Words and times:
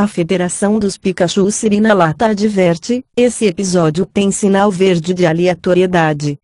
A 0.00 0.06
Federação 0.06 0.78
dos 0.78 0.96
Pikachu 0.96 1.50
Sirina 1.50 1.92
Lata 1.92 2.28
adverte: 2.28 3.04
esse 3.14 3.44
episódio 3.44 4.06
tem 4.06 4.30
sinal 4.30 4.70
verde 4.70 5.12
de 5.12 5.26
aleatoriedade. 5.26 6.38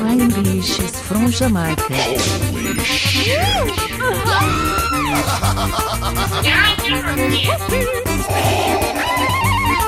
My 0.00 0.22
English 0.22 0.78
is 0.84 1.00
from 1.00 1.26
Jamaica. 1.32 1.82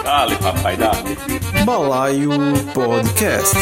Dale, 0.02 0.36
papai, 0.38 0.76
dale. 0.76 1.16
Balaio 1.64 2.32
Podcast. 2.74 3.56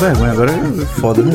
Vergonha 0.00 0.32
agora, 0.32 0.50
é 0.52 1.00
foda, 1.00 1.22
né? 1.22 1.34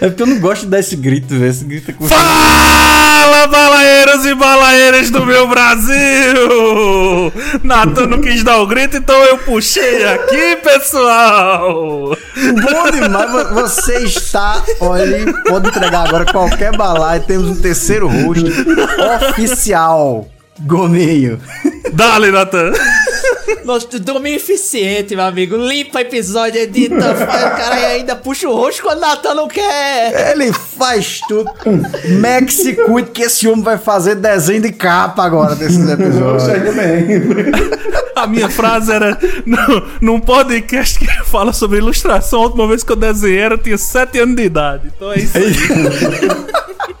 É 0.00 0.08
porque 0.08 0.22
eu 0.22 0.26
não 0.26 0.38
gosto 0.38 0.62
de 0.62 0.68
dar 0.68 0.78
esse 0.78 0.94
grito, 0.94 1.28
velho. 1.34 1.46
Esse 1.50 1.64
grito 1.64 1.90
é 1.90 1.94
com... 1.94 2.06
Fala, 2.06 3.46
balaeiros 3.48 4.24
e 4.26 4.34
balaeiras 4.34 5.10
do 5.10 5.24
meu 5.26 5.48
Brasil! 5.48 7.32
Natan 7.64 8.06
não 8.06 8.20
quis 8.20 8.44
dar 8.44 8.58
o 8.58 8.66
grito, 8.66 8.96
então 8.96 9.16
eu 9.24 9.38
puxei 9.38 10.04
aqui, 10.06 10.56
pessoal! 10.62 12.16
Bom 12.36 12.90
demais, 12.92 13.30
vo- 13.32 13.54
você 13.54 13.98
está. 14.04 14.62
Olha, 14.80 15.32
pode 15.48 15.68
entregar 15.68 16.06
agora 16.06 16.24
qualquer 16.26 16.76
balaio. 16.76 17.22
Temos 17.22 17.48
um 17.48 17.56
terceiro 17.60 18.06
host 18.06 18.44
oficial. 19.30 20.28
Gominho. 20.60 21.40
Dale, 21.92 22.30
Natan! 22.30 22.72
Nossa, 23.64 23.98
domínio 23.98 24.36
eficiente, 24.36 25.14
meu 25.14 25.24
amigo. 25.24 25.56
Limpa 25.56 26.00
episódio, 26.00 26.60
edita, 26.60 27.14
faz 27.14 27.44
o 27.44 27.56
cara 27.56 27.74
ainda 27.88 28.16
puxa 28.16 28.48
o 28.48 28.54
rosto 28.54 28.82
quando 28.82 28.98
o 28.98 29.00
Natan 29.00 29.34
não 29.34 29.48
quer. 29.48 30.32
Ele 30.32 30.52
faz 30.52 31.20
tudo. 31.28 31.50
Max 32.20 32.54
se 32.54 32.74
cuide 32.74 33.10
que 33.10 33.22
esse 33.22 33.46
homem 33.48 33.62
vai 33.62 33.78
fazer 33.78 34.16
desenho 34.16 34.62
de 34.62 34.72
capa 34.72 35.24
agora 35.24 35.54
desses 35.54 35.88
episódios. 35.88 36.44
A 38.16 38.26
minha 38.26 38.48
frase 38.48 38.92
era 38.92 39.16
num, 39.46 39.82
num 40.00 40.20
podcast 40.20 40.98
que 40.98 41.06
fala 41.24 41.52
sobre 41.52 41.78
ilustração. 41.78 42.40
A 42.40 42.44
última 42.44 42.66
vez 42.66 42.82
que 42.82 42.92
eu 42.92 42.96
desenhei 42.96 43.38
era, 43.38 43.54
eu 43.54 43.58
tinha 43.58 43.78
7 43.78 44.18
anos 44.18 44.36
de 44.36 44.42
idade. 44.42 44.92
Então 44.94 45.12
é 45.12 45.18
isso 45.18 45.38
aí. 45.38 45.44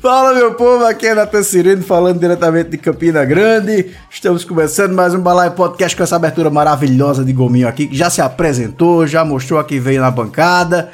Fala, 0.00 0.32
meu 0.34 0.54
povo, 0.54 0.84
aqui 0.84 1.06
é 1.06 1.14
Natan 1.14 1.42
Cirino 1.42 1.82
falando 1.82 2.20
diretamente 2.20 2.70
de 2.70 2.78
Campina 2.78 3.24
Grande. 3.24 3.90
Estamos 4.08 4.44
começando 4.44 4.94
mais 4.94 5.12
um 5.14 5.20
Balaio 5.20 5.50
Podcast 5.52 5.96
com 5.96 6.02
essa 6.04 6.14
abertura 6.14 6.48
maravilhosa 6.48 7.24
de 7.24 7.32
Gominho 7.32 7.66
aqui, 7.66 7.88
que 7.88 7.96
já 7.96 8.08
se 8.08 8.20
apresentou, 8.20 9.06
já 9.06 9.24
mostrou 9.24 9.58
aqui 9.58 9.80
veio 9.80 10.00
na 10.00 10.10
bancada. 10.10 10.90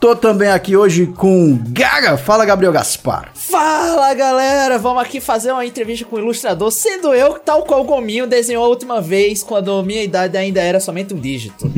Tô 0.00 0.14
também 0.14 0.50
aqui 0.50 0.76
hoje 0.76 1.06
com 1.06 1.58
Gaga. 1.68 2.16
Fala, 2.16 2.44
Gabriel 2.44 2.72
Gaspar. 2.72 3.30
Fala, 3.34 4.12
galera. 4.14 4.78
Vamos 4.78 5.02
aqui 5.02 5.20
fazer 5.20 5.52
uma 5.52 5.64
entrevista 5.64 6.04
com 6.04 6.16
o 6.16 6.18
ilustrador, 6.18 6.70
sendo 6.70 7.14
eu, 7.14 7.34
tal 7.38 7.62
qual 7.62 7.80
o 7.80 7.84
Gominho 7.84 8.26
desenhou 8.26 8.64
a 8.64 8.68
última 8.68 9.00
vez, 9.00 9.42
quando 9.42 9.82
minha 9.82 10.02
idade 10.02 10.36
ainda 10.36 10.60
era 10.60 10.78
somente 10.78 11.14
um 11.14 11.18
dígito. 11.18 11.70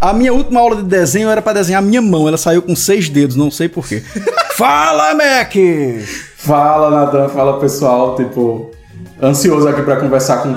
A 0.00 0.12
minha 0.12 0.32
última 0.32 0.60
aula 0.60 0.76
de 0.76 0.84
desenho 0.84 1.28
era 1.28 1.42
pra 1.42 1.52
desenhar 1.52 1.82
a 1.82 1.84
minha 1.84 2.00
mão, 2.00 2.28
ela 2.28 2.36
saiu 2.36 2.62
com 2.62 2.76
seis 2.76 3.08
dedos, 3.08 3.34
não 3.34 3.50
sei 3.50 3.68
porquê. 3.68 4.00
Fala, 4.54 5.12
Mac! 5.14 5.54
Fala, 6.36 6.90
Natan, 6.90 7.28
fala 7.28 7.58
pessoal, 7.58 8.14
tipo, 8.14 8.70
ansioso 9.20 9.68
aqui 9.68 9.82
pra 9.82 9.96
conversar 9.96 10.42
com 10.42 10.54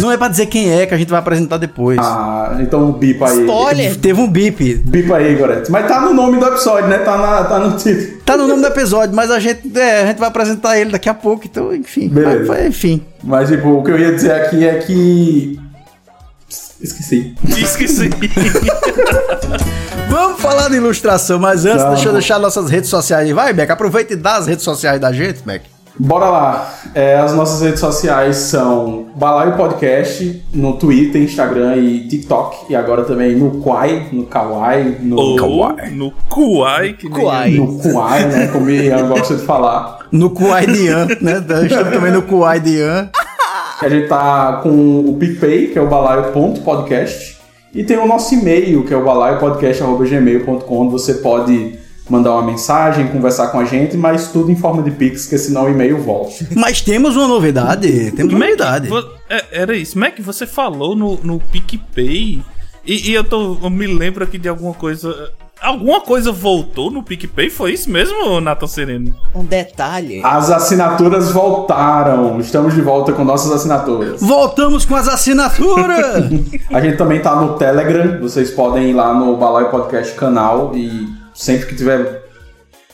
Não 0.00 0.10
é 0.10 0.16
pra 0.16 0.28
dizer 0.28 0.46
quem 0.46 0.72
é, 0.72 0.86
que 0.86 0.94
a 0.94 0.98
gente 0.98 1.08
vai 1.08 1.18
apresentar 1.18 1.58
depois. 1.58 1.98
Ah, 2.00 2.56
então 2.60 2.92
bipa 2.92 3.28
aí. 3.28 3.40
Spoiler! 3.40 3.96
Teve 3.96 4.20
um 4.20 4.28
bip. 4.28 4.74
Bipa 4.74 5.16
aí, 5.16 5.34
Gorete. 5.36 5.70
Mas 5.70 5.86
tá 5.86 6.00
no 6.00 6.14
nome 6.14 6.38
do 6.38 6.46
episódio, 6.46 6.88
né? 6.88 6.98
Tá, 6.98 7.16
na, 7.16 7.44
tá 7.44 7.58
no 7.58 7.76
título. 7.76 8.20
Tá 8.24 8.36
no 8.36 8.48
nome 8.48 8.62
do 8.62 8.68
episódio, 8.68 9.14
mas 9.14 9.30
a 9.30 9.38
gente, 9.38 9.78
é, 9.78 10.02
a 10.02 10.06
gente 10.06 10.18
vai 10.18 10.28
apresentar 10.28 10.78
ele 10.78 10.90
daqui 10.90 11.08
a 11.08 11.14
pouco, 11.14 11.46
então, 11.46 11.74
enfim. 11.74 12.08
Beleza. 12.08 12.44
Mas, 12.46 12.66
enfim. 12.66 13.02
Mas, 13.22 13.48
tipo, 13.48 13.68
o 13.68 13.82
que 13.84 13.90
eu 13.90 13.98
ia 13.98 14.12
dizer 14.12 14.32
aqui 14.32 14.66
é 14.66 14.78
que. 14.78 15.60
Esqueci. 16.80 17.34
Esqueci. 17.48 18.10
Vamos 20.08 20.40
falar 20.42 20.68
de 20.68 20.76
ilustração, 20.76 21.38
mas 21.38 21.64
antes, 21.64 21.82
Vamos. 21.82 21.94
deixa 21.94 22.08
eu 22.08 22.12
deixar 22.12 22.38
nossas 22.38 22.68
redes 22.68 22.90
sociais 22.90 23.26
aí. 23.26 23.32
Vai, 23.32 23.52
Beck, 23.52 23.70
aproveita 23.70 24.12
e 24.12 24.16
dá 24.16 24.36
as 24.36 24.46
redes 24.46 24.64
sociais 24.64 25.00
da 25.00 25.12
gente, 25.12 25.42
Beck. 25.42 25.71
Bora 25.98 26.30
lá. 26.30 26.74
É, 26.94 27.16
as 27.16 27.34
nossas 27.34 27.60
redes 27.60 27.80
sociais 27.80 28.36
são 28.36 29.06
Balaio 29.14 29.56
Podcast 29.56 30.42
no 30.52 30.74
Twitter, 30.74 31.22
Instagram 31.22 31.76
e 31.76 32.08
TikTok. 32.08 32.72
E 32.72 32.74
agora 32.74 33.04
também 33.04 33.36
no 33.36 33.62
Quai, 33.62 34.08
no 34.10 34.24
Kawaii, 34.24 34.98
no 35.00 35.16
Ou 35.16 35.36
no 35.90 36.12
Kuai, 36.28 36.94
que 36.94 37.08
nem 37.08 37.20
Kuai. 37.20 37.50
no 37.50 37.78
Kuai, 37.78 38.26
né? 38.26 38.48
Como 38.48 38.70
eu 38.70 39.08
gosto 39.08 39.36
de 39.36 39.42
falar. 39.42 40.06
No 40.10 40.30
Kuaidian, 40.30 41.06
né? 41.20 41.42
Estamos 41.64 41.90
também 41.90 42.12
no 42.12 42.22
Kuaidian. 42.22 43.10
A 43.80 43.88
gente 43.88 44.08
tá 44.08 44.60
com 44.62 45.00
o 45.00 45.16
PicPay, 45.18 45.68
que 45.68 45.78
é 45.78 45.82
o 45.82 45.88
balaio.podcast. 45.88 47.38
E 47.74 47.82
tem 47.82 47.96
o 47.98 48.06
nosso 48.06 48.34
e-mail, 48.34 48.84
que 48.84 48.92
é 48.92 48.96
o 48.96 49.02
balaiopodcast.gmail.com, 49.04 50.78
onde 50.78 50.92
você 50.92 51.14
pode 51.14 51.78
mandar 52.12 52.32
uma 52.32 52.42
mensagem, 52.42 53.08
conversar 53.08 53.48
com 53.48 53.58
a 53.58 53.64
gente, 53.64 53.96
mas 53.96 54.28
tudo 54.28 54.50
em 54.50 54.54
forma 54.54 54.82
de 54.82 54.90
Pix, 54.90 55.22
porque 55.22 55.38
senão 55.38 55.64
o 55.64 55.70
e-mail 55.70 55.98
volta. 55.98 56.46
Mas 56.54 56.82
temos 56.82 57.16
uma 57.16 57.26
novidade, 57.26 58.12
temos 58.12 58.34
uma 58.34 58.40
Mac, 58.40 58.48
novidade. 58.50 58.88
é, 59.30 59.62
era 59.62 59.74
isso. 59.74 59.98
Mac, 59.98 60.20
você 60.20 60.46
falou 60.46 60.94
no, 60.94 61.16
no 61.22 61.40
PicPay. 61.40 62.42
E, 62.84 63.10
e 63.10 63.14
eu, 63.14 63.24
tô, 63.24 63.56
eu 63.62 63.70
me 63.70 63.86
lembro 63.86 64.22
aqui 64.22 64.36
de 64.36 64.48
alguma 64.48 64.74
coisa. 64.74 65.32
Alguma 65.60 66.00
coisa 66.00 66.30
voltou 66.32 66.90
no 66.90 67.02
PicPay? 67.02 67.48
Foi 67.48 67.72
isso 67.72 67.88
mesmo, 67.88 68.40
Nathan 68.40 68.66
Sereno? 68.66 69.14
Um 69.34 69.44
detalhe. 69.44 70.20
As 70.22 70.50
assinaturas 70.50 71.30
voltaram. 71.30 72.38
Estamos 72.40 72.74
de 72.74 72.82
volta 72.82 73.12
com 73.12 73.24
nossas 73.24 73.52
assinaturas. 73.52 74.20
Voltamos 74.20 74.84
com 74.84 74.96
as 74.96 75.08
assinaturas! 75.08 76.26
A 76.70 76.80
gente 76.80 76.96
também 76.98 77.22
tá 77.22 77.36
no 77.36 77.54
Telegram. 77.54 78.20
Vocês 78.20 78.50
podem 78.50 78.90
ir 78.90 78.92
lá 78.92 79.14
no 79.14 79.36
Balaio 79.36 79.70
Podcast 79.70 80.14
canal 80.16 80.72
e 80.74 81.21
sempre 81.34 81.66
que 81.66 81.76
tiver 81.76 82.22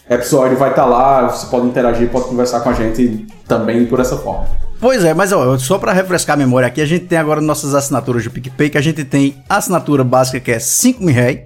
episódio 0.09 0.56
vai 0.56 0.71
estar 0.71 0.87
lá. 0.87 1.28
Você 1.28 1.47
pode 1.47 1.66
interagir, 1.66 2.09
pode 2.09 2.26
conversar 2.26 2.60
com 2.60 2.71
a 2.71 2.72
gente 2.72 3.26
também 3.47 3.84
por 3.87 4.00
essa 4.00 4.16
forma. 4.16 4.47
Pois 4.81 5.04
é, 5.04 5.12
mas 5.12 5.32
ó, 5.32 5.59
só 5.59 5.76
pra 5.76 5.93
refrescar 5.93 6.34
a 6.34 6.37
memória 6.37 6.69
aqui, 6.69 6.81
a 6.81 6.87
gente 6.87 7.06
tem 7.06 7.19
agora 7.19 7.41
nossas 7.41 7.75
assinaturas 7.75 8.22
do 8.22 8.31
PicPay, 8.31 8.71
que 8.71 8.78
a 8.78 8.81
gente 8.81 9.04
tem 9.04 9.43
a 9.48 9.56
assinatura 9.56 10.04
básica 10.04 10.38
que 10.38 10.53
é 10.53 10.60
5 10.60 11.03
mil 11.03 11.12
reais, 11.12 11.41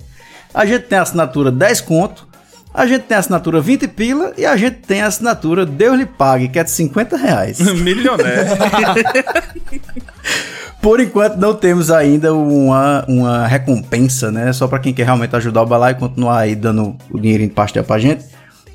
a 0.52 0.66
gente 0.66 0.82
tem 0.82 0.98
a 0.98 1.02
assinatura 1.02 1.50
10 1.50 1.80
conto, 1.80 2.28
a 2.74 2.86
gente 2.86 3.04
tem 3.04 3.16
a 3.16 3.20
assinatura 3.20 3.58
20 3.58 3.88
pila 3.88 4.34
e 4.36 4.44
a 4.44 4.54
gente 4.54 4.80
tem 4.80 5.00
a 5.00 5.06
assinatura 5.06 5.64
Deus 5.64 5.96
lhe 5.96 6.04
pague, 6.04 6.48
que 6.48 6.58
é 6.58 6.64
de 6.64 6.70
50 6.70 7.16
reais. 7.16 7.58
Milionário. 7.80 8.44
Por 10.82 10.98
enquanto 10.98 11.36
não 11.36 11.54
temos 11.54 11.92
ainda 11.92 12.34
uma, 12.34 13.04
uma 13.06 13.46
recompensa, 13.46 14.32
né? 14.32 14.52
Só 14.52 14.66
pra 14.66 14.80
quem 14.80 14.92
quer 14.92 15.04
realmente 15.04 15.34
ajudar 15.36 15.62
o 15.62 15.66
Balai 15.66 15.92
e 15.92 15.94
continuar 15.94 16.40
aí 16.40 16.56
dando 16.56 16.96
o 17.08 17.20
dinheirinho 17.20 17.50
de 17.50 17.54
pastel 17.54 17.84
pra 17.84 18.00
gente, 18.00 18.24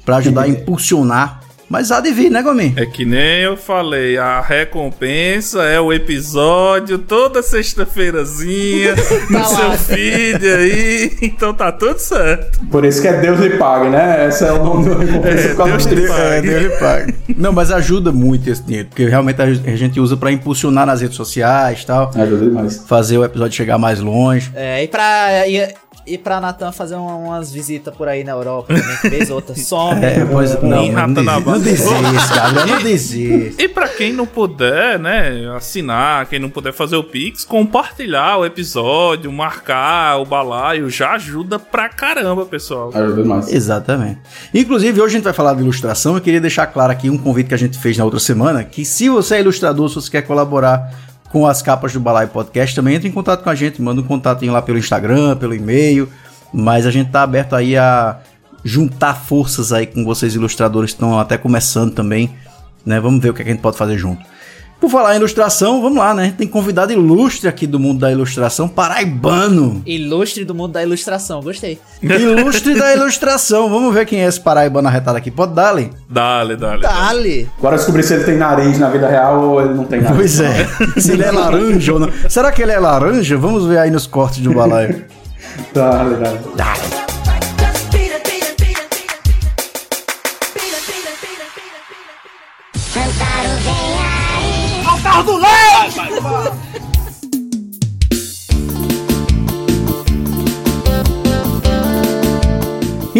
pra 0.05 0.15
ajudar 0.15 0.43
a 0.43 0.47
impulsionar. 0.49 1.41
Mas 1.69 1.91
há 1.91 1.99
de 1.99 2.11
vir, 2.11 2.29
né, 2.29 2.41
Gominho? 2.41 2.73
É 2.77 2.85
que 2.85 3.03
nem 3.05 3.41
eu 3.41 3.57
falei, 3.57 4.17
a 4.17 4.39
recompensa 4.41 5.63
é 5.63 5.79
o 5.79 5.91
episódio 5.91 6.97
toda 6.97 7.41
sexta-feirazinha 7.43 8.95
no 9.29 9.39
Tá 9.39 9.43
seu 9.45 9.71
feed 9.73 10.47
aí, 10.47 11.17
então 11.21 11.53
tá 11.53 11.71
tudo 11.71 11.99
certo. 11.99 12.59
Por 12.71 12.85
isso 12.85 13.01
que 13.01 13.07
é 13.07 13.19
Deus 13.19 13.39
lhe 13.39 13.51
pague, 13.57 13.89
né? 13.89 14.27
Esse 14.27 14.45
é 14.45 14.51
o 14.53 14.63
nome 14.63 14.89
da 14.89 14.95
recompensa 14.97 15.47
É, 15.49 15.65
Deus 15.65 15.85
lhe 15.85 16.07
pague. 16.07 16.21
É, 16.23 16.41
Deus 16.41 16.61
lhe 16.63 16.69
pague. 16.79 17.15
Não, 17.35 17.51
mas 17.51 17.71
ajuda 17.71 18.11
muito 18.11 18.49
esse 18.49 18.63
dinheiro, 18.63 18.87
porque 18.87 19.05
realmente 19.05 19.41
a 19.41 19.75
gente 19.75 19.99
usa 19.99 20.15
pra 20.15 20.31
impulsionar 20.31 20.85
nas 20.85 21.01
redes 21.01 21.17
sociais 21.17 21.81
e 21.81 21.85
tal, 21.85 22.11
Ajuda 22.15 22.45
demais. 22.45 22.83
fazer 22.87 23.17
o 23.17 23.25
episódio 23.25 23.55
chegar 23.55 23.77
mais 23.77 23.99
longe. 23.99 24.51
É, 24.55 24.83
e 24.83 24.87
pra. 24.87 25.27
E- 26.07 26.17
pra 26.17 26.39
Natan 26.41 26.71
fazer 26.71 26.95
uma- 26.95 27.15
umas 27.15 27.51
visitas 27.51 27.93
por 27.95 28.07
aí 28.07 28.23
na 28.23 28.31
Europa, 28.31 28.73
também, 28.73 29.11
vez 29.11 29.29
ou 29.29 29.35
outra. 29.37 29.55
Some. 29.55 30.03
É, 30.03 30.25
pois 30.25 30.61
não, 30.61 30.91
mas 30.91 31.45
não 31.45 31.59
desiste, 31.59 31.93
não 31.93 32.11
desiste, 32.11 32.35
Gabriel, 32.35 32.67
não 32.67 32.81
desiste. 32.83 33.55
E 33.63 33.67
pra 33.67 33.87
quem 33.87 34.13
não 34.13 34.25
puder, 34.25 34.97
né, 34.99 35.51
assinar, 35.55 36.25
quem 36.27 36.39
não 36.39 36.49
puder 36.49 36.73
fazer 36.73 36.95
o 36.95 37.03
Pix, 37.03 37.43
compartilhar 37.43 38.37
o 38.37 38.45
episódio, 38.45 39.31
marcar 39.31 40.17
o 40.19 40.25
balaio, 40.25 40.89
já 40.89 41.11
ajuda 41.13 41.59
pra 41.59 41.89
caramba, 41.89 42.45
pessoal. 42.45 42.91
Ajuda 42.93 43.21
demais. 43.21 43.51
Exatamente. 43.51 44.19
Inclusive, 44.53 44.99
hoje 45.01 45.15
a 45.15 45.17
gente 45.17 45.23
vai 45.23 45.33
falar 45.33 45.53
de 45.53 45.61
ilustração. 45.61 46.15
Eu 46.15 46.21
queria 46.21 46.41
deixar 46.41 46.67
claro 46.67 46.91
aqui 46.91 47.09
um 47.09 47.17
convite 47.17 47.47
que 47.47 47.53
a 47.53 47.57
gente 47.57 47.77
fez 47.77 47.97
na 47.97 48.03
outra 48.05 48.19
semana, 48.19 48.63
que 48.63 48.83
se 48.85 49.09
você 49.09 49.35
é 49.35 49.39
ilustrador, 49.41 49.89
se 49.89 49.95
você 49.95 50.09
quer 50.11 50.21
colaborar 50.23 50.91
com 51.31 51.45
as 51.45 51.61
capas 51.61 51.93
do 51.93 51.99
Balai 51.99 52.27
Podcast, 52.27 52.75
também 52.75 52.95
entre 52.95 53.07
em 53.07 53.11
contato 53.11 53.43
com 53.43 53.49
a 53.49 53.55
gente, 53.55 53.81
manda 53.81 54.01
um 54.01 54.03
contatinho 54.03 54.53
lá 54.53 54.61
pelo 54.61 54.77
Instagram, 54.77 55.35
pelo 55.35 55.53
e-mail, 55.53 56.09
mas 56.53 56.85
a 56.85 56.91
gente 56.91 57.11
tá 57.11 57.23
aberto 57.23 57.55
aí 57.55 57.77
a 57.77 58.19
juntar 58.63 59.15
forças 59.15 59.71
aí 59.71 59.85
com 59.87 60.03
vocês 60.03 60.35
ilustradores 60.35 60.91
que 60.91 60.95
estão 60.95 61.19
até 61.19 61.37
começando 61.37 61.93
também, 61.93 62.33
né? 62.85 62.99
Vamos 62.99 63.21
ver 63.21 63.29
o 63.29 63.33
que, 63.33 63.41
é 63.41 63.45
que 63.45 63.51
a 63.51 63.53
gente 63.53 63.61
pode 63.61 63.77
fazer 63.77 63.97
junto. 63.97 64.25
Por 64.79 64.91
falar 64.91 65.15
em 65.15 65.17
ilustração, 65.17 65.81
vamos 65.81 65.97
lá, 65.97 66.13
né? 66.13 66.33
Tem 66.37 66.47
convidado 66.47 66.93
ilustre 66.93 67.47
aqui 67.47 67.65
do 67.65 67.79
mundo 67.79 67.99
da 67.99 68.11
ilustração, 68.11 68.67
paraibano. 68.67 69.81
Ilustre 69.85 70.45
do 70.45 70.53
mundo 70.53 70.73
da 70.73 70.83
ilustração, 70.83 71.41
gostei. 71.41 71.79
Ilustre 72.01 72.75
da 72.75 72.93
ilustração. 72.93 73.69
Vamos 73.69 73.93
ver 73.93 74.05
quem 74.05 74.23
é 74.23 74.27
esse 74.27 74.39
paraibano 74.39 74.87
arretado 74.87 75.17
aqui. 75.17 75.31
Pode 75.31 75.53
dar, 75.53 75.71
Len? 75.71 75.89
Dale, 76.07 76.55
dale. 76.55 76.81
Dale! 76.81 77.49
Agora 77.57 77.75
descobrir 77.75 78.03
se 78.03 78.13
ele 78.13 78.23
tem 78.23 78.37
nariz 78.37 78.77
na 78.77 78.89
vida 78.89 79.07
real 79.07 79.41
ou 79.43 79.61
ele 79.61 79.73
não 79.73 79.83
tem 79.83 79.99
nariz. 79.99 80.17
Pois 80.17 80.39
é. 80.39 80.67
Se 81.01 81.11
ele 81.11 81.23
é 81.23 81.31
laranja 81.31 81.93
ou 81.93 81.99
não. 81.99 82.11
Será 82.29 82.51
que 82.51 82.61
ele 82.61 82.71
é 82.71 82.79
laranja? 82.79 83.37
Vamos 83.37 83.65
ver 83.65 83.79
aí 83.79 83.89
nos 83.89 84.05
cortes 84.05 84.39
do 84.39 84.53
balaio. 84.53 85.05
Dale, 85.73 86.15
dale. 86.15 86.39
Just 86.55 86.96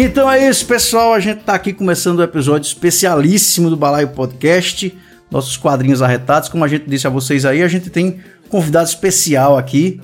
Então 0.00 0.30
é 0.30 0.48
isso, 0.48 0.64
pessoal. 0.64 1.12
A 1.12 1.18
gente 1.18 1.40
tá 1.40 1.54
aqui 1.54 1.72
começando 1.72 2.20
o 2.20 2.22
episódio 2.22 2.66
especialíssimo 2.66 3.68
do 3.68 3.76
Balaio 3.76 4.08
Podcast. 4.08 4.96
Nossos 5.28 5.56
quadrinhos 5.56 6.02
arretados. 6.02 6.48
Como 6.48 6.64
a 6.64 6.68
gente 6.68 6.88
disse 6.88 7.06
a 7.06 7.10
vocês 7.10 7.44
aí, 7.44 7.62
a 7.64 7.68
gente 7.68 7.90
tem 7.90 8.20
um 8.46 8.48
convidado 8.48 8.88
especial 8.88 9.58
aqui 9.58 10.00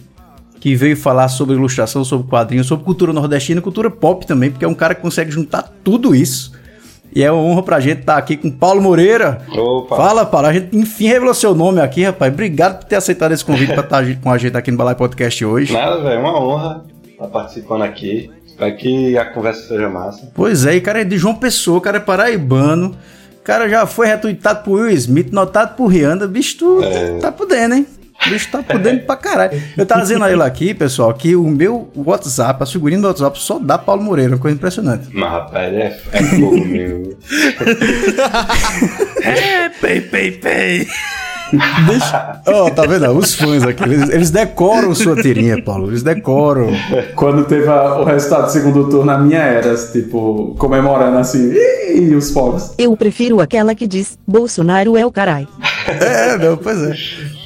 que 0.59 0.75
veio 0.75 0.97
falar 0.97 1.29
sobre 1.29 1.55
ilustração, 1.55 2.05
sobre 2.05 2.27
quadrinhos, 2.27 2.67
sobre 2.67 2.85
cultura 2.85 3.13
nordestina 3.13 3.61
e 3.61 3.63
cultura 3.63 3.89
pop 3.91 4.27
também, 4.27 4.51
porque 4.51 4.65
é 4.65 4.69
um 4.69 4.75
cara 4.75 4.95
que 4.95 5.03
consegue 5.03 5.31
juntar 5.31 5.63
tudo 5.85 6.15
isso. 6.15 6.53
E 7.15 7.23
é 7.23 7.31
uma 7.31 7.41
honra 7.41 7.63
pra 7.63 7.79
gente 7.81 8.01
estar 8.01 8.17
aqui 8.17 8.37
com 8.37 8.51
Paulo 8.51 8.83
Moreira. 8.83 9.41
Opa. 9.57 9.97
Fala, 9.97 10.27
Paulo. 10.27 10.49
A 10.49 10.53
gente 10.53 10.77
enfim 10.77 11.07
revelou 11.07 11.33
seu 11.33 11.55
nome 11.55 11.81
aqui, 11.81 12.03
rapaz. 12.03 12.33
Obrigado 12.33 12.81
por 12.81 12.87
ter 12.87 12.97
aceitado 12.97 13.33
esse 13.33 13.45
convite 13.45 13.73
pra 13.73 13.83
estar 13.85 14.05
com 14.21 14.31
a 14.33 14.37
gente 14.39 14.57
aqui 14.57 14.71
no 14.71 14.77
Balai 14.77 14.97
Podcast 14.97 15.45
hoje. 15.45 15.73
Nada, 15.73 15.99
velho, 16.03 16.15
é 16.15 16.19
uma 16.19 16.41
honra 16.41 16.85
estar 17.09 17.29
participando 17.29 17.83
aqui. 17.83 18.31
Espero 18.45 18.77
que 18.77 19.17
a 19.17 19.25
conversa 19.27 19.69
seja 19.69 19.89
massa. 19.89 20.29
Pois 20.35 20.67
é, 20.67 20.75
e 20.77 20.81
cara 20.81 21.01
é 21.03 21.05
de 21.05 21.17
João 21.17 21.35
Pessoa, 21.35 21.79
o 21.79 21.81
cara 21.81 21.99
é 21.99 22.01
paraibano. 22.01 22.97
O 23.41 23.45
cara 23.45 23.69
já 23.69 23.85
foi 23.87 24.07
retweetado 24.07 24.65
por 24.65 24.81
Will 24.81 24.91
Smith, 24.91 25.31
notado 25.31 25.77
por 25.77 25.87
Rihanna. 25.89 26.27
Bicho, 26.27 26.59
tu 26.59 26.83
É. 26.83 27.19
tá 27.19 27.31
podendo, 27.31 27.75
hein? 27.75 27.87
O 28.27 28.31
bicho 28.31 28.49
tá 28.51 28.63
podendo 28.63 29.01
pra 29.05 29.17
caralho. 29.17 29.61
Eu 29.77 29.85
tava 29.87 30.03
dizendo 30.03 30.25
a 30.25 30.33
ele 30.33 30.43
aqui, 30.43 30.73
pessoal, 30.75 31.13
que 31.15 31.35
o 31.37 31.45
meu 31.45 31.89
WhatsApp, 31.97 32.63
a 32.63 32.67
figurinha 32.67 33.01
do 33.01 33.07
WhatsApp, 33.09 33.39
só 33.41 33.59
dá 33.59 33.77
Paulo 33.79 34.03
Moreira, 34.03 34.33
uma 34.33 34.39
coisa 34.39 34.57
impressionante. 34.57 35.09
Mas, 35.13 35.31
rapaz, 35.31 35.69
ele 35.73 35.83
é, 35.83 36.01
é 36.13 36.23
fogo 36.23 36.65
mesmo. 36.65 37.15
É, 39.23 39.69
pei, 39.81 40.01
pei, 40.01 40.31
pei. 40.33 40.87
Deixa. 41.87 42.41
Ó, 42.47 42.69
tá 42.71 42.83
vendo? 42.83 43.11
Os 43.17 43.35
fãs 43.35 43.63
aqui, 43.63 43.83
eles, 43.85 44.09
eles 44.11 44.31
decoram 44.31 44.95
sua 44.95 45.15
tirinha, 45.21 45.63
Paulo. 45.63 45.89
Eles 45.89 46.03
decoram. 46.03 46.69
Quando 47.15 47.45
teve 47.45 47.69
a- 47.69 48.01
o 48.01 48.05
resultado 48.05 48.47
do 48.47 48.51
segundo 48.51 48.89
turno, 48.91 49.11
a 49.11 49.19
minha 49.19 49.39
era, 49.41 49.75
tipo, 49.77 50.55
comemorando 50.59 51.19
assim, 51.19 51.53
e 51.95 52.15
os 52.15 52.31
fogos. 52.33 52.73
Eu 52.77 52.97
prefiro 52.97 53.41
aquela 53.41 53.75
que 53.75 53.87
diz: 53.87 54.19
Bolsonaro 54.27 54.97
é 54.97 55.07
o 55.07 55.13
carai. 55.13 55.47
É, 55.87 56.37
não, 56.39 56.57
pois 56.57 56.83
é. 56.83 56.95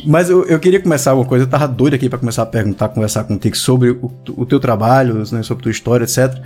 Mas 0.05 0.31
eu, 0.31 0.45
eu 0.45 0.59
queria 0.59 0.81
começar 0.81 1.15
uma 1.15 1.25
coisa, 1.25 1.45
eu 1.45 1.49
tava 1.49 1.67
doido 1.67 1.95
aqui 1.95 2.09
pra 2.09 2.19
começar 2.19 2.43
a 2.43 2.47
perguntar, 2.47 2.89
conversar 2.89 3.25
contigo 3.25 3.57
sobre 3.57 3.91
o, 3.91 4.11
o 4.37 4.47
teu 4.47 4.61
trabalho, 4.61 5.23
né, 5.33 5.43
sobre 5.43 5.63
tua 5.63 5.73
história, 5.73 6.05
etc. 6.05 6.41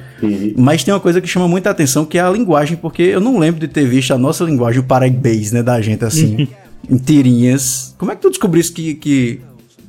Mas 0.56 0.84
tem 0.84 0.92
uma 0.92 1.00
coisa 1.00 1.20
que 1.20 1.28
chama 1.28 1.48
muita 1.48 1.70
atenção, 1.70 2.04
que 2.04 2.18
é 2.18 2.20
a 2.20 2.30
linguagem, 2.30 2.76
porque 2.76 3.02
eu 3.02 3.20
não 3.20 3.38
lembro 3.38 3.60
de 3.60 3.68
ter 3.68 3.86
visto 3.86 4.12
a 4.12 4.18
nossa 4.18 4.44
linguagem, 4.44 4.80
o 4.80 4.84
paraibês, 4.84 5.52
né, 5.52 5.62
da 5.62 5.80
gente, 5.80 6.04
assim, 6.04 6.48
em 6.88 6.96
tirinhas. 6.96 7.94
Como 7.98 8.10
é 8.10 8.16
que 8.16 8.22
tu 8.22 8.30
descobriste 8.30 8.72
que, 8.72 8.94
que 8.94 9.40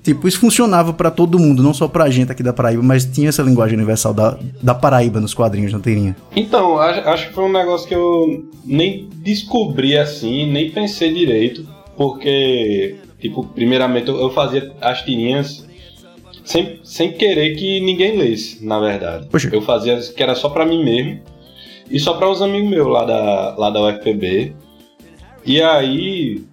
tipo, 0.03 0.27
isso 0.27 0.39
funcionava 0.39 0.93
pra 0.93 1.09
todo 1.09 1.39
mundo, 1.39 1.63
não 1.63 1.73
só 1.73 1.87
pra 1.87 2.09
gente 2.09 2.31
aqui 2.31 2.43
da 2.43 2.51
Paraíba, 2.51 2.83
mas 2.83 3.05
tinha 3.05 3.29
essa 3.29 3.41
linguagem 3.41 3.77
universal 3.77 4.13
da, 4.13 4.37
da 4.61 4.75
Paraíba 4.75 5.19
nos 5.19 5.33
quadrinhos, 5.33 5.71
na 5.71 5.79
tirinha? 5.79 6.15
Então, 6.35 6.77
acho, 6.77 6.99
acho 7.07 7.27
que 7.29 7.33
foi 7.33 7.45
um 7.45 7.51
negócio 7.51 7.87
que 7.87 7.95
eu 7.95 8.45
nem 8.65 9.09
descobri 9.15 9.97
assim, 9.97 10.51
nem 10.51 10.69
pensei 10.69 11.13
direito, 11.13 11.65
porque, 11.95 12.97
tipo, 13.23 13.45
primeiramente 13.45 14.09
eu 14.09 14.19
eu 14.19 14.29
fazia 14.29 14.73
as 14.81 15.01
tirinhas 15.01 15.65
sem, 16.43 16.79
sem 16.83 17.13
querer 17.13 17.55
que 17.55 17.79
ninguém 17.79 18.17
lesse, 18.17 18.63
na 18.63 18.79
verdade. 18.79 19.27
Poxa. 19.27 19.49
Eu 19.51 19.61
fazia 19.61 19.97
que 19.97 20.21
era 20.21 20.35
só 20.35 20.49
pra 20.49 20.65
mim 20.65 20.83
mesmo 20.83 21.21
e 21.89 21.97
só 21.99 22.15
pra 22.15 22.29
os 22.29 22.41
amigos 22.41 22.69
meus 22.69 22.87
lá 22.87 23.05
da, 23.05 23.55
lá 23.57 23.69
da 23.69 23.81
UFPB. 23.81 24.53
E 25.45 25.61
aí, 25.61 26.43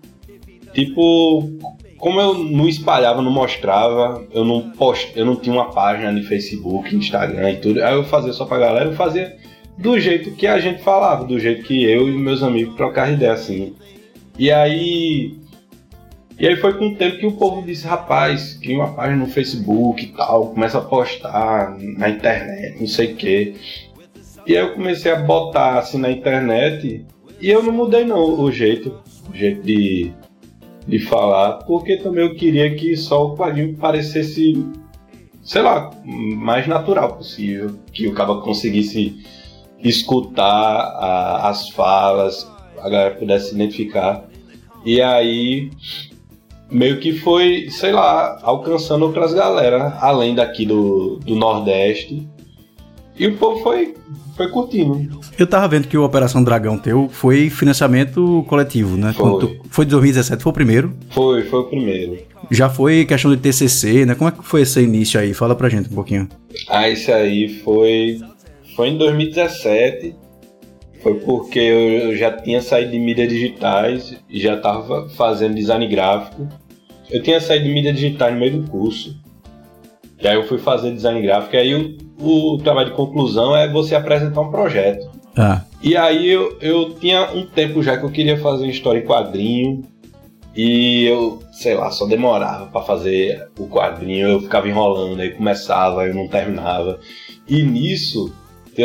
tipo, 0.73 1.51
como 1.99 2.21
eu 2.21 2.35
não 2.35 2.69
espalhava, 2.69 3.21
não 3.21 3.33
mostrava, 3.33 4.25
eu 4.33 4.45
não 4.45 4.71
post, 4.71 5.13
eu 5.17 5.27
não 5.27 5.35
tinha 5.35 5.55
uma 5.55 5.73
página 5.73 6.15
de 6.15 6.23
Facebook, 6.23 6.95
Instagram 6.95 7.51
e 7.51 7.57
tudo, 7.57 7.83
aí 7.83 7.95
eu 7.95 8.05
fazia 8.05 8.33
só 8.33 8.45
pra 8.45 8.59
galera, 8.59 8.91
eu 8.91 8.95
fazia 8.95 9.37
do 9.77 9.99
jeito 9.99 10.33
que 10.33 10.47
a 10.47 10.61
gente 10.61 10.83
falava, 10.83 11.25
do 11.25 11.39
jeito 11.39 11.65
que 11.65 11.83
eu 11.83 12.09
e 12.09 12.13
meus 12.13 12.43
amigos 12.45 12.77
trocavam 12.77 13.15
ideia 13.15 13.33
assim. 13.33 13.75
E 14.39 14.51
aí. 14.51 15.40
E 16.41 16.49
aí 16.49 16.57
foi 16.57 16.73
com 16.73 16.89
o 16.89 16.95
tempo 16.97 17.19
que 17.19 17.27
o 17.27 17.33
povo 17.33 17.61
disse, 17.67 17.87
rapaz, 17.87 18.55
cria 18.55 18.77
uma 18.79 18.95
página 18.95 19.19
no 19.19 19.27
Facebook 19.27 20.03
e 20.03 20.09
tal, 20.09 20.47
começa 20.55 20.79
a 20.79 20.81
postar 20.81 21.77
na 21.79 22.09
internet, 22.09 22.81
não 22.81 22.87
sei 22.87 23.13
o 23.13 23.17
quê. 23.17 23.55
E 24.47 24.57
aí 24.57 24.63
eu 24.65 24.73
comecei 24.73 25.13
a 25.13 25.17
botar 25.17 25.79
assim 25.79 25.99
na 25.99 26.11
internet 26.11 27.05
e 27.39 27.51
eu 27.51 27.63
não 27.63 27.73
mudei 27.73 28.07
não 28.07 28.41
o 28.41 28.51
jeito, 28.51 28.99
o 29.31 29.37
jeito 29.37 29.63
de, 29.63 30.11
de 30.89 30.99
falar, 31.01 31.59
porque 31.65 31.99
também 31.99 32.25
eu 32.27 32.35
queria 32.35 32.75
que 32.75 32.97
só 32.97 33.27
o 33.27 33.37
quadrinho 33.37 33.77
parecesse, 33.77 34.65
sei 35.43 35.61
lá, 35.61 35.91
mais 36.07 36.67
natural 36.67 37.17
possível, 37.19 37.79
que 37.93 38.09
o 38.09 38.15
cara 38.15 38.35
conseguisse 38.37 39.15
escutar 39.85 40.47
a- 40.49 41.51
as 41.51 41.69
falas, 41.69 42.51
a 42.79 42.89
galera 42.89 43.15
pudesse 43.15 43.51
se 43.51 43.55
identificar. 43.55 44.25
E 44.87 45.03
aí 45.03 45.71
meio 46.71 46.99
que 47.01 47.13
foi, 47.19 47.69
sei 47.71 47.93
lá, 47.93 48.39
alcançando 48.43 49.05
outras 49.05 49.33
galera 49.35 49.97
além 50.01 50.35
daqui 50.35 50.65
do, 50.67 51.19
do 51.25 51.35
Nordeste. 51.35 52.27
E 53.19 53.27
o 53.27 53.37
povo 53.37 53.61
foi, 53.63 53.95
foi 54.37 54.49
curtindo. 54.49 55.21
Eu 55.39 55.47
tava 55.47 55.69
vendo 55.69 55.87
que 55.89 55.97
o 55.99 56.05
Operação 56.05 56.43
Dragão 56.43 56.79
teu 56.79 57.09
foi 57.11 57.51
financiamento 57.51 58.45
coletivo, 58.49 58.97
né? 58.97 59.13
Foi. 59.13 59.41
Tu- 59.41 59.57
foi 59.69 59.85
de 59.85 59.91
2017, 59.91 60.43
foi 60.43 60.51
o 60.51 60.55
primeiro. 60.55 60.95
Foi, 61.11 61.43
foi 61.45 61.61
o 61.61 61.65
primeiro. 61.65 62.19
Já 62.51 62.69
foi 62.71 63.05
questão 63.05 63.31
de 63.31 63.37
TCC, 63.37 64.07
né? 64.07 64.15
Como 64.15 64.29
é 64.29 64.33
que 64.33 64.43
foi 64.43 64.63
esse 64.63 64.81
início 64.81 65.21
aí? 65.21 65.35
Fala 65.35 65.55
pra 65.55 65.69
gente 65.69 65.91
um 65.91 65.95
pouquinho. 65.95 66.29
Ah, 66.69 66.89
esse 66.89 67.13
aí 67.13 67.49
foi. 67.63 68.21
Foi 68.75 68.89
em 68.89 68.97
2017. 68.97 70.15
Foi 71.03 71.15
porque 71.21 71.59
eu 71.59 72.17
já 72.17 72.31
tinha 72.33 72.61
saído 72.61 72.91
de 72.93 72.99
mídias 72.99 73.29
digitais 73.29 74.15
e 74.29 74.39
já 74.41 74.55
estava 74.57 75.09
fazendo 75.11 75.55
design 75.55 75.87
gráfico. 75.87 76.47
Eu 77.11 77.23
tinha 77.23 77.41
saído 77.41 77.65
de 77.67 77.73
mídias 77.73 77.95
digitais 77.95 78.33
no 78.33 78.41
meio 78.41 78.61
do 78.61 78.71
curso. 78.71 79.17
E 80.21 80.29
aí 80.29 80.35
eu 80.35 80.47
fui 80.47 80.59
fazer 80.59 80.93
design 80.93 81.21
gráfico. 81.23 81.57
E 81.57 81.59
aí 81.59 81.75
o, 81.75 81.97
o 82.19 82.59
trabalho 82.59 82.91
de 82.91 82.97
conclusão 82.97 83.57
é 83.57 83.69
você 83.71 83.95
apresentar 83.95 84.41
um 84.41 84.51
projeto. 84.51 85.11
Ah, 85.37 85.63
E 85.83 85.97
aí 85.97 86.29
eu, 86.29 86.59
eu 86.61 86.95
tinha 86.95 87.31
um 87.33 87.47
tempo 87.47 87.83
já 87.83 87.97
que 87.97 88.05
eu 88.05 88.11
queria 88.11 88.37
fazer 88.39 88.65
uma 88.65 88.71
história 88.71 88.99
em 89.01 89.07
quadrinho. 89.07 89.83
E 90.55 91.05
eu, 91.05 91.41
sei 91.53 91.75
lá, 91.75 91.91
só 91.91 92.07
demorava 92.07 92.67
pra 92.67 92.83
fazer 92.83 93.49
o 93.57 93.69
quadrinho, 93.69 94.29
eu 94.29 94.41
ficava 94.41 94.69
enrolando, 94.69 95.21
aí 95.21 95.31
começava, 95.31 96.05
eu 96.07 96.15
não 96.15 96.27
terminava. 96.27 96.99
E 97.49 97.63
nisso, 97.63 98.35
tem 98.75 98.85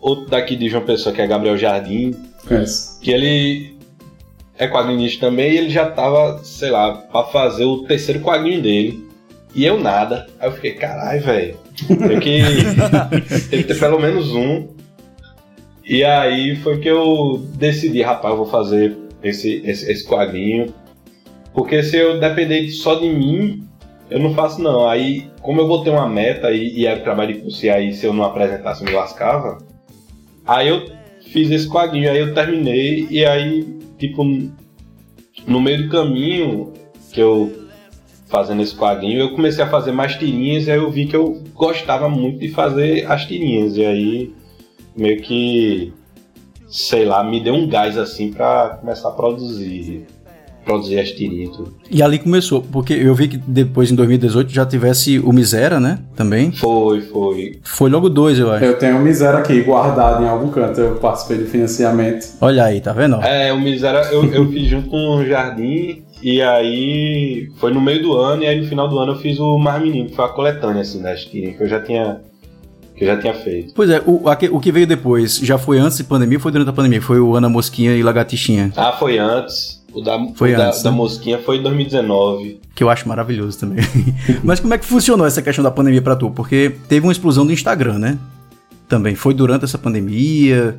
outro 0.00 0.26
daqui 0.30 0.54
de 0.54 0.68
João 0.68 0.84
Pessoa, 0.84 1.12
que 1.14 1.20
é 1.20 1.26
Gabriel 1.26 1.58
Jardim, 1.58 2.14
Conhece? 2.46 3.00
que 3.00 3.10
ele 3.10 3.73
é 4.58 4.66
quadrinista 4.66 5.26
também, 5.26 5.52
e 5.52 5.58
ele 5.58 5.70
já 5.70 5.90
tava, 5.90 6.40
sei 6.44 6.70
lá, 6.70 6.92
pra 6.92 7.24
fazer 7.24 7.64
o 7.64 7.84
terceiro 7.84 8.20
quadrinho 8.20 8.62
dele. 8.62 9.08
E 9.54 9.64
eu 9.64 9.78
nada. 9.78 10.26
Aí 10.40 10.48
eu 10.48 10.52
fiquei, 10.52 10.72
caralho, 10.74 11.22
velho. 11.22 11.56
Tem 11.86 12.20
que, 12.20 12.40
tem 13.50 13.62
que 13.62 13.64
ter 13.64 13.78
pelo 13.78 14.00
menos 14.00 14.32
um. 14.32 14.68
E 15.84 16.02
aí 16.02 16.56
foi 16.56 16.78
que 16.78 16.88
eu 16.88 17.44
decidi, 17.54 18.02
rapaz, 18.02 18.32
eu 18.32 18.38
vou 18.38 18.46
fazer 18.46 18.96
esse, 19.22 19.62
esse, 19.64 19.90
esse 19.90 20.06
quadrinho. 20.06 20.72
Porque 21.52 21.82
se 21.82 21.96
eu 21.96 22.18
depender 22.18 22.68
só 22.70 22.96
de 22.96 23.08
mim, 23.08 23.64
eu 24.10 24.18
não 24.18 24.34
faço 24.34 24.60
não. 24.60 24.88
Aí, 24.88 25.30
como 25.40 25.60
eu 25.60 25.68
botei 25.68 25.92
uma 25.92 26.08
meta 26.08 26.50
e, 26.50 26.80
e 26.80 26.86
era 26.86 27.00
trabalho 27.00 27.34
de 27.34 27.40
curso, 27.40 27.64
e 27.64 27.70
aí 27.70 27.92
se 27.92 28.06
eu 28.06 28.12
não 28.12 28.24
apresentasse 28.24 28.82
eu 28.82 28.88
me 28.88 28.96
lascava, 28.96 29.58
aí 30.46 30.68
eu 30.68 30.90
fiz 31.26 31.50
esse 31.50 31.68
quadrinho, 31.68 32.10
aí 32.10 32.18
eu 32.18 32.34
terminei, 32.34 33.06
e 33.10 33.24
aí, 33.24 33.66
tipo, 33.98 34.24
no 35.46 35.60
meio 35.60 35.84
do 35.84 35.88
caminho 35.88 36.72
que 37.12 37.20
eu 37.20 37.64
fazendo 38.26 38.62
esse 38.62 38.74
quadrinho, 38.74 39.20
eu 39.20 39.30
comecei 39.30 39.62
a 39.62 39.68
fazer 39.68 39.92
mais 39.92 40.16
tirinhas, 40.16 40.66
e 40.66 40.72
aí 40.72 40.78
eu 40.78 40.90
vi 40.90 41.06
que 41.06 41.14
eu 41.14 41.42
gostava 41.54 42.08
muito 42.08 42.40
de 42.40 42.48
fazer 42.48 43.06
as 43.10 43.24
tirinhas, 43.26 43.76
e 43.76 43.84
aí 43.84 44.34
meio 44.96 45.20
que, 45.22 45.92
sei 46.68 47.04
lá, 47.04 47.22
me 47.22 47.40
deu 47.40 47.54
um 47.54 47.68
gás 47.68 47.96
assim 47.96 48.32
pra 48.32 48.78
começar 48.80 49.10
a 49.10 49.12
produzir, 49.12 50.06
produzir 50.64 50.98
as 50.98 51.10
tirinhas 51.10 51.50
e 51.50 51.56
tudo. 51.56 51.74
E 51.90 52.02
ali 52.02 52.18
começou, 52.18 52.62
porque 52.62 52.94
eu 52.94 53.14
vi 53.14 53.28
que 53.28 53.36
depois 53.36 53.90
em 53.90 53.94
2018 53.94 54.50
já 54.52 54.64
tivesse 54.66 55.18
o 55.18 55.32
Misera, 55.32 55.78
né? 55.78 55.98
Também. 56.16 56.50
Foi, 56.52 57.00
foi. 57.02 57.58
Foi 57.62 57.90
logo 57.90 58.08
dois, 58.08 58.38
eu 58.38 58.50
acho. 58.52 58.64
Eu 58.64 58.78
tenho 58.78 58.96
um 58.96 59.02
miséria 59.02 59.38
aqui 59.40 59.60
guardado 59.62 60.22
em 60.22 60.28
algum 60.28 60.48
canto, 60.48 60.80
eu 60.80 60.96
participei 60.96 61.38
do 61.38 61.46
financiamento. 61.46 62.26
Olha 62.40 62.64
aí, 62.64 62.80
tá 62.80 62.92
vendo? 62.92 63.16
É, 63.22 63.52
o 63.52 63.60
Miséria 63.60 63.98
eu, 64.12 64.24
eu 64.32 64.50
fiz 64.50 64.66
junto 64.68 64.88
com 64.88 65.16
o 65.16 65.24
Jardim, 65.26 66.02
e 66.22 66.40
aí 66.42 67.48
foi 67.58 67.72
no 67.72 67.80
meio 67.80 68.02
do 68.02 68.14
ano, 68.16 68.42
e 68.42 68.46
aí 68.46 68.60
no 68.60 68.66
final 68.66 68.88
do 68.88 68.98
ano 68.98 69.12
eu 69.12 69.16
fiz 69.18 69.38
o 69.38 69.58
Mar 69.58 69.80
Menino, 69.80 70.08
que 70.08 70.16
foi 70.16 70.24
a 70.24 70.28
coletânea, 70.28 70.82
assim, 70.82 71.02
das 71.02 71.24
tirinhas, 71.24 71.56
que 71.56 71.62
eu 71.62 71.68
já 71.68 71.80
tinha, 71.80 72.20
que 72.96 73.04
eu 73.04 73.08
já 73.08 73.16
tinha 73.20 73.34
feito. 73.34 73.74
Pois 73.74 73.90
é, 73.90 74.02
o, 74.06 74.28
aque- 74.28 74.48
o 74.50 74.58
que 74.60 74.72
veio 74.72 74.86
depois, 74.86 75.36
já 75.38 75.58
foi 75.58 75.78
antes 75.78 75.98
de 75.98 76.04
pandemia 76.04 76.38
ou 76.38 76.42
foi 76.42 76.52
durante 76.52 76.70
a 76.70 76.72
pandemia? 76.72 77.02
Foi 77.02 77.20
o 77.20 77.34
Ana 77.36 77.48
Mosquinha 77.48 77.94
e 77.94 78.02
Lagartixinha, 78.02 78.72
Ah, 78.76 78.92
foi 78.92 79.18
antes. 79.18 79.83
O 79.94 80.00
da, 80.00 80.18
Foi 80.34 80.52
o 80.52 80.56
da, 80.56 80.68
antes, 80.68 80.82
da 80.82 80.90
né? 80.90 80.96
Mosquinha 80.96 81.38
foi 81.38 81.58
em 81.58 81.62
2019. 81.62 82.60
que 82.74 82.82
eu 82.82 82.90
acho 82.90 83.08
maravilhoso 83.08 83.58
também. 83.58 83.78
Mas 84.42 84.58
como 84.58 84.74
é 84.74 84.78
que 84.78 84.84
funcionou 84.84 85.24
essa 85.24 85.40
questão 85.40 85.62
da 85.62 85.70
pandemia 85.70 86.02
pra 86.02 86.16
tu? 86.16 86.30
Porque 86.30 86.72
teve 86.88 87.06
uma 87.06 87.12
explosão 87.12 87.46
do 87.46 87.52
Instagram, 87.52 87.98
né? 87.98 88.18
Também. 88.88 89.14
Foi 89.14 89.32
durante 89.32 89.64
essa 89.64 89.78
pandemia. 89.78 90.76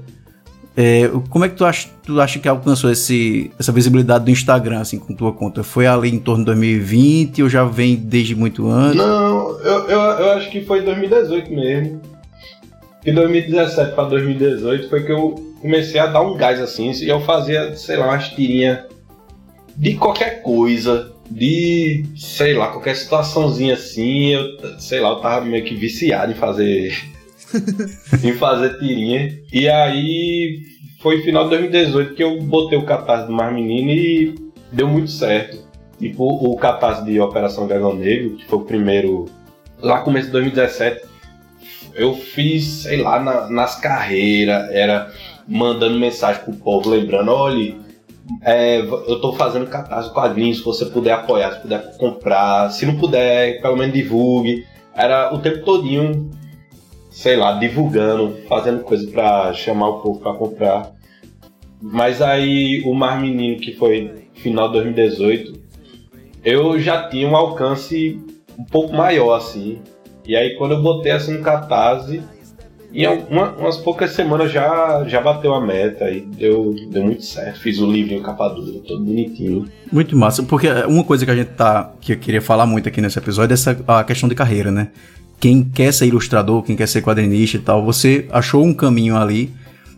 É, 0.78 1.10
como 1.30 1.46
é 1.46 1.50
que 1.50 1.56
tu 1.56 1.64
acha, 1.64 1.88
tu 2.06 2.20
acha 2.20 2.38
que 2.38 2.50
alcançou 2.50 2.92
esse, 2.92 3.50
essa 3.58 3.72
visibilidade 3.72 4.26
do 4.26 4.32
Instagram, 4.32 4.82
assim, 4.82 5.00
com 5.00 5.16
tua 5.16 5.32
conta? 5.32 5.64
Foi 5.64 5.88
ali 5.88 6.10
em 6.14 6.20
torno 6.20 6.42
de 6.42 6.48
2020 6.48 7.44
ou 7.44 7.48
já 7.50 7.64
vem 7.64 7.96
desde 7.96 8.36
muito 8.36 8.70
antes? 8.70 8.98
Não, 8.98 9.52
eu, 9.62 9.88
eu, 9.88 10.00
eu 10.00 10.32
acho 10.34 10.52
que 10.52 10.66
foi 10.66 10.82
em 10.82 10.84
2018 10.84 11.50
mesmo. 11.54 12.02
De 13.06 13.14
2017 13.14 13.96
pra 13.96 14.04
2018 14.04 14.90
foi 14.90 15.04
que 15.04 15.12
eu 15.14 15.36
comecei 15.62 16.00
a 16.00 16.08
dar 16.08 16.22
um 16.22 16.36
gás 16.36 16.60
assim. 16.60 16.92
E 16.92 17.08
eu 17.08 17.22
fazia, 17.22 17.74
sei 17.78 17.96
lá, 17.96 18.08
umas 18.08 18.28
tirinhas 18.30 18.80
de 19.76 19.96
qualquer 19.96 20.42
coisa. 20.42 21.14
De, 21.30 22.06
sei 22.16 22.54
lá, 22.54 22.68
qualquer 22.68 22.96
situaçãozinha 22.96 23.74
assim. 23.74 24.28
Eu, 24.30 24.80
sei 24.80 25.00
lá, 25.00 25.10
eu 25.10 25.16
tava 25.16 25.44
meio 25.44 25.64
que 25.66 25.74
viciado 25.76 26.32
em 26.32 26.36
fazer. 26.36 26.96
em 28.24 28.34
fazer 28.34 28.78
tirinha. 28.80 29.36
E 29.52 29.68
aí 29.68 30.60
foi 31.02 31.22
final 31.24 31.46
de 31.46 31.50
2018 31.52 32.14
que 32.14 32.24
eu 32.24 32.40
botei 32.44 32.78
o 32.78 32.86
catarse 32.86 33.26
do 33.28 33.34
Mar 33.34 33.52
Menino 33.52 33.90
e 33.92 34.36
deu 34.72 34.88
muito 34.88 35.10
certo. 35.10 35.66
Tipo, 36.00 36.26
o 36.26 36.56
catarse 36.58 37.04
de 37.06 37.20
Operação 37.20 37.68
Dragão 37.68 37.96
Negro, 37.96 38.36
que 38.36 38.46
foi 38.46 38.60
o 38.60 38.64
primeiro. 38.66 39.26
Lá 39.82 40.02
começo 40.02 40.28
de 40.28 40.34
2017, 40.34 41.06
eu 41.96 42.14
fiz, 42.16 42.66
sei 42.84 42.98
lá, 43.02 43.20
na- 43.20 43.50
nas 43.50 43.80
carreiras, 43.80 44.70
era 44.72 45.12
mandando 45.48 45.98
mensagem 46.00 46.44
pro 46.44 46.54
povo, 46.54 46.90
lembrando, 46.90 47.32
olha, 47.32 47.76
é, 48.42 48.80
eu 48.80 49.22
tô 49.22 49.34
fazendo 49.34 49.68
catarse 49.68 50.12
quadrinhos, 50.12 50.58
se 50.58 50.64
você 50.64 50.86
puder 50.86 51.14
apoiar, 51.14 51.54
se 51.54 51.62
puder 51.62 51.98
comprar, 51.98 52.70
se 52.72 52.86
não 52.86 52.98
puder, 52.98 53.62
pelo 53.62 53.78
menos 53.78 53.94
divulgue. 53.94 54.66
Era 54.96 55.34
o 55.34 55.40
tempo 55.40 55.64
todinho, 55.64 56.32
sei 57.12 57.36
lá, 57.36 57.54
divulgando, 57.54 58.38
fazendo 58.48 58.84
coisa 58.84 59.10
pra 59.12 59.54
chamar 59.54 59.90
o 59.90 60.02
povo 60.02 60.20
pra 60.20 60.34
comprar. 60.34 60.92
Mas 61.82 62.22
aí 62.22 62.82
o 62.86 62.94
Mar 62.94 63.20
Menino, 63.20 63.60
que 63.60 63.74
foi 63.74 64.30
final 64.34 64.68
de 64.68 64.74
2018, 64.76 65.54
eu 66.44 66.80
já 66.80 67.08
tinha 67.10 67.28
um 67.28 67.36
alcance 67.36 68.20
um 68.58 68.64
pouco 68.64 68.94
maior, 68.94 69.36
assim. 69.36 69.80
E 70.26 70.36
aí 70.36 70.56
quando 70.58 70.74
eu 70.74 70.82
botei 70.82 71.12
assim 71.12 71.38
no 71.38 71.44
Catarse, 71.44 72.24
em 72.94 73.06
alguma- 73.06 73.52
umas 73.54 73.78
poucas 73.78 74.12
semanas 74.12 74.52
já, 74.52 75.04
já 75.08 75.20
bateu 75.22 75.54
a 75.54 75.60
meta 75.66 76.10
e 76.10 76.22
deu, 76.22 76.76
deu 76.92 77.04
muito 77.04 77.24
certo. 77.26 77.60
Fiz 77.60 77.80
o 77.80 77.92
livrinho 77.92 78.22
capa 78.22 78.48
dura, 78.50 78.80
todo 78.88 79.04
bonitinho. 79.04 79.66
Muito 79.92 80.16
massa, 80.18 80.44
porque 80.44 80.68
uma 80.88 81.04
coisa 81.04 81.26
que 81.26 81.32
a 81.32 81.36
gente 81.36 81.50
tá. 81.50 81.92
que 82.00 82.14
eu 82.14 82.18
queria 82.18 82.42
falar 82.42 82.66
muito 82.66 82.88
aqui 82.88 83.02
nesse 83.02 83.18
episódio 83.20 83.54
é 83.54 83.56
essa, 83.56 83.78
a 83.88 84.04
questão 84.04 84.30
de 84.30 84.36
carreira, 84.36 84.72
né? 84.72 84.90
Quem 85.40 85.64
quer 85.64 85.92
ser 85.94 86.06
ilustrador, 86.08 86.64
quem 86.64 86.76
quer 86.76 86.88
ser 86.88 87.02
quadrinista 87.02 87.58
e 87.58 87.60
tal, 87.60 87.84
você 87.84 88.26
achou 88.32 88.64
um 88.64 88.74
caminho 88.74 89.18
ali, 89.18 89.52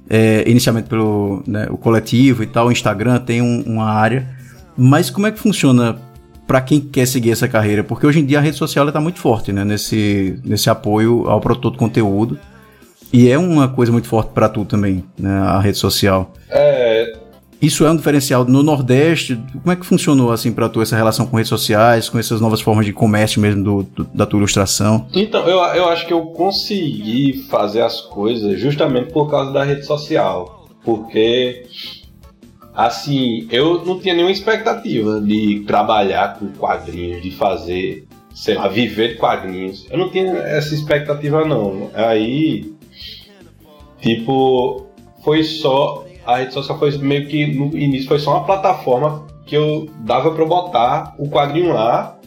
é, 0.10 0.44
inicialmente 0.50 0.90
pelo 0.90 1.44
né, 1.46 1.68
o 1.70 1.78
coletivo 1.78 2.42
e 2.42 2.48
tal, 2.48 2.68
o 2.68 2.72
Instagram 2.72 3.20
tem 3.20 3.42
um- 3.42 3.62
uma 3.62 3.86
área, 3.86 4.28
mas 4.76 5.10
como 5.12 5.28
é 5.28 5.32
que 5.32 5.40
funciona 5.40 5.98
pra 6.48 6.60
quem 6.62 6.80
quer 6.80 7.06
seguir 7.06 7.32
essa 7.32 7.48
carreira? 7.48 7.84
Porque 7.84 8.08
hoje 8.08 8.20
em 8.20 8.26
dia 8.26 8.40
a 8.40 8.42
rede 8.42 8.58
social 8.58 8.84
ela 8.84 8.92
tá 8.92 9.00
muito 9.02 9.20
forte, 9.20 9.52
né? 9.54 9.64
Nesse, 9.64 10.40
nesse 10.44 10.70
apoio 10.70 11.28
ao 11.30 11.40
produtor 11.40 11.74
de 11.74 11.78
conteúdo. 11.78 12.40
E 13.14 13.30
é 13.30 13.38
uma 13.38 13.68
coisa 13.68 13.92
muito 13.92 14.08
forte 14.08 14.32
pra 14.34 14.50
tu 14.50 14.66
também, 14.66 15.04
né? 15.18 15.30
A 15.40 15.60
rede 15.60 15.78
social. 15.78 16.34
É, 16.50 17.14
Isso 17.62 17.86
é 17.86 17.90
um 17.92 17.96
diferencial 17.96 18.44
no 18.46 18.62
Nordeste? 18.62 19.40
Como 19.64 19.72
é 19.72 19.76
que 19.76 19.86
funcionou 19.86 20.32
assim 20.32 20.52
pra 20.52 20.68
tu 20.70 20.82
essa 20.82 20.96
relação 20.96 21.26
com 21.26 21.38
redes 21.38 21.50
sociais, 21.50 22.10
com 22.10 22.20
essas 22.20 22.40
novas 22.42 22.62
formas 22.62 22.86
de 22.86 22.94
comércio 22.94 23.42
mesmo 23.42 23.64
do, 23.64 23.84
do- 23.84 24.04
da 24.14 24.26
tua 24.26 24.38
ilustração? 24.40 25.08
Então, 25.14 25.48
eu, 25.48 25.58
eu 25.76 25.88
acho 25.90 26.06
que 26.06 26.14
eu 26.14 26.22
consegui 26.28 27.46
fazer 27.50 27.82
as 27.82 28.02
coisas 28.02 28.60
justamente 28.60 29.12
por 29.12 29.30
causa 29.30 29.52
da 29.52 29.64
rede 29.64 29.86
social. 29.86 30.68
Porque, 30.84 31.64
assim, 32.74 33.48
eu 33.52 33.84
não 33.86 34.00
tinha 34.00 34.14
nenhuma 34.14 34.32
expectativa 34.32 35.20
de 35.22 35.64
trabalhar 35.66 36.38
com 36.38 36.48
quadrinhos, 36.50 37.22
de 37.22 37.32
fazer, 37.32 38.06
sei 38.34 38.56
lá, 38.56 38.68
viver 38.68 39.10
de 39.14 39.16
quadrinhos. 39.16 39.86
Eu 39.90 39.98
não 39.98 40.10
tinha 40.10 40.32
essa 40.38 40.74
expectativa, 40.74 41.44
não. 41.46 41.90
Aí, 41.94 42.72
tipo, 44.02 44.88
foi 45.24 45.44
só. 45.44 46.06
A 46.26 46.38
rede 46.38 46.54
social 46.54 46.78
foi 46.78 46.98
meio 46.98 47.28
que 47.28 47.48
no 47.48 47.78
início 47.78 48.08
foi 48.08 48.20
só 48.20 48.32
uma 48.32 48.46
plataforma 48.46 49.26
que 49.46 49.56
eu 49.56 49.90
dava 50.00 50.28
eu 50.28 50.48
botar 50.48 51.16
o 51.18 51.30
quadrinho 51.30 51.72
lá 51.72 52.18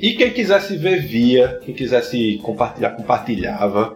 e 0.00 0.14
quem 0.14 0.30
quisesse 0.30 0.76
ver, 0.78 1.00
via. 1.02 1.60
Quem 1.62 1.74
quisesse 1.74 2.40
compartilhar, 2.42 2.90
compartilhava. 2.90 3.94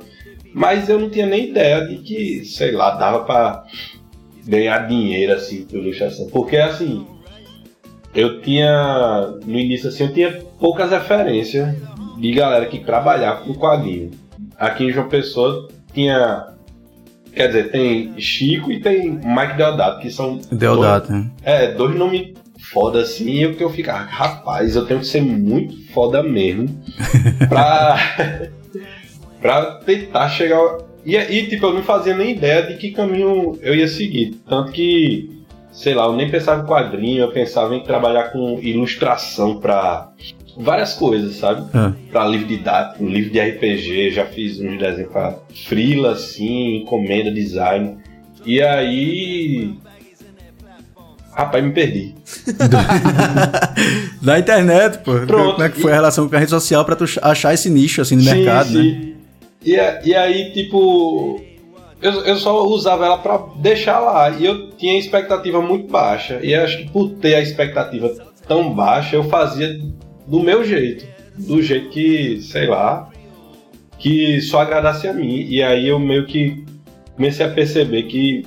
Mas 0.52 0.88
eu 0.88 1.00
não 1.00 1.08
tinha 1.08 1.26
nem 1.26 1.49
ideia 1.49 1.87
de 1.87 1.96
que, 1.96 2.44
sei 2.44 2.73
lá, 2.73 2.90
dava 2.90 3.25
pra 3.25 3.64
ganhar 4.46 4.87
dinheiro, 4.87 5.32
assim, 5.32 5.64
por 5.64 5.78
ilustração. 5.78 6.28
Porque, 6.28 6.58
assim, 6.58 7.06
eu 8.14 8.42
tinha... 8.42 9.34
No 9.46 9.58
início, 9.58 9.88
assim, 9.88 10.04
eu 10.04 10.12
tinha 10.12 10.42
poucas 10.61 10.90
referências 10.90 11.75
de 12.18 12.32
galera 12.32 12.66
que 12.66 12.80
trabalhava 12.80 13.42
com 13.42 13.54
quadrinho. 13.54 14.11
Aqui 14.58 14.84
em 14.84 14.92
João 14.92 15.08
Pessoa 15.08 15.68
tinha... 15.92 16.53
Quer 17.35 17.49
dizer, 17.49 17.71
tem 17.71 18.14
Chico 18.19 18.71
e 18.71 18.81
tem 18.81 19.11
Mike 19.11 19.57
Deodato, 19.57 20.00
que 20.00 20.11
são... 20.11 20.41
Deodato, 20.50 21.12
né? 21.12 21.31
É, 21.43 21.73
dois 21.73 21.97
nomes 21.97 22.33
foda 22.73 23.03
assim, 23.03 23.31
e 23.31 23.43
eu 23.43 23.55
que 23.55 23.62
eu 23.62 23.71
ficava, 23.71 24.05
rapaz, 24.05 24.75
eu 24.75 24.87
tenho 24.87 25.00
que 25.00 25.07
ser 25.07 25.21
muito 25.21 25.93
foda 25.93 26.23
mesmo 26.23 26.69
pra, 27.49 28.50
pra 29.41 29.64
tentar 29.85 30.29
chegar. 30.31 30.79
E, 31.05 31.17
e 31.17 31.47
tipo, 31.49 31.67
eu 31.67 31.75
não 31.75 31.83
fazia 31.83 32.17
nem 32.17 32.33
ideia 32.33 32.62
de 32.62 32.76
que 32.76 32.93
caminho 32.93 33.59
eu 33.61 33.75
ia 33.75 33.87
seguir. 33.87 34.41
Tanto 34.49 34.73
que, 34.73 35.45
sei 35.73 35.95
lá, 35.95 36.07
eu 36.07 36.14
nem 36.14 36.31
pensava 36.31 36.62
em 36.62 36.67
quadrinho, 36.67 37.23
eu 37.23 37.33
pensava 37.33 37.75
em 37.75 37.83
trabalhar 37.83 38.33
com 38.33 38.59
ilustração 38.61 39.61
pra 39.61 40.12
várias 40.56 40.94
coisas, 40.94 41.37
sabe? 41.37 41.68
Ah. 41.75 41.92
Pra 42.11 42.26
livro 42.26 42.46
didático, 42.46 43.04
livro 43.04 43.30
de 43.32 43.40
RPG, 43.40 44.11
já 44.12 44.26
fiz 44.26 44.58
uns 44.61 44.78
desenhos 44.78 45.11
pra 45.12 45.37
frila, 45.66 46.12
assim, 46.12 46.76
encomenda, 46.82 47.30
design. 47.30 47.96
E 48.46 48.61
aí. 48.62 49.75
Rapaz, 51.32 51.64
me 51.64 51.73
perdi. 51.73 52.14
Da 54.23 54.38
internet, 54.38 54.99
pô. 54.99 55.12
Pronto. 55.26 55.52
Como 55.52 55.62
é 55.64 55.68
que 55.68 55.80
foi 55.80 55.92
a 55.92 55.94
relação 55.94 56.28
com 56.28 56.34
a 56.37 56.38
rede 56.38 56.50
social 56.50 56.84
pra 56.84 56.96
tu 56.96 57.04
achar 57.23 57.52
esse 57.52 57.68
nicho 57.68 58.00
assim 58.00 58.16
no 58.16 58.23
Sim, 58.23 58.34
mercado, 58.34 58.70
né? 58.70 58.82
sim. 58.82 59.14
E, 59.64 59.78
a- 59.78 60.00
e 60.04 60.14
aí, 60.14 60.50
tipo, 60.52 61.40
eu, 62.00 62.12
eu 62.25 62.37
só 62.37 62.64
usava 62.66 63.04
ela 63.06 63.18
pra 63.18 63.38
deixar 63.56 63.99
lá. 63.99 64.30
E 64.30 64.44
eu 64.44 64.70
tinha 64.73 64.99
expectativa 64.99 65.61
muito 65.61 65.88
baixa. 65.90 66.38
E 66.42 66.54
acho 66.54 66.78
que 66.78 66.90
por 66.90 67.11
ter 67.11 67.34
a 67.34 67.40
expectativa 67.40 68.11
tão 68.49 68.73
baixa, 68.73 69.16
eu 69.16 69.25
fazia 69.25 69.78
do 70.26 70.40
meu 70.40 70.64
jeito. 70.64 71.07
do 71.37 71.61
jeito 71.61 71.88
que, 71.90 72.40
sei 72.43 72.66
lá, 72.66 73.11
que 73.99 74.40
só 74.40 74.61
agradasse 74.61 75.09
a 75.09 75.12
mim. 75.12 75.47
E 75.49 75.62
aí 75.62 75.88
eu 75.88 75.99
meio 75.99 76.26
que 76.26 76.64
comecei 77.16 77.45
a 77.45 77.50
perceber 77.50 78.04
que 78.04 78.47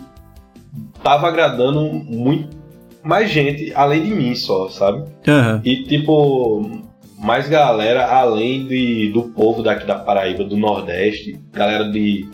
tava 1.03 1.27
agradando 1.27 1.81
muito 1.83 2.55
mais 3.03 3.29
gente 3.29 3.71
além 3.73 4.03
de 4.03 4.09
mim 4.11 4.35
só, 4.35 4.69
sabe? 4.69 5.09
Aham. 5.27 5.61
E 5.63 5.83
tipo, 5.83 6.81
mais 7.17 7.47
galera 7.47 8.05
além 8.05 8.67
de, 8.67 9.09
do 9.11 9.23
povo 9.23 9.63
daqui 9.63 9.85
da 9.85 9.95
Paraíba, 9.95 10.43
do 10.43 10.57
Nordeste, 10.57 11.39
galera 11.51 11.89
de, 11.89 12.27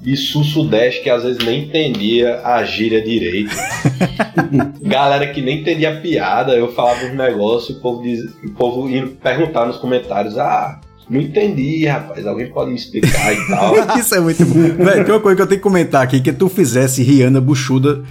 de 0.00 0.16
Sul-Sudeste 0.16 1.02
que 1.02 1.10
às 1.10 1.22
vezes 1.22 1.44
nem 1.44 1.64
entendia 1.64 2.40
a 2.44 2.64
gíria 2.64 3.02
direito. 3.02 3.54
galera 4.82 5.28
que 5.32 5.40
nem 5.40 5.60
entendia 5.60 5.90
a 5.90 6.00
piada, 6.00 6.52
eu 6.52 6.72
falava 6.72 7.04
uns 7.04 7.14
negócios, 7.14 7.76
o 7.76 7.80
povo, 7.80 8.02
diz, 8.02 8.24
o 8.42 8.50
povo 8.52 8.88
ia 8.88 9.06
perguntar 9.06 9.66
nos 9.66 9.76
comentários, 9.76 10.38
ah. 10.38 10.80
Não 11.08 11.20
entendi, 11.20 11.84
rapaz. 11.86 12.24
Alguém 12.24 12.48
pode 12.50 12.70
me 12.70 12.76
explicar 12.76 13.34
e 13.34 13.48
tal. 13.48 13.74
Isso 13.98 14.14
é 14.14 14.20
muito 14.20 14.46
bom. 14.46 14.84
Velho, 14.84 15.04
tem 15.04 15.12
uma 15.12 15.20
coisa 15.20 15.34
que 15.34 15.42
eu 15.42 15.46
tenho 15.48 15.58
que 15.58 15.62
comentar 15.64 16.04
aqui, 16.04 16.20
que 16.20 16.32
tu 16.32 16.48
fizesse 16.48 17.02
Rihanna 17.02 17.40
buchuda 17.40 18.04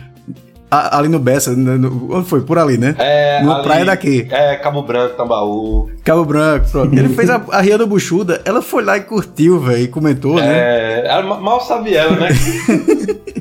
a- 0.71 0.97
ali 0.97 1.07
no 1.09 1.19
Bessa, 1.19 1.51
no- 1.55 1.77
no- 1.77 2.15
onde 2.17 2.27
foi? 2.29 2.41
Por 2.41 2.57
ali, 2.59 2.77
né? 2.77 2.95
É, 2.97 3.39
ali- 3.39 3.63
praia 3.63 3.85
daqui. 3.85 4.27
É, 4.29 4.55
Cabo 4.57 4.81
Branco, 4.83 5.15
Tambaú. 5.15 5.89
Cabo 6.03 6.23
Branco, 6.25 6.69
pronto. 6.71 6.93
Ele 6.97 7.09
fez 7.09 7.29
a, 7.29 7.41
a 7.51 7.61
Rihanna 7.61 7.85
buchuda, 7.85 8.41
ela 8.45 8.61
foi 8.61 8.83
lá 8.83 8.97
e 8.97 9.01
curtiu, 9.01 9.59
velho, 9.59 9.83
e 9.83 9.87
comentou, 9.87 10.35
né? 10.35 10.47
É, 10.47 11.07
ela 11.07 11.23
ma- 11.23 11.39
mal 11.39 11.61
sabe 11.61 11.95
ela, 11.95 12.11
né? 12.15 12.29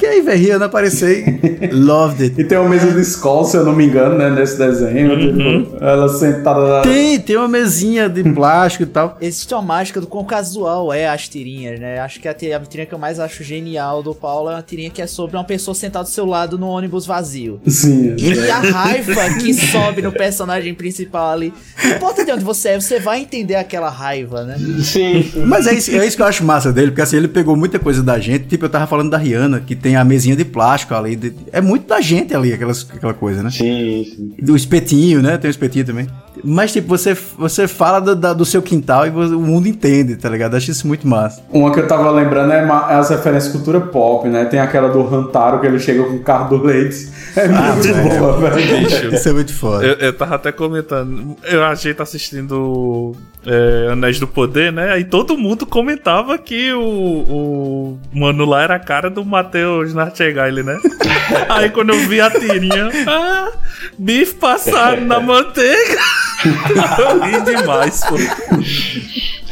Diga 0.00 0.12
aí, 0.12 0.22
velho, 0.22 0.38
Rihanna 0.40 0.64
apareceu 0.64 1.10
e 1.10 1.66
loved 1.72 2.22
it. 2.22 2.40
E 2.40 2.44
tem 2.44 2.56
uma 2.56 2.68
mesa 2.70 2.90
de 2.90 3.00
escola, 3.00 3.44
se 3.44 3.56
eu 3.56 3.64
não 3.64 3.74
me 3.74 3.84
engano, 3.86 4.16
né, 4.16 4.30
nesse 4.30 4.56
desenho. 4.56 5.18
tipo, 5.18 5.76
ela 5.84 6.08
sentada 6.08 6.58
lá. 6.58 6.82
Tem, 6.82 7.20
tem 7.20 7.36
uma 7.36 7.48
mesinha 7.48 8.08
de 8.08 8.22
plástico 8.32 8.84
e 8.84 8.86
tal. 8.86 9.18
Existe 9.20 9.52
uma 9.52 9.62
mágica 9.62 10.00
do 10.00 10.06
quão 10.06 10.24
casual 10.24 10.92
é 10.92 11.06
as 11.08 11.28
tirinhas, 11.28 11.78
né? 11.78 11.98
Acho 12.00 12.18
que 12.18 12.26
a, 12.28 12.32
ti- 12.34 12.52
a 12.52 12.58
tirinha 12.60 12.86
que 12.86 12.94
eu 12.94 12.98
mais 12.98 13.20
acho 13.20 13.44
genial 13.44 14.02
do 14.02 14.14
Paulo 14.14 14.48
é 14.50 14.54
uma 14.54 14.62
tirinha 14.62 14.88
que 14.90 15.02
é 15.02 15.06
sobre 15.06 15.36
uma 15.36 15.44
pessoa 15.44 15.74
sentada 15.74 16.04
do 16.04 16.10
seu 16.10 16.24
lado 16.24 16.58
no 16.58 16.66
ônibus 16.66 17.04
vazio. 17.04 17.60
Sim. 17.66 18.16
E 18.16 18.50
a 18.50 18.58
raiva 18.60 19.34
que 19.38 19.52
sobe 19.52 20.00
no 20.02 20.12
personagem 20.12 20.72
principal 20.74 21.32
ali. 21.32 21.52
Não 21.84 21.90
importa 21.96 22.24
de 22.24 22.32
onde 22.32 22.42
você 22.44 22.70
é, 22.70 22.80
você 22.80 22.98
vai 22.98 23.20
entender 23.20 23.56
aquela 23.56 23.90
raiva, 23.90 24.44
né? 24.44 24.56
Sim, 24.82 25.22
sim. 25.30 25.44
Mas 25.44 25.66
é 25.66 25.74
isso, 25.74 25.90
é 25.90 26.06
isso 26.06 26.16
que 26.16 26.22
eu 26.22 26.26
acho 26.26 26.42
massa 26.44 26.72
dele, 26.72 26.88
porque 26.90 27.02
assim, 27.02 27.16
ele 27.16 27.28
pegou 27.28 27.54
muita 27.56 27.78
coisa 27.78 28.02
da 28.02 28.18
gente. 28.18 28.46
Tipo, 28.46 28.64
eu 28.66 28.68
tava 28.70 28.86
falando 28.86 29.10
da 29.10 29.18
Rihanna, 29.18 29.60
que 29.60 29.74
tem 29.76 29.89
a 29.96 30.04
mesinha 30.04 30.36
de 30.36 30.44
plástico 30.44 30.94
ali. 30.94 31.16
de- 31.16 31.32
é 31.52 31.60
muito 31.60 31.86
da 31.86 32.00
gente 32.00 32.34
ali, 32.34 32.52
aquelas, 32.52 32.86
aquela 32.90 33.14
coisa, 33.14 33.42
né? 33.42 33.50
Sim, 33.50 34.04
sim. 34.16 34.34
Do 34.42 34.56
espetinho, 34.56 35.22
né? 35.22 35.36
Tem 35.38 35.48
o 35.48 35.52
espetinho 35.52 35.84
também. 35.84 36.06
Mas, 36.44 36.72
tipo, 36.72 36.88
você, 36.88 37.14
você 37.38 37.66
fala 37.68 38.00
do, 38.00 38.14
da- 38.16 38.32
do 38.32 38.44
seu 38.44 38.60
quintal 38.62 39.06
e 39.06 39.10
o 39.10 39.40
mundo 39.40 39.66
entende, 39.68 40.16
tá 40.16 40.28
ligado? 40.28 40.56
Acho 40.56 40.70
isso 40.70 40.86
muito 40.86 41.06
massa. 41.06 41.42
Uma 41.50 41.72
que 41.72 41.80
eu 41.80 41.86
tava 41.88 42.10
lembrando 42.10 42.52
é, 42.52 42.58
é 42.90 42.94
as 42.94 43.10
referências 43.10 43.52
cultura 43.52 43.80
pop, 43.80 44.28
né? 44.28 44.44
Tem 44.44 44.60
aquela 44.60 44.88
do 44.88 45.02
Rantaro, 45.02 45.60
que 45.60 45.66
ele 45.66 45.78
chega 45.78 46.02
com 46.04 46.14
o 46.16 46.20
carro 46.22 46.56
do 46.58 46.64
leite. 46.64 47.08
É 47.36 47.46
muito 47.48 47.82
velho. 47.94 48.18
boa, 48.18 48.36
velho. 48.50 48.78
Bicho. 48.78 49.14
Isso 49.14 49.28
é 49.28 49.32
muito 49.32 49.52
foda. 49.54 49.84
Eu, 49.84 49.94
eu 49.94 50.12
tava 50.12 50.34
até 50.34 50.50
comentando. 50.52 51.36
Eu, 51.44 51.64
a 51.64 51.74
gente 51.74 52.00
assistindo 52.02 53.12
é, 53.46 53.88
Anéis 53.92 54.18
do 54.18 54.26
Poder, 54.26 54.72
né? 54.72 54.92
Aí 54.92 55.04
todo 55.04 55.36
mundo 55.38 55.64
comentava 55.66 56.36
que 56.38 56.72
o, 56.72 56.80
o 56.82 57.98
mano 58.12 58.44
lá 58.44 58.62
era 58.62 58.74
a 58.76 58.78
cara 58.80 59.08
do 59.10 59.24
Matheus 59.24 59.94
Narchegaile, 59.94 60.62
né? 60.62 60.78
Aí 61.48 61.70
quando 61.70 61.90
eu 61.90 61.98
vi 62.08 62.20
a 62.20 62.30
tirinha, 62.30 62.88
ah, 63.06 63.50
bife 63.98 64.34
passado 64.34 65.00
na 65.02 65.20
manteiga. 65.20 65.98
Eu 66.44 67.20
ri 67.24 67.40
demais, 67.42 68.02
pô. 68.04 68.16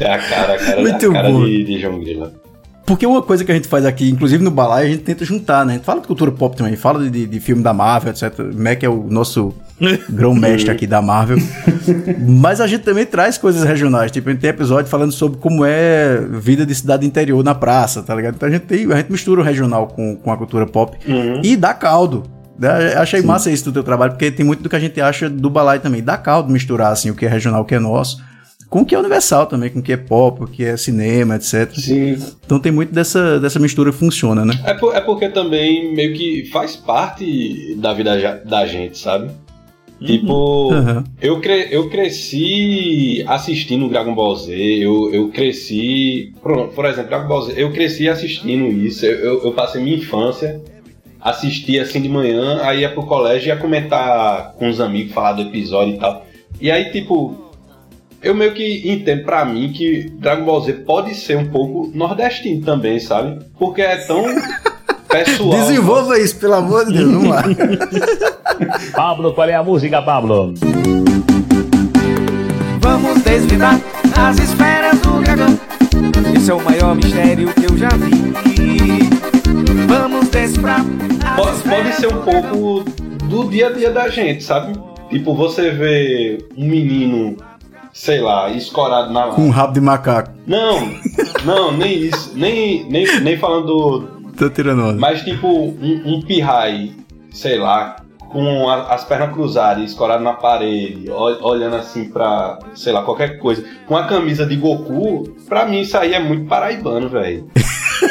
É 0.00 0.12
a 0.12 0.18
cara, 0.18 0.54
a 0.54 0.58
cara, 0.58 0.80
Muito 0.80 1.10
a 1.10 1.12
cara 1.12 1.30
bom. 1.30 1.44
de, 1.44 1.64
de 1.64 1.80
João 1.80 2.00
Grilo. 2.00 2.32
Porque 2.88 3.06
uma 3.06 3.20
coisa 3.20 3.44
que 3.44 3.52
a 3.52 3.54
gente 3.54 3.68
faz 3.68 3.84
aqui, 3.84 4.08
inclusive 4.08 4.42
no 4.42 4.50
Balai, 4.50 4.86
a 4.86 4.88
gente 4.88 5.02
tenta 5.02 5.22
juntar, 5.22 5.62
né? 5.66 5.74
A 5.74 5.76
gente 5.76 5.84
fala 5.84 6.00
de 6.00 6.06
cultura 6.06 6.32
pop 6.32 6.56
também, 6.56 6.74
fala 6.74 7.10
de, 7.10 7.26
de, 7.26 7.38
filme 7.38 7.62
da 7.62 7.74
Marvel, 7.74 8.12
etc. 8.12 8.38
Mac 8.54 8.82
é 8.82 8.88
o 8.88 9.04
nosso 9.10 9.52
grão-mestre 10.08 10.70
aqui 10.70 10.86
da 10.86 11.02
Marvel. 11.02 11.36
Mas 12.18 12.62
a 12.62 12.66
gente 12.66 12.84
também 12.84 13.04
traz 13.04 13.36
coisas 13.36 13.62
regionais. 13.62 14.10
Tipo, 14.10 14.30
a 14.30 14.32
gente 14.32 14.40
tem 14.40 14.48
episódio 14.48 14.90
falando 14.90 15.12
sobre 15.12 15.38
como 15.38 15.66
é 15.66 16.18
vida 16.30 16.64
de 16.64 16.74
cidade 16.74 17.06
interior 17.06 17.44
na 17.44 17.54
praça, 17.54 18.02
tá 18.02 18.14
ligado? 18.14 18.36
Então 18.36 18.48
a 18.48 18.52
gente, 18.52 18.62
tem, 18.62 18.90
a 18.90 18.96
gente 18.96 19.12
mistura 19.12 19.42
o 19.42 19.44
regional 19.44 19.88
com, 19.88 20.16
com 20.16 20.32
a 20.32 20.36
cultura 20.38 20.66
pop 20.66 20.96
e 21.42 21.56
dá 21.58 21.74
caldo. 21.74 22.37
Achei 22.96 23.22
massa 23.22 23.50
isso 23.50 23.64
do 23.64 23.72
teu 23.72 23.82
trabalho, 23.84 24.12
porque 24.12 24.30
tem 24.30 24.44
muito 24.44 24.62
do 24.62 24.68
que 24.68 24.76
a 24.76 24.80
gente 24.80 25.00
acha 25.00 25.28
do 25.30 25.48
Balai 25.48 25.78
também. 25.80 26.02
Dá 26.02 26.16
caldo 26.16 26.50
misturar, 26.52 26.92
assim, 26.92 27.10
o 27.10 27.14
que 27.14 27.24
é 27.24 27.28
regional, 27.28 27.62
o 27.62 27.64
que 27.64 27.74
é 27.74 27.78
nosso. 27.78 28.20
Com 28.68 28.80
o 28.80 28.84
que 28.84 28.94
é 28.94 28.98
universal 28.98 29.46
também, 29.46 29.70
com 29.70 29.78
o 29.78 29.82
que 29.82 29.92
é 29.92 29.96
pop, 29.96 30.44
o 30.44 30.46
que 30.46 30.62
é 30.62 30.76
cinema, 30.76 31.36
etc. 31.36 31.70
Sim. 31.74 32.18
Então 32.44 32.58
tem 32.60 32.70
muito 32.70 32.92
dessa, 32.92 33.40
dessa 33.40 33.58
mistura 33.58 33.90
que 33.90 33.96
funciona, 33.96 34.44
né? 34.44 34.52
É, 34.66 34.74
por- 34.74 34.94
é 34.94 35.00
porque 35.00 35.28
também 35.30 35.94
meio 35.94 36.12
que 36.14 36.44
faz 36.52 36.76
parte 36.76 37.74
da 37.78 37.94
vida 37.94 38.42
da 38.44 38.66
gente, 38.66 38.98
sabe? 38.98 39.30
Tipo, 40.04 40.72
Aham. 40.72 41.02
eu, 41.20 41.40
cre- 41.40 41.68
eu 41.72 41.88
cresci 41.88 43.24
assistindo 43.26 43.88
Dragon 43.88 44.14
Ball 44.14 44.36
Z, 44.36 44.54
eu, 44.54 45.12
eu 45.12 45.28
cresci. 45.30 46.32
Pronto, 46.40 46.72
por 46.74 46.84
exemplo, 46.84 47.08
Dragon 47.08 47.26
Ball 47.26 47.42
Z, 47.46 47.54
eu 47.56 47.72
cresci 47.72 48.08
assistindo 48.08 48.66
isso, 48.68 49.04
eu, 49.04 49.18
eu, 49.18 49.44
eu 49.46 49.52
passei 49.52 49.82
minha 49.82 49.96
infância, 49.96 50.60
assistia 51.20 51.82
assim 51.82 52.00
de 52.00 52.08
manhã, 52.08 52.60
aí 52.62 52.80
ia 52.80 52.90
pro 52.90 53.04
colégio 53.04 53.46
e 53.46 53.48
ia 53.48 53.56
comentar 53.56 54.52
com 54.52 54.68
os 54.68 54.80
amigos, 54.80 55.12
falar 55.12 55.32
do 55.32 55.42
episódio 55.42 55.94
e 55.94 55.98
tal. 55.98 56.26
E 56.60 56.70
aí, 56.70 56.90
tipo, 56.90 57.48
eu 58.22 58.34
meio 58.34 58.52
que 58.52 58.88
entendo 58.90 59.24
pra 59.24 59.44
mim 59.44 59.72
que 59.72 60.10
Dragon 60.18 60.44
Ball 60.44 60.60
Z 60.60 60.72
pode 60.84 61.14
ser 61.14 61.36
um 61.36 61.50
pouco 61.50 61.90
nordestino 61.94 62.64
também, 62.64 62.98
sabe? 62.98 63.44
Porque 63.58 63.80
é 63.80 63.96
tão 63.96 64.24
pessoal. 65.08 65.50
Desenvolva 65.50 66.18
isso, 66.18 66.36
pelo 66.36 66.54
amor 66.54 66.86
de 66.86 66.94
Deus, 66.94 67.12
vamos 67.12 67.28
lá. 67.28 67.44
Pablo, 68.94 69.32
qual 69.32 69.48
é 69.48 69.54
a 69.54 69.62
música, 69.62 70.02
Pablo? 70.02 70.54
Vamos 72.80 73.22
desvendar 73.22 73.80
as 74.16 74.38
esferas 74.38 74.98
do 75.00 75.20
dragão. 75.20 75.58
Esse 76.34 76.50
é 76.50 76.54
o 76.54 76.64
maior 76.64 76.94
mistério 76.96 77.52
que 77.54 77.64
eu 77.64 77.76
já 77.76 77.88
vi. 77.90 79.37
Vamos. 79.86 80.28
Pode, 81.36 81.62
pode 81.62 81.92
ser 81.94 82.06
um 82.08 82.22
pouco 82.22 82.84
do 83.24 83.48
dia 83.48 83.68
a 83.68 83.72
dia 83.72 83.90
da 83.90 84.08
gente, 84.08 84.42
sabe? 84.42 84.78
Tipo, 85.08 85.34
você 85.34 85.70
vê 85.70 86.38
um 86.56 86.66
menino, 86.66 87.36
sei 87.92 88.20
lá, 88.20 88.50
escorado 88.50 89.12
na. 89.12 89.28
Com 89.28 89.42
um 89.42 89.50
rabo 89.50 89.72
de 89.72 89.80
macaco. 89.80 90.30
Não, 90.46 90.90
não, 91.44 91.72
nem 91.76 91.92
isso. 91.98 92.32
Nem, 92.34 92.84
nem, 92.90 93.20
nem 93.20 93.36
falando 93.38 93.66
do. 93.66 94.08
Tô 94.36 94.50
tirando 94.50 94.82
onda. 94.82 95.00
Mas 95.00 95.22
tipo, 95.22 95.48
um, 95.48 96.02
um 96.04 96.22
pirrai, 96.22 96.92
sei 97.32 97.58
lá, 97.58 97.96
com 98.30 98.68
a- 98.68 98.94
as 98.94 99.04
pernas 99.04 99.32
cruzadas, 99.32 99.82
escorado 99.90 100.22
na 100.22 100.34
parede, 100.34 101.10
ol- 101.10 101.38
olhando 101.42 101.76
assim 101.76 102.04
pra, 102.10 102.58
sei 102.74 102.92
lá, 102.92 103.02
qualquer 103.02 103.38
coisa, 103.38 103.64
com 103.86 103.96
a 103.96 104.04
camisa 104.04 104.44
de 104.46 104.54
Goku, 104.56 105.34
pra 105.48 105.64
mim 105.66 105.80
isso 105.80 105.96
aí 105.96 106.12
é 106.14 106.20
muito 106.20 106.46
paraibano, 106.46 107.08
velho. 107.08 107.48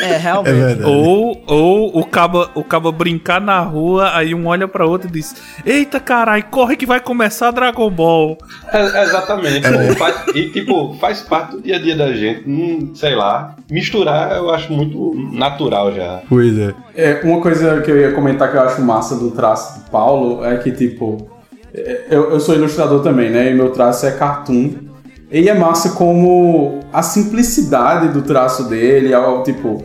É, 0.02 0.14
É 0.14 0.18
realmente. 0.18 0.54
verdade. 0.54 0.90
Ou, 0.90 1.42
ou 1.48 2.00
o 2.00 2.06
caba, 2.06 2.50
o 2.56 2.64
caba 2.64 2.92
brincar 2.92 3.40
na 3.42 3.60
rua, 3.62 4.12
aí 4.16 4.34
um 4.34 4.48
olha 4.48 4.68
pra 4.68 4.86
outro 4.86 5.08
e 5.08 5.12
diz: 5.12 5.36
Eita 5.66 6.00
caralho, 6.00 6.44
corre 6.52 6.76
que 6.76 6.86
vai 6.86 7.00
começar 7.00 7.52
Dragon 7.52 7.90
Ball. 7.90 8.38
É, 8.72 9.04
exatamente. 9.04 9.68
Faz- 9.98 10.28
e 10.36 10.50
tipo, 10.50 10.96
faz 11.00 11.22
parte 11.22 11.52
do 11.58 11.62
dia 11.62 11.76
a 11.76 11.80
dia 11.80 11.96
da 11.96 12.12
gente. 12.14 12.48
Hum, 12.50 12.92
sei 12.96 13.16
lá. 13.16 13.56
Misturar 13.70 14.38
eu 14.38 14.50
acho 14.50 14.72
muito 14.74 15.14
natural 15.34 15.94
já. 15.94 16.22
Pois 16.28 16.58
é. 16.58 16.74
É, 16.96 17.22
uma 17.24 17.42
coisa 17.42 17.82
que 17.82 17.92
eu 17.92 17.98
ia 17.98 18.12
comentar 18.12 18.50
que 18.52 18.58
eu 18.58 18.62
acho 18.62 18.82
massa 18.82 19.16
do 19.16 19.32
traço 19.32 19.80
do 19.80 19.90
Paulo 19.90 20.44
é 20.44 20.58
que, 20.58 20.72
tipo, 20.72 21.30
é, 21.74 22.06
eu, 22.10 22.32
eu 22.32 22.40
sou 22.40 22.56
ilustrador 22.56 23.02
também, 23.04 23.30
né? 23.30 23.52
E 23.52 23.54
meu 23.54 23.70
traço 23.72 24.06
é 24.06 24.12
cartoon. 24.12 24.87
E 25.32 25.50
é 25.50 25.54
massa 25.54 25.90
como 25.90 26.80
a 26.92 27.02
simplicidade 27.04 28.10
do 28.10 28.22
traço 28.22 28.64
dele, 28.64 29.14
ao, 29.14 29.44
tipo. 29.44 29.84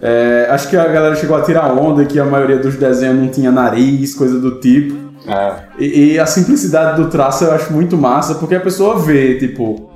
é, 0.00 0.48
acho 0.50 0.68
que 0.68 0.76
a 0.76 0.86
galera 0.88 1.14
chegou 1.14 1.36
a 1.36 1.42
tirar 1.42 1.70
onda 1.72 2.04
que 2.04 2.18
a 2.18 2.24
maioria 2.24 2.58
dos 2.58 2.76
desenhos 2.76 3.18
não 3.18 3.28
tinha 3.28 3.52
nariz, 3.52 4.14
coisa 4.14 4.38
do 4.38 4.60
tipo. 4.60 4.96
É. 5.26 5.52
E, 5.78 6.12
e 6.12 6.18
a 6.18 6.24
simplicidade 6.24 7.02
do 7.02 7.08
traço 7.10 7.44
eu 7.44 7.52
acho 7.52 7.72
muito 7.72 7.98
massa, 7.98 8.36
porque 8.36 8.54
a 8.54 8.60
pessoa 8.60 8.98
vê, 8.98 9.38
tipo, 9.38 9.90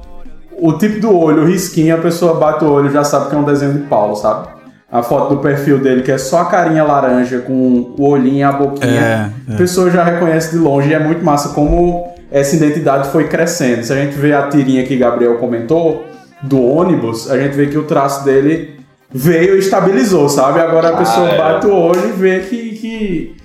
o 0.60 0.74
tipo 0.74 1.00
do 1.00 1.16
olho, 1.16 1.42
o 1.42 1.46
risquinho, 1.46 1.94
a 1.94 1.98
pessoa 1.98 2.34
bate 2.34 2.62
o 2.64 2.70
olho 2.70 2.90
e 2.90 2.92
já 2.92 3.02
sabe 3.02 3.30
que 3.30 3.34
é 3.34 3.38
um 3.38 3.44
desenho 3.44 3.72
de 3.72 3.80
Paulo, 3.86 4.14
sabe? 4.14 4.48
A 4.90 5.02
foto 5.02 5.36
do 5.36 5.40
perfil 5.40 5.78
dele, 5.78 6.02
que 6.02 6.12
é 6.12 6.18
só 6.18 6.42
a 6.42 6.44
carinha 6.44 6.84
laranja 6.84 7.38
com 7.38 7.94
o 7.98 8.06
olhinho 8.10 8.36
e 8.40 8.42
a 8.42 8.52
boquinha, 8.52 9.32
É, 9.48 9.52
é. 9.52 9.54
a 9.54 9.56
pessoa 9.56 9.90
já 9.90 10.04
reconhece 10.04 10.50
de 10.50 10.58
longe 10.58 10.90
e 10.90 10.92
é 10.92 10.98
muito 10.98 11.24
massa 11.24 11.48
como 11.54 12.11
essa 12.32 12.56
identidade 12.56 13.10
foi 13.10 13.28
crescendo. 13.28 13.84
Se 13.84 13.92
a 13.92 13.96
gente 13.96 14.16
vê 14.16 14.32
a 14.32 14.48
tirinha 14.48 14.84
que 14.84 14.96
Gabriel 14.96 15.36
comentou, 15.38 16.04
do 16.42 16.60
ônibus, 16.60 17.30
a 17.30 17.38
gente 17.38 17.52
vê 17.54 17.68
que 17.68 17.78
o 17.78 17.84
traço 17.84 18.24
dele 18.24 18.80
veio 19.10 19.54
e 19.54 19.58
estabilizou, 19.60 20.28
sabe? 20.28 20.58
Agora 20.58 20.88
a 20.88 20.92
Ah, 20.94 20.96
pessoa 20.96 21.28
é. 21.28 21.38
bate 21.38 21.66
o 21.66 21.74
olho 21.74 22.08
e 22.08 22.12
vê 22.12 22.40
que, 22.40 22.70
que 22.76 23.36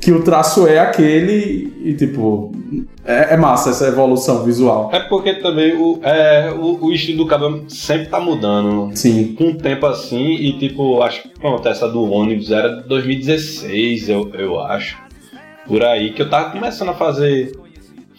que 0.00 0.12
o 0.12 0.22
traço 0.22 0.66
é 0.66 0.78
aquele 0.78 1.72
e, 1.82 1.92
tipo, 1.92 2.52
é, 3.04 3.34
é 3.34 3.36
massa 3.36 3.70
essa 3.70 3.88
evolução 3.88 4.44
visual. 4.44 4.90
É 4.92 5.00
porque 5.00 5.34
também 5.34 5.76
o, 5.76 5.98
é, 6.04 6.52
o, 6.56 6.86
o 6.86 6.92
estilo 6.92 7.24
do 7.24 7.26
cabelo 7.26 7.64
sempre 7.68 8.06
tá 8.06 8.20
mudando. 8.20 8.90
Sim. 8.96 9.34
Com 9.36 9.48
o 9.48 9.54
tempo 9.56 9.86
assim, 9.86 10.34
e 10.34 10.52
tipo, 10.56 11.02
acho 11.02 11.22
que 11.22 11.28
pronto, 11.30 11.66
essa 11.68 11.88
do 11.88 12.08
ônibus 12.10 12.52
era 12.52 12.80
de 12.80 12.88
2016, 12.88 14.08
eu, 14.08 14.30
eu 14.34 14.60
acho. 14.60 14.96
Por 15.66 15.82
aí, 15.82 16.12
que 16.12 16.22
eu 16.22 16.30
tava 16.30 16.50
começando 16.50 16.90
a 16.90 16.94
fazer 16.94 17.52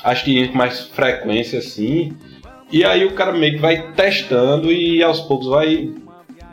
as 0.04 0.24
tirinhas 0.24 0.50
com 0.50 0.58
mais 0.58 0.80
frequência 0.82 1.60
assim. 1.60 2.14
E 2.72 2.84
aí 2.84 3.06
o 3.06 3.14
cara 3.14 3.32
meio 3.32 3.54
que 3.54 3.60
vai 3.60 3.92
testando 3.94 4.72
e 4.72 5.02
aos 5.04 5.22
poucos 5.22 5.48
vai, 5.48 5.92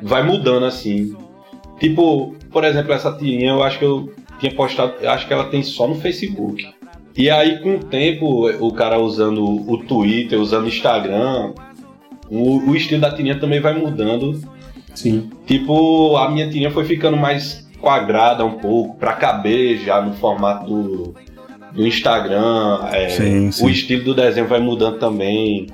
vai 0.03 0.23
mudando 0.23 0.65
assim. 0.65 1.15
Tipo, 1.79 2.35
por 2.51 2.65
exemplo, 2.65 2.93
essa 2.93 3.13
tirinha 3.13 3.51
eu 3.51 3.63
acho 3.63 3.79
que 3.79 3.85
eu 3.85 4.13
tinha 4.39 4.55
postado, 4.55 4.95
eu 5.01 5.11
acho 5.11 5.27
que 5.27 5.33
ela 5.33 5.45
tem 5.45 5.63
só 5.63 5.87
no 5.87 5.97
Facebook. 5.97 6.67
E 7.17 7.31
aí 7.31 7.61
com 7.61 7.77
o 7.77 7.85
tempo, 7.85 8.49
o 8.61 8.73
cara 8.73 8.99
usando 8.99 9.45
o 9.45 9.79
Twitter, 9.85 10.41
usando 10.41 10.65
o 10.65 10.69
Instagram, 10.69 11.53
o, 12.31 12.71
o 12.71 12.77
estilo 12.77 13.01
da 13.01 13.15
tirinha 13.15 13.39
também 13.39 13.61
vai 13.61 13.75
mudando. 13.75 14.41
Sim. 14.95 15.31
Tipo, 15.47 16.17
a 16.17 16.31
minha 16.31 16.49
tirinha 16.49 16.71
foi 16.71 16.85
ficando 16.85 17.17
mais 17.17 17.67
quadrada 17.81 18.45
um 18.45 18.59
pouco, 18.59 18.97
pra 18.97 19.13
caber 19.13 19.79
já 19.79 20.01
no 20.01 20.15
formato 20.15 20.67
do, 20.67 21.15
do 21.77 21.87
Instagram. 21.87 22.81
é, 22.93 23.09
Sim, 23.11 23.51
sim. 23.53 23.65
O 23.65 23.69
estilo 23.71 24.05
do 24.05 24.15
desenho 24.15 24.47
vai 24.49 24.61
mudando 24.61 24.99
também. 24.99 25.67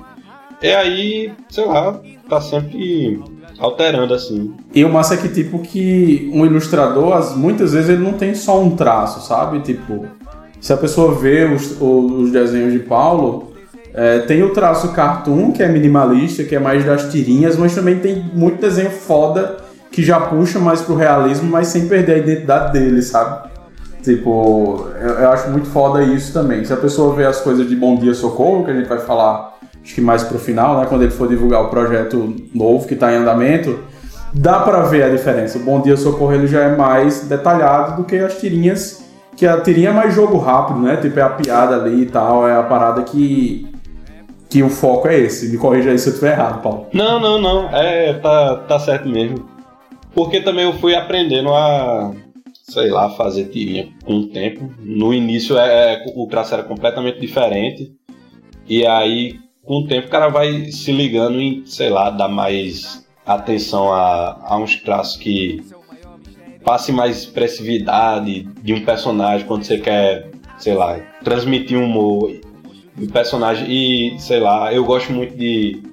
E 0.61 0.67
aí, 0.71 1.31
sei 1.49 1.65
lá, 1.65 1.99
tá 2.29 2.39
sempre 2.39 3.19
alterando 3.59 4.13
assim. 4.13 4.53
E 4.73 4.83
o 4.85 4.89
massa 4.91 5.15
é 5.15 5.17
que, 5.17 5.29
tipo, 5.29 5.59
que 5.59 6.29
um 6.33 6.45
ilustrador, 6.45 7.13
as- 7.13 7.35
muitas 7.35 7.73
vezes 7.73 7.89
ele 7.89 8.03
não 8.03 8.13
tem 8.13 8.33
só 8.35 8.61
um 8.61 8.75
traço, 8.75 9.25
sabe? 9.27 9.59
Tipo, 9.61 10.05
se 10.59 10.71
a 10.73 10.77
pessoa 10.77 11.13
vê 11.15 11.45
os, 11.45 11.77
os 11.81 12.31
desenhos 12.31 12.71
de 12.73 12.79
Paulo, 12.79 13.53
é, 13.93 14.19
tem 14.19 14.41
o 14.43 14.49
traço 14.53 14.91
cartoon, 14.93 15.51
que 15.51 15.61
é 15.61 15.67
minimalista, 15.67 16.43
que 16.43 16.55
é 16.55 16.59
mais 16.59 16.83
das 16.85 17.11
tirinhas, 17.11 17.57
mas 17.57 17.75
também 17.75 17.99
tem 17.99 18.23
muito 18.33 18.59
desenho 18.61 18.89
foda 18.89 19.57
que 19.91 20.01
já 20.01 20.19
puxa 20.19 20.57
mais 20.59 20.81
pro 20.81 20.95
realismo, 20.95 21.47
mas 21.51 21.67
sem 21.67 21.87
perder 21.87 22.13
a 22.13 22.17
identidade 22.17 22.73
dele, 22.73 23.01
sabe? 23.01 23.49
Tipo, 24.03 24.89
eu, 24.99 25.09
eu 25.11 25.31
acho 25.31 25.49
muito 25.49 25.67
foda 25.69 26.03
isso 26.03 26.33
também. 26.33 26.65
Se 26.65 26.73
a 26.73 26.77
pessoa 26.77 27.15
vê 27.15 27.25
as 27.25 27.39
coisas 27.39 27.67
de 27.67 27.75
Bom 27.75 27.95
Dia 27.95 28.13
Socorro, 28.13 28.65
que 28.65 28.71
a 28.71 28.73
gente 28.73 28.87
vai 28.87 28.99
falar 28.99 29.53
acho 29.83 29.95
que 29.95 30.01
mais 30.01 30.23
pro 30.23 30.37
final, 30.37 30.79
né? 30.79 30.85
Quando 30.87 31.03
ele 31.03 31.11
for 31.11 31.27
divulgar 31.27 31.61
o 31.61 31.69
projeto 31.69 32.35
novo 32.53 32.87
que 32.87 32.95
tá 32.95 33.11
em 33.13 33.17
andamento, 33.17 33.79
dá 34.33 34.59
pra 34.59 34.81
ver 34.81 35.03
a 35.03 35.09
diferença. 35.09 35.57
O 35.57 35.61
Bom 35.61 35.81
Dia 35.81 35.95
Socorro 35.95 36.33
ele 36.33 36.47
já 36.47 36.61
é 36.63 36.75
mais 36.75 37.27
detalhado 37.27 37.97
do 37.97 38.03
que 38.03 38.17
as 38.17 38.37
tirinhas, 38.37 39.03
que 39.37 39.45
a 39.45 39.59
tirinha 39.61 39.89
é 39.89 39.93
mais 39.93 40.13
jogo 40.13 40.37
rápido, 40.37 40.79
né? 40.79 40.97
Tipo, 40.97 41.19
é 41.19 41.23
a 41.23 41.29
piada 41.29 41.75
ali 41.75 42.03
e 42.03 42.05
tal, 42.05 42.47
é 42.47 42.55
a 42.55 42.63
parada 42.63 43.03
que 43.03 43.71
que 44.49 44.61
o 44.61 44.69
foco 44.69 45.07
é 45.07 45.17
esse. 45.17 45.49
Me 45.49 45.57
corrija 45.57 45.89
aí 45.89 45.97
se 45.97 46.09
eu 46.09 46.13
estiver 46.13 46.33
errado, 46.33 46.61
Paulo. 46.61 46.85
Não, 46.93 47.19
não, 47.19 47.41
não. 47.41 47.69
É, 47.69 48.13
tá, 48.13 48.57
tá 48.67 48.79
certo 48.79 49.09
mesmo. 49.09 49.49
Porque 50.13 50.41
também 50.41 50.63
eu 50.63 50.73
fui 50.73 50.93
aprendendo 50.93 51.51
a, 51.51 52.11
sei 52.63 52.89
lá, 52.89 53.09
fazer 53.09 53.45
tirinha 53.49 53.89
com 54.03 54.15
o 54.15 54.27
tempo. 54.27 54.73
No 54.79 55.13
início 55.13 55.57
é, 55.57 56.03
o 56.15 56.25
traço 56.27 56.53
era 56.53 56.63
completamente 56.63 57.19
diferente. 57.19 57.93
E 58.67 58.85
aí, 58.87 59.39
com 59.63 59.79
o 59.79 59.87
tempo, 59.87 60.07
o 60.07 60.09
cara 60.09 60.29
vai 60.29 60.71
se 60.71 60.91
ligando 60.91 61.39
em, 61.39 61.65
sei 61.65 61.89
lá, 61.89 62.09
dar 62.09 62.29
mais 62.29 63.05
atenção 63.25 63.91
a, 63.91 64.39
a 64.41 64.57
uns 64.57 64.77
traços 64.77 65.17
que 65.17 65.61
passe 66.63 66.91
mais 66.91 67.17
expressividade 67.17 68.43
de 68.61 68.73
um 68.73 68.85
personagem 68.85 69.45
quando 69.45 69.63
você 69.63 69.77
quer, 69.77 70.31
sei 70.57 70.73
lá, 70.73 70.97
transmitir 71.23 71.77
um 71.77 71.85
humor 71.85 72.31
do 72.95 73.07
personagem. 73.11 73.67
E, 73.69 74.19
sei 74.19 74.39
lá, 74.39 74.73
eu 74.73 74.85
gosto 74.85 75.11
muito 75.11 75.35
de 75.35 75.83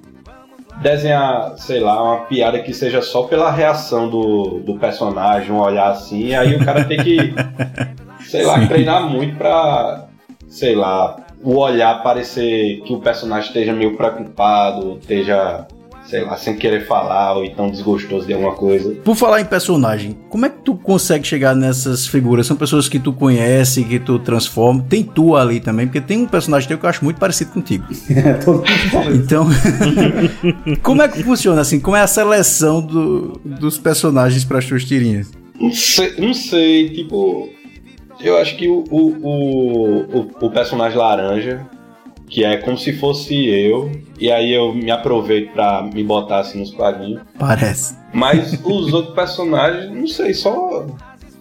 desenhar, 0.81 1.53
sei 1.57 1.79
lá, 1.79 2.01
uma 2.01 2.25
piada 2.25 2.59
que 2.59 2.73
seja 2.73 3.01
só 3.01 3.23
pela 3.23 3.51
reação 3.51 4.09
do, 4.09 4.59
do 4.59 4.77
personagem, 4.77 5.51
um 5.51 5.59
olhar 5.59 5.91
assim, 5.91 6.27
e 6.27 6.35
aí 6.35 6.55
o 6.55 6.65
cara 6.65 6.85
tem 6.85 6.97
que, 6.97 7.33
sei 8.25 8.43
lá, 8.43 8.59
Sim. 8.59 8.67
treinar 8.67 9.03
muito 9.07 9.35
pra, 9.37 10.05
sei 10.47 10.75
lá, 10.75 11.17
o 11.43 11.57
olhar 11.57 12.01
parecer 12.03 12.81
que 12.81 12.93
o 12.93 12.99
personagem 12.99 13.47
esteja 13.47 13.73
meio 13.73 13.97
preocupado, 13.97 14.97
esteja, 14.99 15.67
sei 16.11 16.25
lá, 16.25 16.35
sem 16.35 16.57
querer 16.57 16.85
falar, 16.85 17.35
ou 17.37 17.45
então 17.45 17.71
desgostoso 17.71 18.27
de 18.27 18.33
alguma 18.33 18.53
coisa. 18.53 18.91
Por 19.03 19.15
falar 19.15 19.39
em 19.39 19.45
personagem, 19.45 20.17
como 20.29 20.45
é 20.45 20.49
que 20.49 20.57
tu 20.59 20.75
consegue 20.75 21.25
chegar 21.25 21.55
nessas 21.55 22.05
figuras? 22.05 22.45
São 22.45 22.57
pessoas 22.57 22.89
que 22.89 22.99
tu 22.99 23.13
conhece, 23.13 23.81
que 23.85 23.97
tu 23.97 24.19
transforma. 24.19 24.85
Tem 24.89 25.03
tu 25.03 25.37
ali 25.37 25.61
também, 25.61 25.87
porque 25.87 26.01
tem 26.01 26.17
um 26.23 26.27
personagem 26.27 26.67
teu 26.67 26.77
que 26.77 26.85
eu 26.85 26.89
acho 26.89 27.01
muito 27.03 27.17
parecido 27.17 27.51
contigo. 27.51 27.85
É, 28.09 28.33
todo 28.33 28.57
mundo 28.57 28.67
fala 28.91 29.11
isso. 29.11 29.21
Então, 29.21 29.47
como 30.83 31.01
é 31.01 31.07
que 31.07 31.23
funciona 31.23 31.61
assim? 31.61 31.79
Como 31.79 31.95
é 31.95 32.01
a 32.01 32.07
seleção 32.07 32.81
do- 32.81 33.39
dos 33.45 33.77
personagens 33.77 34.43
para 34.43 34.57
as 34.59 34.65
tuas 34.65 34.83
tirinhas? 34.83 35.31
Não 35.59 35.71
sei, 35.71 36.13
não 36.19 36.33
sei, 36.33 36.89
tipo. 36.89 37.47
Eu 38.19 38.37
acho 38.37 38.55
que 38.57 38.67
o, 38.67 38.83
o, 38.91 39.07
o, 39.21 39.99
o- 40.19 40.31
o 40.41 40.51
personagem 40.51 40.97
laranja, 40.97 41.65
que 42.31 42.45
é 42.45 42.55
como 42.55 42.77
se 42.77 42.93
fosse 42.93 43.45
eu, 43.45 43.91
e 44.17 44.31
aí 44.31 44.53
eu 44.53 44.73
me 44.73 44.89
aproveito 44.89 45.51
pra 45.51 45.83
me 45.83 46.01
botar 46.01 46.39
assim 46.39 46.61
nos 46.61 46.71
quadrinhos. 46.71 47.21
Parece. 47.37 47.97
Mas 48.13 48.53
os 48.63 48.91
outros 48.93 49.13
personagens, 49.13 49.91
não 49.91 50.07
sei, 50.07 50.33
só. 50.33 50.87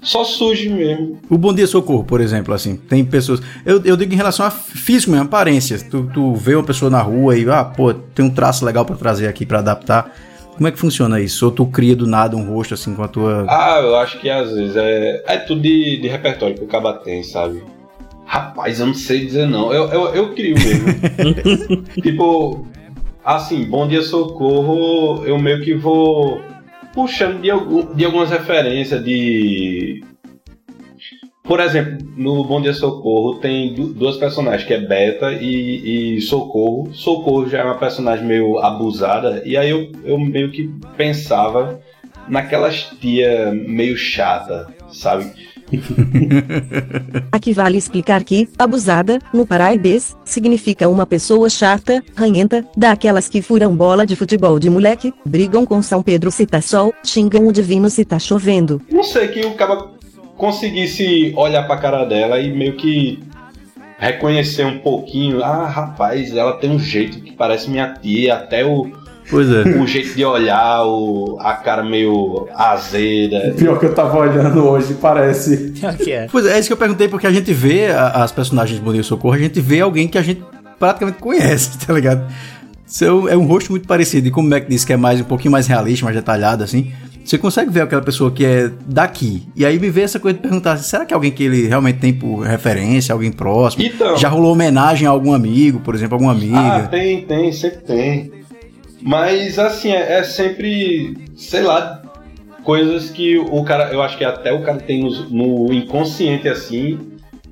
Só 0.02 0.24
surge 0.24 0.70
mesmo. 0.70 1.20
O 1.28 1.36
Bom 1.36 1.52
Dia 1.52 1.66
Socorro, 1.66 2.02
por 2.02 2.22
exemplo, 2.22 2.54
assim, 2.54 2.74
tem 2.74 3.04
pessoas. 3.04 3.40
Eu, 3.66 3.84
eu 3.84 3.96
digo 3.96 4.12
em 4.14 4.16
relação 4.16 4.44
a 4.46 4.50
físico 4.50 5.12
mesmo, 5.12 5.26
aparência. 5.26 5.78
Tu, 5.78 6.10
tu 6.12 6.34
vê 6.34 6.54
uma 6.54 6.64
pessoa 6.64 6.90
na 6.90 7.02
rua 7.02 7.36
e, 7.36 7.48
ah, 7.50 7.64
pô, 7.64 7.92
tem 7.92 8.24
um 8.24 8.30
traço 8.30 8.64
legal 8.64 8.84
pra 8.84 8.96
trazer 8.96 9.28
aqui 9.28 9.44
pra 9.44 9.58
adaptar. 9.58 10.10
Como 10.56 10.66
é 10.66 10.72
que 10.72 10.78
funciona 10.78 11.20
isso? 11.20 11.44
Ou 11.44 11.52
tu 11.52 11.66
cria 11.66 11.94
do 11.94 12.06
nada 12.06 12.34
um 12.34 12.48
rosto 12.48 12.72
assim 12.74 12.94
com 12.94 13.02
a 13.02 13.08
tua. 13.08 13.46
Ah, 13.46 13.78
eu 13.82 13.94
acho 13.96 14.18
que 14.18 14.30
às 14.30 14.50
vezes 14.50 14.74
é, 14.74 15.22
é 15.26 15.36
tudo 15.36 15.60
de, 15.60 16.00
de 16.00 16.08
repertório 16.08 16.56
que 16.56 16.64
o 16.64 16.66
Caba 16.66 16.94
tem, 16.94 17.22
sabe? 17.22 17.62
Rapaz, 18.32 18.78
eu 18.78 18.86
não 18.86 18.94
sei 18.94 19.26
dizer 19.26 19.48
não. 19.48 19.72
Eu, 19.72 19.88
eu, 19.88 20.14
eu 20.14 20.34
crio 20.34 20.54
mesmo. 20.54 21.82
tipo, 22.00 22.64
assim, 23.24 23.64
Bom 23.64 23.88
Dia 23.88 24.02
Socorro, 24.02 25.24
eu 25.26 25.36
meio 25.36 25.60
que 25.62 25.74
vou 25.74 26.40
puxando 26.94 27.40
de, 27.42 27.50
algum- 27.50 27.92
de 27.92 28.04
algumas 28.04 28.30
referências 28.30 29.02
de. 29.02 30.04
Por 31.42 31.58
exemplo, 31.58 32.06
no 32.16 32.44
Bom 32.44 32.60
Dia 32.62 32.72
Socorro 32.72 33.40
tem 33.40 33.74
du- 33.74 33.92
duas 33.92 34.16
personagens, 34.16 34.62
que 34.64 34.74
é 34.74 34.80
Beta 34.80 35.32
e, 35.32 36.16
e 36.18 36.20
Socorro. 36.20 36.88
Socorro 36.94 37.48
já 37.48 37.58
é 37.58 37.64
uma 37.64 37.78
personagem 37.78 38.24
meio 38.24 38.60
abusada, 38.60 39.42
e 39.44 39.56
aí 39.56 39.70
eu, 39.70 39.90
eu 40.04 40.16
meio 40.16 40.52
que 40.52 40.70
pensava 40.96 41.80
naquelas 42.28 42.90
tia 43.00 43.50
meio 43.52 43.96
chata, 43.96 44.68
sabe? 44.92 45.32
Aqui 47.32 47.52
vale 47.52 47.78
explicar 47.78 48.22
que, 48.24 48.48
abusada, 48.58 49.18
no 49.32 49.46
paraibês, 49.46 50.16
significa 50.24 50.88
uma 50.88 51.06
pessoa 51.06 51.48
chata, 51.48 52.02
ranhenta, 52.16 52.64
daquelas 52.76 53.28
que 53.28 53.42
furam 53.42 53.74
bola 53.74 54.06
de 54.06 54.16
futebol 54.16 54.58
de 54.58 54.70
moleque, 54.70 55.12
brigam 55.24 55.64
com 55.64 55.82
São 55.82 56.02
Pedro 56.02 56.30
se 56.30 56.46
tá 56.46 56.60
sol, 56.60 56.92
xingam 57.04 57.46
o 57.46 57.52
divino 57.52 57.88
se 57.90 58.04
tá 58.04 58.18
chovendo. 58.18 58.80
Não 58.90 59.04
sei 59.04 59.28
que 59.28 59.40
o 59.40 59.54
cara 59.54 59.88
conseguisse 60.36 61.32
olhar 61.36 61.64
pra 61.64 61.76
cara 61.76 62.04
dela 62.04 62.40
e 62.40 62.50
meio 62.50 62.76
que 62.76 63.20
reconhecer 63.98 64.64
um 64.64 64.78
pouquinho. 64.78 65.44
Ah, 65.44 65.66
rapaz, 65.66 66.34
ela 66.34 66.54
tem 66.54 66.70
um 66.70 66.78
jeito 66.78 67.20
que 67.20 67.32
parece 67.32 67.68
minha 67.68 67.92
tia, 67.92 68.34
até 68.34 68.64
o, 68.64 68.90
Pois 69.30 69.48
é. 69.50 69.62
o 69.80 69.86
jeito 69.86 70.14
de 70.14 70.24
olhar, 70.24 70.84
o, 70.84 71.38
a 71.40 71.54
cara 71.54 71.82
meio 71.84 72.48
azeda. 72.54 73.54
Pior 73.56 73.78
que 73.78 73.86
eu 73.86 73.94
tava 73.94 74.18
olhando 74.18 74.64
hoje, 74.66 74.94
parece. 75.00 75.72
Pior 75.78 75.96
que 75.96 76.10
é. 76.12 76.26
Pois 76.30 76.44
é, 76.46 76.56
é 76.56 76.58
isso 76.58 76.68
que 76.68 76.72
eu 76.72 76.76
perguntei, 76.76 77.08
porque 77.08 77.26
a 77.26 77.32
gente 77.32 77.52
vê 77.52 77.86
a- 77.86 78.22
as 78.24 78.32
personagens 78.32 78.82
de 78.82 78.92
Dia 78.92 79.02
Socorro, 79.02 79.34
a 79.34 79.38
gente 79.38 79.60
vê 79.60 79.80
alguém 79.80 80.08
que 80.08 80.18
a 80.18 80.22
gente 80.22 80.42
praticamente 80.78 81.18
conhece, 81.18 81.78
tá 81.86 81.92
ligado? 81.92 82.26
Seu, 82.86 83.28
é 83.28 83.36
um 83.36 83.44
rosto 83.46 83.70
muito 83.70 83.86
parecido, 83.86 84.26
e 84.26 84.30
como 84.32 84.48
o 84.48 84.50
Mac 84.50 84.64
disse 84.68 84.84
que 84.84 84.92
é 84.92 84.96
mais 84.96 85.20
um 85.20 85.24
pouquinho 85.24 85.52
mais 85.52 85.66
realista, 85.68 86.04
mais 86.04 86.16
detalhado, 86.16 86.64
assim. 86.64 86.90
Você 87.24 87.38
consegue 87.38 87.70
ver 87.70 87.82
aquela 87.82 88.02
pessoa 88.02 88.30
que 88.32 88.44
é 88.44 88.70
daqui. 88.86 89.46
E 89.54 89.64
aí 89.64 89.78
me 89.78 89.90
vê 89.90 90.00
essa 90.00 90.18
coisa 90.18 90.36
de 90.36 90.42
perguntar: 90.42 90.76
será 90.78 91.04
que 91.04 91.12
é 91.12 91.14
alguém 91.14 91.30
que 91.30 91.44
ele 91.44 91.68
realmente 91.68 91.98
tem 92.00 92.12
por 92.12 92.40
referência, 92.40 93.12
alguém 93.12 93.30
próximo? 93.30 93.84
Então. 93.84 94.16
Já 94.16 94.28
rolou 94.28 94.52
homenagem 94.52 95.06
a 95.06 95.10
algum 95.10 95.32
amigo, 95.32 95.78
por 95.80 95.94
exemplo, 95.94 96.14
alguma 96.14 96.32
Ah, 96.32 96.34
amiga? 96.76 96.88
tem, 96.88 97.22
tem, 97.22 97.52
sempre 97.52 97.78
tem. 97.82 98.39
Mas 99.02 99.58
assim, 99.58 99.92
é, 99.92 100.18
é 100.18 100.22
sempre, 100.22 101.16
sei 101.36 101.62
lá, 101.62 102.02
coisas 102.62 103.10
que 103.10 103.38
o 103.38 103.64
cara, 103.64 103.92
eu 103.92 104.02
acho 104.02 104.16
que 104.18 104.24
até 104.24 104.52
o 104.52 104.62
cara 104.62 104.78
tem 104.78 105.02
nos- 105.02 105.30
no 105.30 105.72
inconsciente 105.72 106.48
assim, 106.48 106.98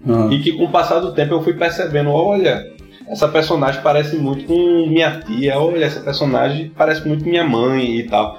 Ah. 0.06 0.28
e 0.30 0.38
que 0.40 0.52
com 0.52 0.64
o 0.64 0.70
passar 0.70 1.00
do 1.00 1.12
tempo 1.12 1.34
eu 1.34 1.42
fui 1.42 1.54
percebendo, 1.54 2.10
olha, 2.10 2.64
essa 3.08 3.26
personagem 3.26 3.80
parece 3.82 4.16
muito 4.16 4.44
com 4.44 4.86
minha 4.86 5.20
tia, 5.20 5.58
olha, 5.58 5.84
essa 5.86 6.00
personagem 6.00 6.70
parece 6.76 7.06
muito 7.08 7.24
com 7.24 7.30
minha 7.30 7.44
mãe 7.44 7.96
e 7.96 8.02
tal. 8.04 8.38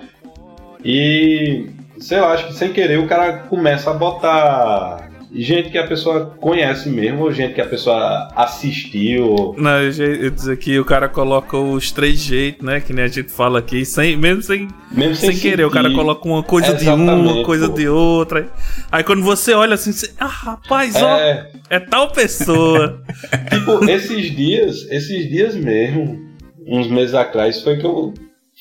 E 0.85 1.65
sei 1.97 2.19
lá, 2.21 2.31
acho 2.33 2.47
que 2.47 2.53
sem 2.53 2.71
querer 2.71 2.99
o 2.99 3.07
cara 3.07 3.33
começa 3.49 3.89
a 3.89 3.93
botar 3.93 5.08
gente 5.33 5.69
que 5.69 5.77
a 5.77 5.85
pessoa 5.87 6.35
conhece 6.39 6.89
mesmo, 6.89 7.21
ou 7.23 7.31
gente 7.31 7.53
que 7.53 7.61
a 7.61 7.65
pessoa 7.67 8.27
assistiu. 8.35 9.55
Não, 9.57 9.81
eu, 9.81 9.91
eu 10.15 10.29
dizer 10.31 10.57
que 10.57 10.79
o 10.79 10.85
cara 10.85 11.07
coloca 11.07 11.57
os 11.57 11.91
três 11.91 12.19
jeitos, 12.19 12.65
né? 12.65 12.79
Que 12.79 12.93
nem 12.93 13.05
a 13.05 13.07
gente 13.07 13.29
fala 13.31 13.59
aqui, 13.59 13.85
sem, 13.85 14.15
mesmo 14.17 14.41
sem, 14.41 14.67
Mesmo 14.91 15.15
sem, 15.15 15.31
sem 15.31 15.39
querer. 15.39 15.65
O 15.65 15.71
cara 15.71 15.91
coloca 15.91 16.27
uma 16.27 16.43
coisa 16.43 16.73
de 16.73 16.87
uma, 16.89 17.03
Exatamente, 17.13 17.45
coisa 17.45 17.69
pô. 17.69 17.75
de 17.75 17.87
outra. 17.87 18.49
Aí 18.91 19.03
quando 19.03 19.21
você 19.23 19.53
olha 19.53 19.75
assim, 19.75 19.91
você, 19.91 20.11
ah, 20.19 20.25
rapaz, 20.25 20.95
ó, 20.95 21.17
É, 21.17 21.49
é 21.69 21.79
tal 21.79 22.11
pessoa. 22.11 23.01
tipo, 23.51 23.89
esses 23.89 24.35
dias, 24.35 24.87
esses 24.91 25.29
dias 25.29 25.55
mesmo, 25.55 26.19
uns 26.67 26.87
meses 26.87 27.13
atrás, 27.13 27.61
foi 27.61 27.77
que 27.77 27.85
eu, 27.85 28.13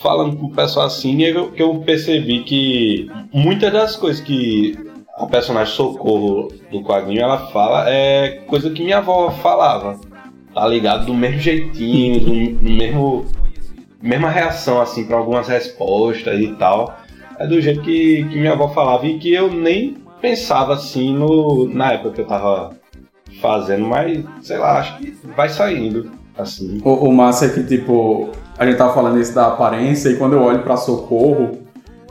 falando 0.03 0.37
com 0.37 0.47
o 0.47 0.53
pessoal 0.55 0.87
assim, 0.87 1.23
eu- 1.23 1.51
que 1.51 1.63
eu 1.63 1.75
percebi 1.81 2.43
que 2.45 3.11
muitas 3.33 3.73
das 3.73 3.97
coisas 3.97 4.21
que 4.23 4.77
a 5.19 5.27
personagem 5.27 5.75
Socorro 5.75 6.49
do 6.71 6.83
quadrinho 6.83 7.23
ela 7.23 7.39
fala 7.49 7.89
é 7.89 8.43
coisa 8.47 8.71
que 8.71 8.83
minha 8.83 8.99
avó 8.99 9.31
falava. 9.31 9.99
Tá 10.55 10.67
ligado? 10.67 11.07
Do 11.07 11.15
mesmo 11.15 11.41
jeitinho, 11.41 12.21
do, 12.21 12.65
mesmo. 12.65 13.27
Mesma 14.01 14.31
reação, 14.31 14.81
assim, 14.81 15.05
pra 15.05 15.17
algumas 15.17 15.49
respostas 15.49 16.41
e 16.41 16.55
tal. 16.55 16.97
É 17.39 17.47
do 17.47 17.61
jeito 17.61 17.81
que, 17.83 18.25
que 18.25 18.39
minha 18.39 18.53
avó 18.53 18.69
falava 18.69 19.07
e 19.07 19.19
que 19.19 19.33
eu 19.33 19.53
nem 19.53 19.97
pensava 20.21 20.75
assim 20.75 21.17
no, 21.17 21.69
na 21.69 21.93
época 21.93 22.11
que 22.13 22.21
eu 22.21 22.27
tava 22.27 22.77
fazendo, 23.41 23.87
mas 23.87 24.25
sei 24.41 24.59
lá, 24.59 24.79
acho 24.79 24.99
que 24.99 25.17
vai 25.37 25.49
saindo 25.49 26.11
assim. 26.37 26.81
O, 26.85 27.09
o 27.09 27.13
massa 27.13 27.47
é 27.47 27.49
que, 27.51 27.65
tipo, 27.65 28.31
a 28.57 28.65
gente 28.67 28.77
tava 28.77 28.95
falando 28.95 29.21
isso 29.21 29.35
da 29.35 29.49
aparência, 29.49 30.09
e 30.09 30.17
quando 30.17 30.35
eu 30.35 30.43
olho 30.43 30.63
pra 30.63 30.77
Socorro, 30.77 31.59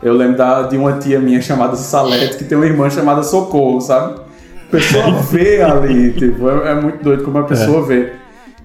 eu 0.02 0.14
lembro 0.14 0.38
da, 0.38 0.64
de 0.64 0.78
uma 0.78 0.94
tia 0.94 1.20
minha 1.20 1.42
chamada 1.42 1.76
Salete, 1.76 2.38
que 2.38 2.44
tem 2.44 2.58
uma 2.58 2.66
irmã 2.66 2.90
chamada 2.90 3.24
Socorro, 3.24 3.82
sabe? 3.82 4.20
A 4.68 4.72
pessoa 4.72 5.12
vê 5.32 5.62
ali, 5.62 6.14
tipo, 6.14 6.50
é, 6.50 6.72
é 6.72 6.76
muito 6.76 7.04
doido 7.04 7.24
como 7.24 7.38
a 7.40 7.44
pessoa 7.44 7.86
vê. 7.86 8.14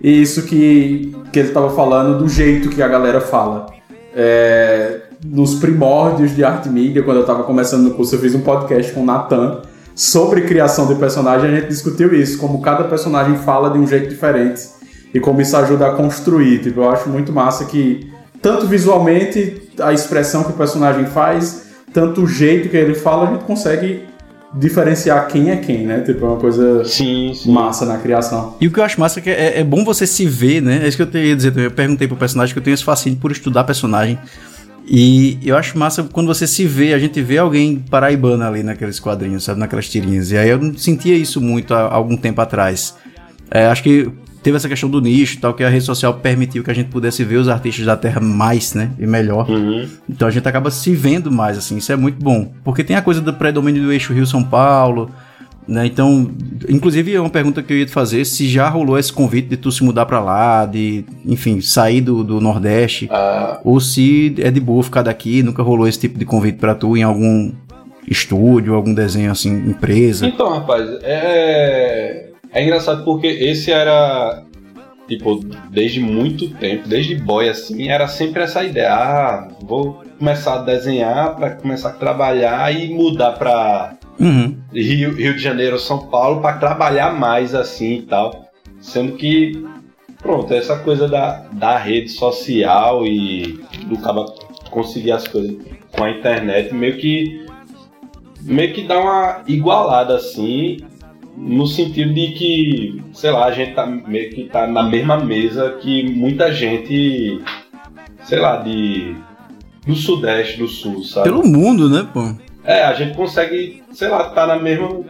E 0.03 0.21
isso 0.21 0.42
que, 0.42 1.14
que 1.33 1.38
ele 1.38 1.51
tava 1.51 1.71
falando 1.71 2.18
do 2.18 2.29
jeito 2.29 2.68
que 2.68 2.83
a 2.83 2.88
galera 2.88 3.21
fala. 3.21 3.66
É, 4.14 5.01
nos 5.25 5.55
primórdios 5.55 6.35
de 6.35 6.42
arte 6.45 6.68
mídia, 6.68 7.03
quando 7.03 7.18
eu 7.18 7.25
tava 7.25 7.45
começando 7.45 7.85
no 7.85 7.95
curso, 7.95 8.14
eu 8.16 8.21
fiz 8.21 8.35
um 8.35 8.40
podcast 8.40 8.92
com 8.92 9.03
o 9.03 9.07
Natan 9.07 9.62
sobre 9.95 10.42
criação 10.42 10.87
de 10.87 10.95
personagem, 10.95 11.51
a 11.51 11.61
gente 11.61 11.68
discutiu 11.68 12.14
isso, 12.14 12.38
como 12.38 12.61
cada 12.61 12.85
personagem 12.85 13.37
fala 13.38 13.71
de 13.71 13.79
um 13.79 13.87
jeito 13.87 14.09
diferente 14.09 14.62
e 15.12 15.21
como 15.21 15.40
isso 15.40 15.57
ajuda 15.57 15.88
a 15.88 15.95
construir. 15.95 16.61
Tipo, 16.62 16.81
eu 16.81 16.90
acho 16.90 17.09
muito 17.09 17.33
massa 17.33 17.64
que, 17.66 18.11
tanto 18.42 18.66
visualmente, 18.66 19.70
a 19.81 19.92
expressão 19.92 20.42
que 20.42 20.50
o 20.50 20.55
personagem 20.55 21.07
faz, 21.07 21.68
tanto 21.92 22.22
o 22.22 22.26
jeito 22.26 22.68
que 22.68 22.76
ele 22.76 22.94
fala, 22.94 23.28
a 23.28 23.33
gente 23.33 23.44
consegue 23.44 24.05
diferenciar 24.55 25.28
quem 25.28 25.50
é 25.50 25.57
quem, 25.57 25.87
né? 25.87 26.00
Tipo, 26.00 26.26
é 26.26 26.28
uma 26.28 26.37
coisa 26.37 26.85
Sim, 26.85 27.33
sim. 27.35 27.50
massa 27.50 27.87
na 27.87 27.96
criação. 27.98 28.57
E 28.61 28.66
o 28.66 28.70
que 28.70 28.81
eu 28.81 28.85
acho 28.85 29.00
massa 29.00 29.20
é 29.20 29.22
que 29.22 29.31
é, 29.31 29.61
é 29.61 29.64
bom 29.64 29.85
você 29.85 30.07
se 30.07 30.26
ver, 30.26 30.61
né? 30.61 30.81
É 30.83 30.88
isso 30.88 30.96
que 30.96 31.16
eu 31.16 31.22
ia 31.22 31.37
dizer 31.37 31.52
também. 31.52 31.64
Eu 31.64 31.70
perguntei 31.70 32.07
pro 32.07 32.16
personagem 32.16 32.52
que 32.52 32.59
eu 32.59 32.62
tenho 32.62 32.74
esse 32.74 32.85
fascínio 32.85 33.18
por 33.18 33.31
estudar 33.33 33.64
personagem. 33.64 34.18
E 34.87 35.38
eu 35.44 35.57
acho 35.57 35.78
massa 35.78 36.02
quando 36.02 36.26
você 36.26 36.46
se 36.46 36.66
vê, 36.66 36.92
a 36.92 36.98
gente 36.98 37.22
vê 37.22 37.38
alguém 37.38 37.78
paraibano 37.78 38.44
ali 38.44 38.62
naqueles 38.62 38.98
quadrinhos, 38.98 39.44
sabe? 39.44 39.61
Naquelas 39.61 39.88
tirinhas. 39.88 40.33
E 40.33 40.37
aí 40.37 40.48
eu 40.48 40.59
não 40.59 40.76
sentia 40.76 41.16
isso 41.16 41.40
muito 41.40 41.72
há 41.72 41.90
algum 41.90 42.16
tempo 42.16 42.40
atrás. 42.40 42.94
É, 43.50 43.66
acho 43.66 43.83
que 43.83 44.11
teve 44.42 44.57
essa 44.57 44.68
questão 44.68 44.90
do 44.90 45.00
nicho 45.00 45.37
e 45.37 45.40
tal, 45.40 45.55
que 45.55 45.62
a 45.62 45.68
rede 45.68 45.85
social 45.85 46.14
permitiu 46.14 46.64
que 46.64 46.70
a 46.70 46.74
gente 46.74 46.88
pudesse 46.88 47.22
ver 47.24 47.37
os 47.37 47.48
artistas 47.48 47.87
da 47.87 47.96
Terra 47.96 48.20
mais, 48.20 48.74
né? 48.74 48.90
E 48.98 49.07
melhor. 49.07 49.48
Uhum. 49.48 49.88
Então 50.09 50.26
a 50.26 50.31
gente 50.31 50.46
acaba 50.48 50.70
se 50.70 50.94
vendo 50.94 51.31
mais, 51.31 51.57
assim, 51.57 51.76
isso 51.76 51.92
é 51.92 51.96
muito 51.96 52.22
bom. 52.22 52.52
Porque 52.64 52.83
tem 52.83 52.96
a 52.96 53.02
coisa 53.02 53.20
do 53.20 53.33
predomínio 53.33 53.83
do 53.83 53.92
eixo 53.92 54.12
Rio-São 54.12 54.42
Paulo, 54.42 55.11
né? 55.66 55.87
Então, 55.87 56.31
inclusive 56.68 57.14
é 57.14 57.20
uma 57.20 57.31
pergunta 57.31 57.62
que 57.62 57.72
eu 57.72 57.78
ia 57.78 57.87
te 57.87 57.92
fazer, 57.92 58.24
se 58.24 58.48
já 58.48 58.68
rolou 58.68 58.98
esse 58.98 59.12
convite 59.12 59.48
de 59.48 59.57
tu 59.57 59.70
se 59.70 59.85
mudar 59.85 60.07
pra 60.07 60.20
lá, 60.20 60.66
de, 60.66 61.05
enfim, 61.24 61.61
sair 61.61 62.00
do, 62.00 62.24
do 62.24 62.40
Nordeste, 62.40 63.09
Ah, 63.11 63.61
ou 63.64 63.78
se 63.78 64.35
é 64.38 64.50
de 64.50 64.61
boa 64.61 64.83
ficar 64.83 65.02
daqui, 65.02 65.42
nunca 65.42 65.62
rolou 65.62 65.87
esse 65.87 66.00
tipo 66.00 66.18
de 66.18 66.24
convite 66.24 66.59
pra 66.59 66.74
tu 66.74 66.96
em 66.96 67.02
algum 67.02 67.52
estúdio, 68.09 68.74
algum 68.74 68.92
desenho 68.92 69.31
assim, 69.31 69.50
empresa. 69.50 70.26
Então, 70.26 70.48
rapaz, 70.48 70.88
é. 71.02 72.32
É 72.52 72.62
engraçado 72.62 73.04
porque 73.04 73.26
esse 73.26 73.70
era. 73.70 74.44
Tipo, 75.08 75.40
desde 75.70 76.00
muito 76.00 76.48
tempo, 76.54 76.88
desde 76.88 77.16
boy 77.16 77.48
assim, 77.48 77.88
era 77.88 78.06
sempre 78.06 78.42
essa 78.42 78.62
ideia. 78.64 78.94
Ah, 78.94 79.48
vou 79.60 80.02
começar 80.18 80.54
a 80.54 80.62
desenhar 80.62 81.34
pra 81.34 81.50
começar 81.50 81.90
a 81.90 81.92
trabalhar 81.92 82.74
e 82.74 82.94
mudar 82.94 83.32
pra 83.32 83.98
Uhum. 84.18 84.56
Rio, 84.72 85.14
Rio 85.14 85.34
de 85.34 85.42
Janeiro, 85.42 85.78
São 85.78 86.06
Paulo, 86.06 86.40
pra 86.40 86.54
trabalhar 86.54 87.12
mais 87.12 87.54
assim 87.54 87.94
e 87.94 88.02
tal. 88.02 88.46
Sendo 88.80 89.12
que, 89.16 89.64
pronto, 90.18 90.52
essa 90.52 90.78
coisa 90.78 91.08
da, 91.08 91.46
da 91.52 91.76
rede 91.76 92.08
social 92.10 93.06
e 93.06 93.60
do 93.86 93.98
cara 93.98 94.24
conseguir 94.70 95.12
as 95.12 95.26
coisas 95.26 95.56
com 95.90 96.04
a 96.04 96.10
internet 96.10 96.72
meio 96.74 96.96
que 96.96 97.46
meio 98.40 98.72
que 98.72 98.82
dá 98.82 98.98
uma 98.98 99.42
igualada 99.46 100.16
assim, 100.16 100.78
no 101.37 101.66
sentido 101.66 102.12
de 102.12 102.29
que, 102.33 103.03
sei 103.12 103.31
lá, 103.31 103.47
a 103.47 103.53
gente 103.53 103.75
tá 103.75 103.87
meio 103.87 104.31
que 104.31 104.45
tá 104.45 104.66
na 104.66 104.83
mesma 104.83 105.18
mesa 105.18 105.79
que 105.81 106.11
muita 106.11 106.53
gente, 106.53 107.40
sei 108.25 108.38
lá, 108.38 108.57
de 108.59 109.16
do 109.87 109.95
sudeste, 109.95 110.59
do 110.59 110.68
sul, 110.68 111.03
sabe? 111.03 111.29
Pelo 111.29 111.45
mundo, 111.45 111.88
né, 111.88 112.07
pô? 112.12 112.33
É, 112.64 112.85
a 112.85 112.95
gente 112.95 113.16
consegue, 113.16 113.83
sei 113.92 114.09
lá, 114.09 114.31
tá 114.31 114.47
na 114.47 114.59
mesma. 114.59 115.01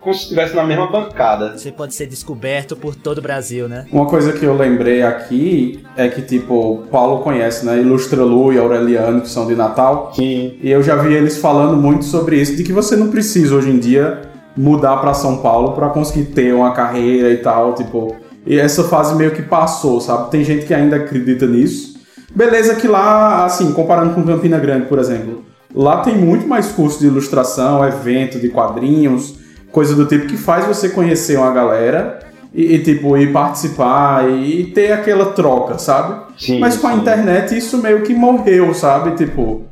Como 0.00 0.14
se 0.14 0.22
estivesse 0.22 0.54
na 0.54 0.62
mesma 0.62 0.86
bancada. 0.86 1.58
Você 1.58 1.72
pode 1.72 1.92
ser 1.92 2.06
descoberto 2.06 2.76
por 2.76 2.94
todo 2.94 3.18
o 3.18 3.22
Brasil, 3.22 3.68
né? 3.68 3.86
Uma 3.90 4.06
coisa 4.06 4.32
que 4.32 4.44
eu 4.44 4.56
lembrei 4.56 5.02
aqui 5.02 5.84
é 5.96 6.06
que, 6.06 6.22
tipo, 6.22 6.54
o 6.54 6.86
Paulo 6.86 7.24
conhece, 7.24 7.66
né? 7.66 7.80
Ilustra 7.80 8.22
Lu 8.22 8.52
e 8.52 8.58
Aureliano, 8.58 9.20
que 9.20 9.28
são 9.28 9.48
de 9.48 9.56
Natal. 9.56 10.12
Sim. 10.14 10.58
E 10.62 10.70
eu 10.70 10.80
já 10.80 10.94
vi 10.94 11.12
eles 11.12 11.38
falando 11.38 11.76
muito 11.76 12.04
sobre 12.04 12.40
isso, 12.40 12.54
de 12.54 12.62
que 12.62 12.72
você 12.72 12.94
não 12.94 13.10
precisa 13.10 13.56
hoje 13.56 13.70
em 13.70 13.80
dia 13.80 14.35
mudar 14.56 14.96
pra 14.98 15.14
São 15.14 15.38
Paulo 15.38 15.72
pra 15.72 15.88
conseguir 15.90 16.26
ter 16.26 16.54
uma 16.54 16.72
carreira 16.72 17.30
e 17.30 17.38
tal, 17.38 17.74
tipo. 17.74 18.16
E 18.46 18.58
essa 18.58 18.84
fase 18.84 19.14
meio 19.14 19.32
que 19.32 19.42
passou, 19.42 20.00
sabe? 20.00 20.30
Tem 20.30 20.44
gente 20.44 20.66
que 20.66 20.72
ainda 20.72 20.96
acredita 20.96 21.46
nisso. 21.46 21.96
Beleza 22.34 22.76
que 22.76 22.86
lá, 22.86 23.44
assim, 23.44 23.72
comparando 23.72 24.14
com 24.14 24.22
Campina 24.22 24.58
Grande, 24.58 24.86
por 24.86 24.98
exemplo, 24.98 25.44
lá 25.74 25.98
tem 26.02 26.16
muito 26.16 26.46
mais 26.46 26.68
curso 26.68 27.00
de 27.00 27.06
ilustração, 27.06 27.84
evento 27.84 28.38
de 28.38 28.48
quadrinhos, 28.48 29.36
coisa 29.72 29.94
do 29.94 30.06
tipo 30.06 30.26
que 30.26 30.36
faz 30.36 30.64
você 30.64 30.90
conhecer 30.90 31.38
uma 31.38 31.50
galera 31.50 32.20
e, 32.54 32.74
e, 32.74 32.78
tipo, 32.78 33.16
ir 33.16 33.32
participar 33.32 34.30
e 34.30 34.66
ter 34.74 34.92
aquela 34.92 35.32
troca, 35.32 35.78
sabe? 35.78 36.32
Sim, 36.38 36.58
Mas 36.58 36.76
com 36.76 36.86
a 36.86 36.92
sim. 36.92 36.98
internet 37.00 37.56
isso 37.56 37.78
meio 37.78 38.02
que 38.02 38.14
morreu, 38.14 38.72
sabe? 38.72 39.16
Tipo, 39.16 39.62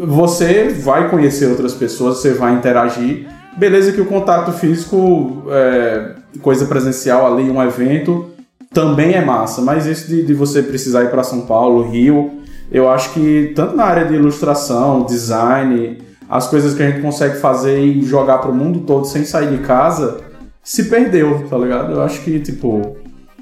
você 0.00 0.68
vai 0.68 1.08
conhecer 1.08 1.46
outras 1.46 1.74
pessoas, 1.74 2.18
você 2.18 2.32
vai 2.32 2.54
interagir. 2.54 3.26
Beleza 3.58 3.92
que 3.92 4.00
o 4.00 4.06
contato 4.06 4.52
físico, 4.52 5.44
é, 5.50 6.14
coisa 6.40 6.66
presencial 6.66 7.26
ali, 7.26 7.50
um 7.50 7.62
evento, 7.62 8.30
também 8.72 9.14
é 9.14 9.24
massa. 9.24 9.60
Mas 9.60 9.84
isso 9.86 10.08
de, 10.08 10.24
de 10.24 10.32
você 10.32 10.62
precisar 10.62 11.04
ir 11.04 11.10
para 11.10 11.24
São 11.24 11.42
Paulo, 11.42 11.82
Rio, 11.90 12.38
eu 12.70 12.88
acho 12.88 13.12
que 13.12 13.52
tanto 13.56 13.74
na 13.74 13.84
área 13.84 14.04
de 14.04 14.14
ilustração, 14.14 15.04
design, 15.04 15.98
as 16.28 16.46
coisas 16.46 16.74
que 16.74 16.82
a 16.82 16.90
gente 16.90 17.00
consegue 17.00 17.38
fazer 17.38 17.80
e 17.80 18.02
jogar 18.02 18.38
pro 18.38 18.54
mundo 18.54 18.80
todo 18.80 19.06
sem 19.06 19.24
sair 19.24 19.50
de 19.50 19.58
casa, 19.64 20.20
se 20.62 20.88
perdeu, 20.88 21.46
tá 21.48 21.56
ligado? 21.56 21.92
Eu 21.92 22.02
acho 22.02 22.22
que, 22.22 22.38
tipo, 22.38 22.96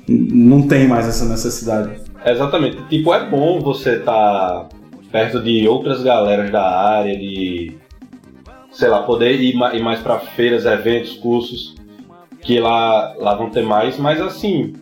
não 0.08 0.62
tem 0.62 0.86
mais 0.86 1.08
essa 1.08 1.24
necessidade. 1.24 1.90
Exatamente. 2.24 2.78
Tipo, 2.88 3.12
é 3.12 3.28
bom 3.28 3.60
você 3.60 3.96
estar 3.96 4.68
perto 5.10 5.42
de 5.42 5.66
outras 5.66 6.02
galeras 6.02 6.50
da 6.50 6.62
área, 6.62 7.16
de. 7.16 7.74
Sei 8.76 8.88
lá, 8.88 9.02
poder 9.04 9.40
ir, 9.40 9.54
ma- 9.56 9.74
ir 9.74 9.82
mais 9.82 10.00
pra 10.00 10.18
feiras, 10.18 10.66
eventos, 10.66 11.14
cursos, 11.14 11.74
que 12.42 12.60
lá, 12.60 13.14
lá 13.18 13.34
vão 13.34 13.48
ter 13.48 13.62
mais, 13.64 13.96
mas 13.98 14.20
assim. 14.20 14.74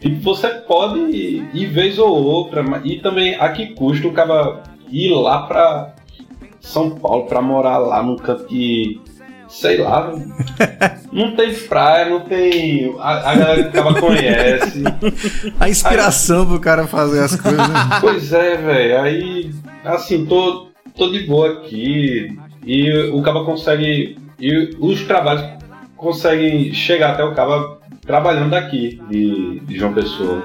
Tipo, 0.00 0.20
você 0.20 0.48
pode 0.48 0.98
ir, 0.98 1.48
ir 1.54 1.66
vez 1.66 1.96
ou 1.98 2.10
outra, 2.12 2.64
e 2.82 2.98
também 2.98 3.36
a 3.36 3.50
que 3.50 3.66
custa 3.74 4.08
o 4.08 4.12
cara 4.12 4.64
ir 4.90 5.10
lá 5.14 5.46
pra 5.46 5.94
São 6.60 6.90
Paulo 6.90 7.26
pra 7.26 7.40
morar 7.40 7.78
lá 7.78 8.02
num 8.02 8.16
canto 8.16 8.44
que. 8.46 9.00
Sei 9.46 9.76
lá, 9.76 10.10
não 11.12 11.36
tem 11.36 11.54
praia, 11.54 12.08
não 12.08 12.20
tem. 12.20 12.96
A, 12.98 13.30
a 13.30 13.34
galera 13.36 13.62
que 13.64 13.68
o 13.78 13.82
cara 13.84 14.00
conhece. 14.00 14.82
A 15.60 15.68
inspiração 15.68 16.46
pro 16.46 16.58
cara 16.58 16.86
fazer 16.86 17.20
as 17.22 17.36
coisas. 17.36 17.68
né? 17.68 17.74
Pois 18.00 18.32
é, 18.32 18.56
velho. 18.56 19.00
Aí, 19.02 19.50
assim, 19.84 20.24
tô, 20.24 20.68
tô 20.96 21.10
de 21.12 21.26
boa 21.26 21.52
aqui. 21.52 22.34
E 22.64 22.92
o 23.10 23.22
Caba 23.22 23.44
consegue. 23.44 24.16
E 24.38 24.76
os 24.78 25.02
trabalhos 25.04 25.44
conseguem 25.96 26.72
chegar 26.72 27.12
até 27.12 27.24
o 27.24 27.34
Caba 27.34 27.80
trabalhando 28.00 28.50
daqui, 28.50 29.00
de, 29.08 29.60
de 29.60 29.78
João 29.78 29.94
Pessoa. 29.94 30.42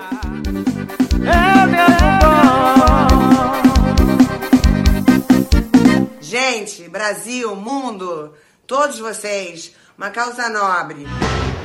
Gente, 6.21 6.87
Brasil, 6.89 7.55
mundo, 7.55 8.33
todos 8.67 8.99
vocês, 8.99 9.73
Uma 9.97 10.11
causa 10.11 10.47
nobre. 10.49 11.07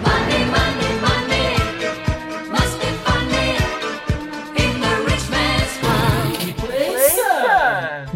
Money, 0.03 0.45
money, 0.47 0.47
money. 0.47 0.92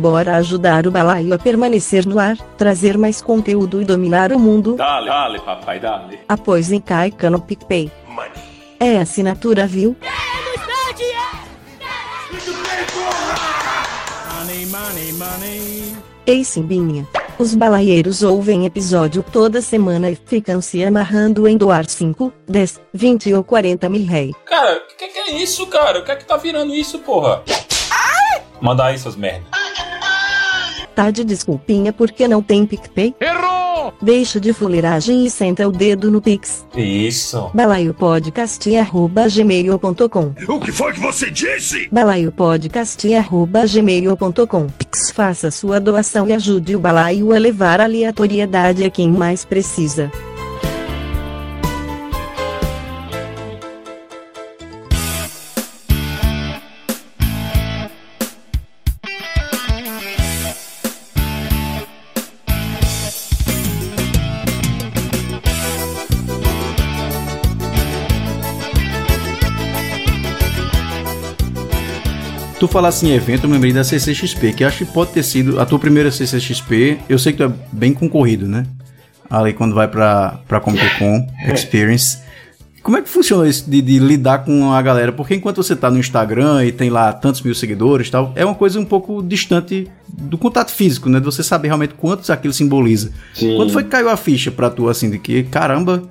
Bora 0.09 0.37
ajudar 0.37 0.87
o 0.87 0.91
balaio 0.93 1.35
a 1.35 1.39
permanecer 1.39 2.07
no 2.07 2.21
ar, 2.21 2.37
trazer 2.57 2.97
mais 2.97 3.21
conteúdo 3.21 3.83
e 3.83 3.85
dominar 3.85 4.33
o 4.33 4.39
mundo. 4.39 4.77
Dale, 4.77 5.09
dale, 5.09 5.41
papai, 5.41 5.81
dale. 5.81 6.21
Após 6.29 6.71
em 6.71 6.81
Caica 6.81 7.29
no 7.29 7.41
PicPay. 7.41 7.91
É 8.79 8.99
assinatura, 8.99 9.67
viu? 9.67 9.97
Ei 16.25 16.45
Simbinha. 16.45 17.05
Os 17.37 17.57
balaieiros 17.57 18.23
ouvem 18.23 18.65
episódio 18.65 19.25
toda 19.25 19.61
semana 19.61 20.09
e 20.09 20.15
ficam 20.15 20.61
se 20.61 20.85
amarrando 20.85 21.49
em 21.49 21.57
doar 21.57 21.85
5, 21.85 22.33
10, 22.47 22.81
20 22.95 23.35
ou 23.35 23.43
40 23.43 23.89
mil 23.89 24.07
rei. 24.07 24.33
Cara, 24.45 24.77
o 24.77 24.97
que, 24.97 25.09
que 25.09 25.19
é 25.19 25.31
isso, 25.33 25.67
cara? 25.67 25.99
O 25.99 26.05
que 26.05 26.13
é 26.13 26.17
que 26.17 26.25
tá 26.25 26.37
virando 26.37 26.73
isso, 26.73 27.01
porra? 27.01 27.43
Manda 28.61 28.85
aí, 28.85 28.99
seus 28.99 29.17
merda. 29.17 29.45
Tá 30.97 31.11
de 31.11 31.23
desculpinha 31.25 31.93
porque 31.93 32.27
não 32.27 32.43
tem 32.43 32.65
PicPay? 32.65 33.15
Errou! 33.21 33.93
Deixa 34.01 34.41
de 34.41 34.55
fuleiragem 34.55 35.27
e 35.27 35.31
senta 35.31 35.69
o 35.69 35.71
dedo 35.71 36.11
no 36.11 36.23
Pix. 36.23 36.65
Isso. 36.75 37.51
balaiopodcast.gmail.com 37.53 40.33
O 40.49 40.59
que 40.59 40.73
foi 40.73 40.95
que 40.95 41.01
você 41.01 41.31
disse? 41.31 41.87
balaiopodcast.gmail.com 41.93 44.67
Pix. 44.69 45.11
Faça 45.11 45.51
sua 45.51 45.79
doação 45.79 46.27
e 46.29 46.33
ajude 46.33 46.75
o 46.75 46.81
balaio 46.81 47.35
a 47.35 47.39
levar 47.39 47.79
aleatoriedade 47.79 48.83
a 48.83 48.89
quem 48.91 49.13
mais 49.13 49.45
precisa. 49.45 50.11
Falasse 72.77 73.07
em 73.07 73.13
evento, 73.13 73.45
eu 73.45 73.49
me 73.49 73.55
lembrei 73.55 73.73
da 73.73 73.83
CCXP, 73.83 74.53
que 74.53 74.63
acho 74.63 74.85
que 74.85 74.93
pode 74.93 75.11
ter 75.11 75.23
sido 75.23 75.59
a 75.59 75.65
tua 75.65 75.79
primeira 75.79 76.11
CCXP. 76.11 76.99
Eu 77.09 77.19
sei 77.19 77.33
que 77.33 77.39
tu 77.39 77.45
é 77.45 77.51
bem 77.73 77.95
concorrido, 77.95 78.47
né? 78.47 78.67
Ali 79.31 79.55
quando 79.55 79.75
vai 79.75 79.89
pra, 79.89 80.41
pra 80.47 80.61
Comic 80.61 80.99
Con 80.99 81.27
Experience. 81.51 82.19
Como 82.83 82.99
é 82.99 83.01
que 83.01 83.09
funciona 83.09 83.49
isso 83.49 83.69
de, 83.71 83.81
de 83.81 83.99
lidar 83.99 84.45
com 84.45 84.75
a 84.75 84.83
galera? 84.83 85.11
Porque 85.11 85.35
enquanto 85.35 85.57
você 85.57 85.75
tá 85.75 85.91
no 85.91 85.99
Instagram 85.99 86.67
e 86.67 86.71
tem 86.71 86.91
lá 86.91 87.15
tantos 87.15 87.41
mil 87.41 87.55
seguidores 87.55 88.09
e 88.09 88.11
tal, 88.11 88.33
é 88.37 88.45
uma 88.45 88.55
coisa 88.55 88.79
um 88.79 88.85
pouco 88.85 89.23
distante 89.23 89.89
do 90.07 90.37
contato 90.37 90.71
físico, 90.71 91.09
né? 91.09 91.19
De 91.19 91.25
você 91.25 91.43
saber 91.43 91.69
realmente 91.69 91.95
quantos 91.95 92.29
aquilo 92.29 92.53
simboliza. 92.53 93.11
Sim. 93.33 93.57
Quando 93.57 93.73
foi 93.73 93.85
que 93.85 93.89
caiu 93.89 94.11
a 94.11 94.19
ficha 94.19 94.51
pra 94.51 94.69
tu, 94.69 94.87
assim, 94.91 95.09
de 95.09 95.19
que, 95.19 95.45
caramba, 95.45 96.03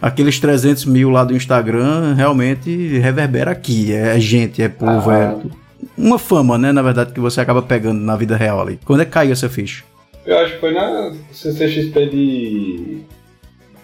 aqueles 0.00 0.38
300 0.38 0.84
mil 0.84 1.10
lá 1.10 1.24
do 1.24 1.34
Instagram 1.34 2.14
realmente 2.14 2.96
reverbera 3.00 3.50
aqui. 3.50 3.92
É 3.92 4.20
gente, 4.20 4.62
é 4.62 4.68
povo, 4.68 5.10
Ah. 5.10 5.18
é 5.18 5.59
uma 6.00 6.18
fama, 6.18 6.56
né? 6.56 6.72
Na 6.72 6.82
verdade, 6.82 7.12
que 7.12 7.20
você 7.20 7.40
acaba 7.40 7.62
pegando 7.62 8.00
na 8.00 8.16
vida 8.16 8.36
real 8.36 8.60
ali. 8.60 8.78
Quando 8.84 9.02
é 9.02 9.04
que 9.04 9.10
caiu 9.10 9.32
essa 9.32 9.48
ficha? 9.48 9.84
Eu 10.24 10.38
acho 10.38 10.54
que 10.54 10.60
foi 10.60 10.72
na 10.72 11.12
CCXP 11.32 12.06
de 12.06 12.98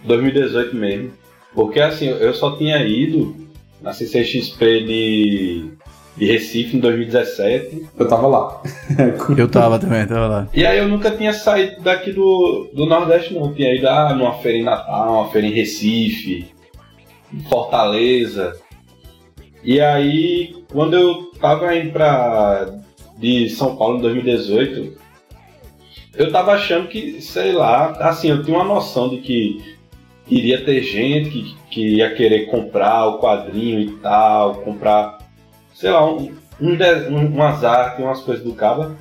2018 0.05 0.77
mesmo. 0.77 1.11
Porque 1.55 1.81
assim, 1.81 2.07
eu 2.07 2.35
só 2.35 2.57
tinha 2.57 2.79
ido 2.85 3.35
na 3.81 3.93
CCXP 3.93 4.85
de, 4.85 5.65
de 6.17 6.27
Recife 6.27 6.77
em 6.77 6.81
2017. 6.81 7.87
Eu 7.99 8.09
tava 8.09 8.27
lá. 8.27 8.63
Eu 9.37 9.49
tava 9.49 9.79
também, 9.79 10.07
tava 10.07 10.27
lá. 10.27 10.49
E 10.53 10.67
aí 10.67 10.79
eu 10.79 10.89
nunca 10.89 11.11
tinha 11.11 11.33
saído 11.33 11.81
daqui 11.83 12.13
do, 12.13 12.71
do 12.75 12.87
Nordeste 12.87 13.35
não. 13.35 13.47
Eu 13.47 13.55
tinha 13.55 13.75
ido 13.75 13.89
ah, 13.89 14.15
numa 14.15 14.35
feira 14.35 14.59
em 14.59 14.65
Natal, 14.65 15.23
uma 15.23 15.31
feira 15.31 15.47
em 15.47 15.53
Recife, 15.53 16.47
em 17.33 17.41
Fortaleza. 17.49 18.55
E 19.65 19.81
aí, 19.81 20.55
quando 20.71 20.95
eu 20.95 21.26
tava 21.39 21.75
indo 21.77 21.93
pra 21.93 22.69
de 23.19 23.49
São 23.49 23.77
Paulo 23.77 23.99
em 23.99 24.03
2018, 24.03 24.99
eu 26.15 26.33
tava 26.33 26.53
achando 26.53 26.89
que, 26.89 27.21
sei 27.21 27.53
lá, 27.53 27.91
assim, 28.01 28.31
eu 28.31 28.43
tinha 28.43 28.57
uma 28.57 28.65
noção 28.65 29.09
de 29.09 29.19
que 29.19 29.77
iria 30.29 30.65
ter 30.65 30.83
gente 30.83 31.31
que, 31.31 31.57
que 31.71 31.97
ia 31.97 32.15
querer 32.15 32.47
comprar 32.47 33.07
o 33.07 33.19
quadrinho 33.19 33.81
e 33.81 33.93
tal, 33.99 34.57
comprar, 34.57 35.19
sei 35.75 35.91
lá, 35.91 36.05
um, 36.05 36.35
um, 36.61 36.77
um, 37.11 37.27
umas 37.27 37.65
artes, 37.65 38.05
umas 38.05 38.21
coisas 38.21 38.45
do 38.45 38.55
Caba. 38.55 38.97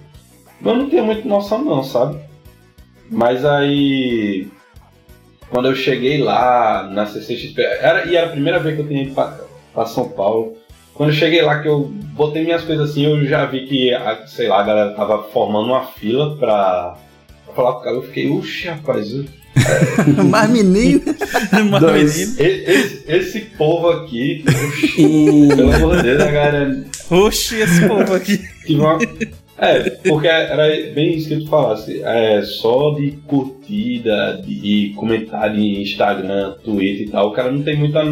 Mas 0.60 0.78
não 0.78 0.90
tinha 0.90 1.04
muita 1.04 1.28
noção 1.28 1.64
não, 1.64 1.84
sabe? 1.84 2.20
Mas 3.10 3.46
aí, 3.46 4.48
quando 5.50 5.68
eu 5.68 5.76
cheguei 5.76 6.18
lá 6.18 6.90
na 6.92 7.06
CCXP, 7.06 7.62
era, 7.62 8.06
e 8.06 8.16
era 8.16 8.28
a 8.28 8.32
primeira 8.32 8.60
vez 8.60 8.76
que 8.76 8.82
eu 8.82 8.88
tinha 8.88 9.04
ido 9.04 9.14
pra, 9.14 9.40
pra 9.74 9.86
São 9.86 10.10
Paulo, 10.10 10.58
quando 10.96 11.10
eu 11.10 11.16
cheguei 11.16 11.42
lá 11.44 11.62
que 11.62 11.68
eu 11.68 11.92
botei 12.14 12.44
minhas 12.44 12.64
coisas 12.64 12.90
assim, 12.90 13.06
eu 13.06 13.24
já 13.26 13.46
vi 13.46 13.66
que, 13.68 13.94
a- 13.94 14.26
sei 14.26 14.48
lá, 14.48 14.62
a 14.62 14.64
galera 14.64 14.92
tava 14.92 15.24
formando 15.26 15.68
uma 15.68 15.86
fila 15.86 16.36
pra, 16.38 16.96
pra 17.46 17.54
falar 17.54 17.74
com 17.74 17.80
o 17.80 17.84
cara. 17.84 17.96
Eu 17.98 18.04
fiquei, 18.04 18.28
uxa, 18.30 18.72
rapaz, 18.74 19.12
eu- 19.14 19.26
Mas 20.30 20.50
menino. 20.50 21.02
Dois. 21.80 22.38
E- 22.40 22.44
Esse, 22.44 23.04
esse 23.08 23.40
povo 23.58 23.90
aqui, 23.90 24.44
oxi, 24.48 25.48
pelo 25.56 25.74
amor 25.74 25.98
de 25.98 26.04
Deus, 26.04 26.22
a 26.22 26.32
galera. 26.32 26.86
Oxi, 27.10 27.56
esse 27.62 27.88
povo 27.88 28.14
aqui. 28.14 28.40
Uma- 28.70 28.98
É, 29.58 29.90
porque 29.90 30.28
era 30.28 30.68
bem 30.94 31.16
isso 31.16 31.30
que 31.30 31.38
tu 31.38 31.48
falasse. 31.48 32.02
É, 32.04 32.42
só 32.42 32.94
de 32.96 33.12
curtida 33.26 34.42
de, 34.46 34.94
comentário 34.98 35.58
em 35.58 35.82
Instagram, 35.82 36.56
Twitter 36.64 37.08
e 37.08 37.10
tal, 37.10 37.30
o 37.30 37.32
cara 37.32 37.50
não 37.52 37.64
tem 37.64 37.78
muita 37.78 38.04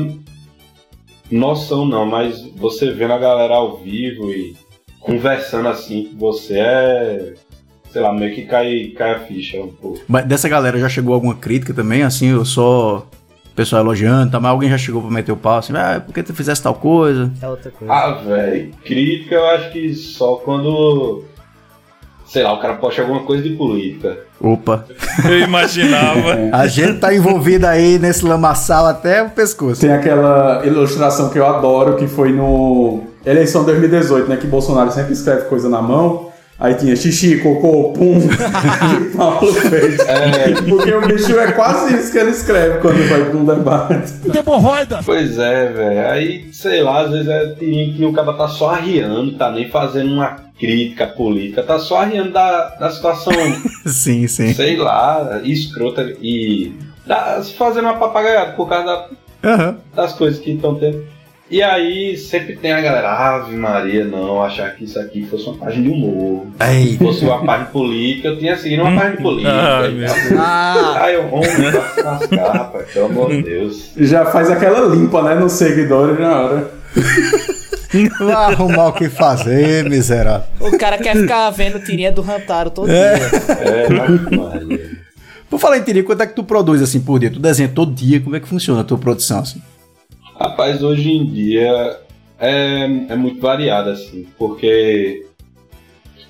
noção 1.34 1.86
não, 1.86 2.06
mas 2.06 2.42
você 2.56 2.92
vendo 2.92 3.14
a 3.14 3.18
galera 3.18 3.56
ao 3.56 3.78
vivo 3.78 4.32
e 4.32 4.56
conversando 5.00 5.68
assim 5.68 6.06
com 6.06 6.18
você 6.18 6.60
é. 6.60 7.34
Sei 7.92 8.02
lá, 8.02 8.12
meio 8.12 8.34
que 8.34 8.44
cai, 8.46 8.92
cai 8.98 9.12
a 9.12 9.20
ficha 9.20 9.62
um 9.62 9.68
pouco. 9.68 10.00
Mas 10.08 10.26
dessa 10.26 10.50
galera 10.50 10.80
já 10.80 10.90
chegou 10.90 11.14
alguma 11.14 11.36
crítica 11.36 11.74
também, 11.74 12.02
assim, 12.02 12.30
eu 12.30 12.44
só. 12.44 13.06
Pessoal 13.56 13.84
elogiando, 13.84 14.32
tá? 14.32 14.40
Mas 14.40 14.50
alguém 14.50 14.68
já 14.68 14.80
chegou 14.80 15.00
pra 15.00 15.12
meter 15.12 15.32
o 15.32 15.38
pau 15.38 15.60
assim, 15.60 15.74
ah, 15.76 16.02
por 16.04 16.12
que 16.12 16.24
tu 16.24 16.34
fizesse 16.34 16.64
tal 16.64 16.74
coisa? 16.74 17.32
É 17.40 17.48
outra 17.48 17.70
coisa. 17.70 17.94
Ah, 17.94 18.14
velho, 18.14 18.72
crítica 18.84 19.36
eu 19.36 19.46
acho 19.46 19.72
que 19.72 19.94
só 19.94 20.38
quando. 20.38 21.24
Sei 22.26 22.44
lá, 22.44 22.54
o 22.54 22.60
cara 22.60 22.76
posta 22.76 23.02
alguma 23.02 23.22
coisa 23.22 23.44
de 23.44 23.52
política. 23.52 24.18
Opa. 24.40 24.86
Eu 25.24 25.40
imaginava. 25.40 26.38
A 26.52 26.68
gente 26.68 27.00
tá 27.00 27.14
envolvido 27.14 27.68
aí 27.68 28.00
nesse 28.00 28.26
lamaçal 28.26 28.86
até 28.86 29.22
o 29.22 29.30
pescoço. 29.30 29.82
Tem 29.82 29.92
aquela 29.92 30.66
ilustração 30.66 31.30
que 31.30 31.38
eu 31.38 31.46
adoro, 31.46 31.96
que 31.96 32.08
foi 32.08 32.32
no 32.32 33.02
eleição 33.26 33.64
2018, 33.64 34.30
né? 34.30 34.38
Que 34.38 34.48
Bolsonaro 34.48 34.92
sempre 34.92 35.14
escreve 35.14 35.44
coisa 35.44 35.70
na 35.70 35.82
mão. 35.82 36.32
Aí 36.60 36.76
tinha 36.76 36.96
xixi, 36.96 37.40
cocô, 37.40 37.92
pum, 37.94 38.20
e 38.22 39.18
Paulo 39.18 39.52
fez. 39.54 39.98
Porque 40.70 40.94
o 40.94 41.02
bicho 41.02 41.38
é 41.38 41.52
quase 41.52 41.96
isso 41.96 42.12
que 42.12 42.18
ele 42.18 42.30
escreve 42.30 42.80
quando 42.80 43.10
vai 43.10 43.26
pra 43.26 43.38
um 43.38 43.44
debate. 43.44 44.14
Hemorroida! 44.38 45.00
Pois 45.04 45.38
é, 45.40 45.66
velho. 45.72 46.08
Aí, 46.10 46.54
sei 46.54 46.82
lá, 46.82 47.02
às 47.02 47.12
vezes 47.12 47.28
é 47.28 47.56
que 47.56 48.06
o 48.06 48.14
cara 48.14 48.34
tá 48.34 48.48
só 48.48 48.70
arriando, 48.70 49.36
tá 49.36 49.52
nem 49.52 49.68
fazendo 49.70 50.14
uma 50.14 50.36
crítica 50.60 51.08
política, 51.08 51.64
tá 51.64 51.80
só 51.80 51.98
arriando 52.02 52.32
da, 52.32 52.70
da 52.76 52.90
situação, 52.92 53.34
sim, 53.86 54.28
sim. 54.28 54.54
sei 54.54 54.78
lá, 54.78 55.42
escrota 55.44 56.16
e. 56.22 56.74
Da, 57.06 57.42
fazendo 57.58 57.86
uma 57.86 57.96
papagaiada 57.98 58.54
por 58.54 58.70
causa 58.70 58.86
da, 58.86 59.10
Aham. 59.52 59.78
das 59.94 60.14
coisas 60.14 60.40
que 60.40 60.52
estão 60.52 60.76
tendo. 60.76 61.04
E 61.52 61.62
aí 61.62 62.18
sempre 62.18 62.56
tem 62.56 62.72
a 62.72 62.82
galera, 62.82 63.12
Ave 63.12 63.56
Maria, 63.56 64.06
não, 64.06 64.42
achar 64.42 64.74
que 64.76 64.86
isso 64.86 64.98
aqui 64.98 65.26
fosse 65.26 65.46
uma 65.48 65.58
página 65.58 65.84
de 65.84 65.90
humor. 65.90 66.48
Ei. 66.60 66.94
Se 66.94 66.98
fosse 66.98 67.26
uma 67.26 67.46
página 67.46 67.70
política, 67.70 68.30
eu 68.30 68.40
tinha 68.40 68.58
seguido 68.58 68.82
uma 68.82 69.00
página 69.00 69.22
política. 69.22 69.54
Ai, 69.54 69.90
e 69.90 69.94
meu 69.94 70.08
tal. 70.08 70.16
Deus. 70.16 70.96
Aí 70.96 71.14
eu, 71.14 71.30
vamos 71.30 71.48
pra 71.48 72.12
lascar, 72.12 72.52
rapaz, 72.54 72.92
pelo 72.92 73.06
amor 73.06 73.30
de 73.30 73.44
Deus. 73.44 73.92
Já 73.98 74.26
faz 74.26 74.50
aquela 74.50 74.88
limpa, 74.96 75.22
né? 75.22 75.36
Nos 75.36 75.52
seguidores 75.52 76.18
na 76.18 76.42
hora. 76.42 76.72
Vai 78.20 78.34
arrumar 78.54 78.88
o 78.88 78.94
que 78.94 79.10
fazer, 79.10 79.88
miserável. 79.90 80.48
O 80.60 80.78
cara 80.78 80.98
quer 80.98 81.16
ficar 81.16 81.50
vendo 81.52 81.80
tirinha 81.80 82.12
do 82.12 82.22
Rantaro 82.22 82.70
todo 82.72 82.90
É. 82.92 83.16
dia. 83.16 83.28
É, 83.62 83.90
Maria. 83.90 84.92
Por 85.50 85.60
falar 85.60 85.78
em 85.78 85.84
tirinha, 85.84 86.04
quanto 86.04 86.24
é 86.24 86.28
que 86.28 86.34
tu 86.36 86.44
produz 86.44 86.82
assim 86.82 87.00
por 87.00 87.20
dia? 87.20 87.30
Tu 87.30 87.40
desenha 87.40 87.70
todo 87.70 87.94
dia, 87.94 88.20
como 88.20 88.36
é 88.36 88.40
que 88.40 88.48
funciona 88.48 88.82
a 88.82 88.84
tua 88.84 88.98
produção 88.98 89.40
assim? 89.40 89.62
Rapaz, 90.40 90.82
hoje 90.82 91.12
em 91.12 91.26
dia 91.26 92.00
é, 92.40 92.84
é 93.10 93.16
muito 93.16 93.40
variado, 93.40 93.90
assim, 93.92 94.26
porque. 94.38 95.26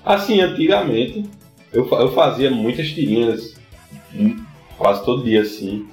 Assim, 0.04 0.40
antigamente 0.40 1.24
eu, 1.72 1.88
eu 1.90 2.12
fazia 2.12 2.50
muitas 2.50 2.88
tirinhas 2.88 3.54
hum, 4.14 4.36
quase 4.76 5.02
todo 5.04 5.24
dia, 5.24 5.40
assim. 5.40 5.86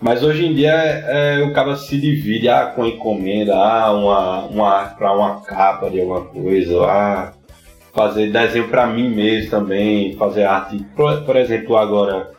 Mas 0.00 0.22
hoje 0.22 0.44
em 0.46 0.54
dia 0.54 0.72
é, 0.72 1.38
é, 1.40 1.44
o 1.44 1.52
cara 1.52 1.74
se 1.76 1.98
divide 1.98 2.48
ah, 2.48 2.66
com 2.66 2.84
encomenda, 2.86 3.56
ah, 3.56 3.92
uma, 3.92 4.40
uma 4.46 4.68
arte 4.68 4.96
pra 4.96 5.12
uma 5.12 5.40
capa 5.40 5.88
de 5.88 6.00
alguma 6.00 6.20
coisa, 6.22 6.84
ah, 6.84 7.32
fazer 7.94 8.30
desenho 8.30 8.68
pra 8.68 8.86
mim 8.86 9.08
mesmo 9.08 9.50
também, 9.50 10.14
fazer 10.16 10.44
arte. 10.44 10.84
Por, 10.94 11.22
por 11.22 11.34
exemplo, 11.36 11.76
agora 11.76 12.30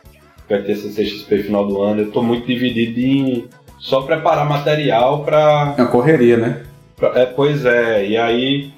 vai 0.48 0.62
ter 0.62 0.76
CCXP 0.76 1.38
final 1.44 1.66
do 1.66 1.82
ano, 1.82 2.02
eu 2.02 2.10
tô 2.12 2.22
muito 2.22 2.46
dividido 2.46 3.00
em 3.00 3.48
só 3.78 4.02
preparar 4.02 4.48
material 4.48 5.24
pra. 5.24 5.74
É 5.76 5.82
uma 5.82 5.90
correria, 5.90 6.36
né? 6.36 6.62
pra- 6.96 7.12
É, 7.20 7.26
pois 7.26 7.64
é, 7.64 8.06
e 8.06 8.16
aí, 8.16 8.70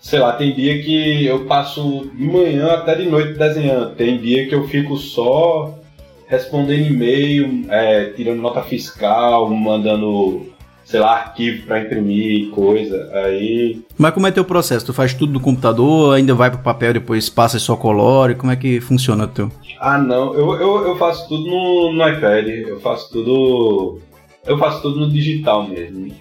sei 0.00 0.18
lá, 0.18 0.32
tem 0.32 0.52
dia 0.52 0.82
que 0.82 1.24
eu 1.24 1.44
passo 1.46 2.10
de 2.14 2.24
manhã 2.24 2.66
até 2.74 2.96
de 2.96 3.06
noite 3.06 3.38
desenhando, 3.38 3.94
tem 3.94 4.18
dia 4.18 4.48
que 4.48 4.54
eu 4.56 4.66
fico 4.66 4.96
só 4.96 5.78
respondendo 6.32 6.86
e-mail, 6.86 7.66
é, 7.68 8.06
tirando 8.06 8.40
nota 8.40 8.62
fiscal, 8.62 9.50
mandando, 9.50 10.46
sei 10.82 10.98
lá, 10.98 11.12
arquivo 11.12 11.66
pra 11.66 11.82
imprimir, 11.82 12.48
coisa. 12.52 13.10
Aí 13.12 13.82
Mas 13.98 14.14
como 14.14 14.26
é 14.26 14.30
teu 14.30 14.42
processo? 14.42 14.86
Tu 14.86 14.94
faz 14.94 15.12
tudo 15.12 15.34
no 15.34 15.40
computador, 15.40 16.14
ainda 16.14 16.34
vai 16.34 16.50
pro 16.50 16.60
papel, 16.60 16.94
depois 16.94 17.28
passa 17.28 17.58
e 17.58 17.60
só 17.60 17.76
colore? 17.76 18.34
Como 18.34 18.50
é 18.50 18.56
que 18.56 18.80
funciona 18.80 19.24
o 19.24 19.28
teu? 19.28 19.52
Ah, 19.78 19.98
não. 19.98 20.32
Eu, 20.32 20.54
eu, 20.54 20.88
eu 20.88 20.96
faço 20.96 21.28
tudo 21.28 21.50
no, 21.50 21.92
no 21.92 22.08
iPad. 22.08 22.48
Eu 22.48 22.80
faço 22.80 23.12
tudo. 23.12 24.00
Eu 24.46 24.56
faço 24.56 24.80
tudo 24.80 25.00
no 25.00 25.10
digital 25.10 25.68
mesmo. 25.68 26.14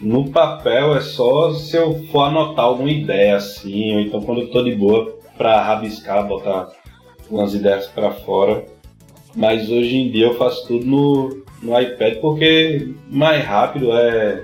No 0.00 0.30
papel 0.30 0.94
é 0.94 1.00
só 1.00 1.52
se 1.54 1.76
eu 1.76 2.04
for 2.12 2.22
anotar 2.22 2.66
alguma 2.66 2.90
ideia 2.90 3.36
assim, 3.36 3.94
ou 3.94 4.00
então 4.00 4.22
quando 4.22 4.42
eu 4.42 4.50
tô 4.50 4.62
de 4.62 4.74
boa 4.74 5.12
pra 5.36 5.60
rabiscar, 5.60 6.26
botar 6.26 6.68
umas 7.28 7.52
ideias 7.52 7.86
pra 7.88 8.12
fora. 8.12 8.64
Mas 9.36 9.70
hoje 9.70 9.96
em 9.96 10.10
dia 10.10 10.26
eu 10.26 10.34
faço 10.36 10.66
tudo 10.66 10.84
no, 10.86 11.36
no 11.62 11.80
iPad 11.80 12.14
porque 12.20 12.88
mais 13.10 13.44
rápido 13.44 13.92
é, 13.92 14.40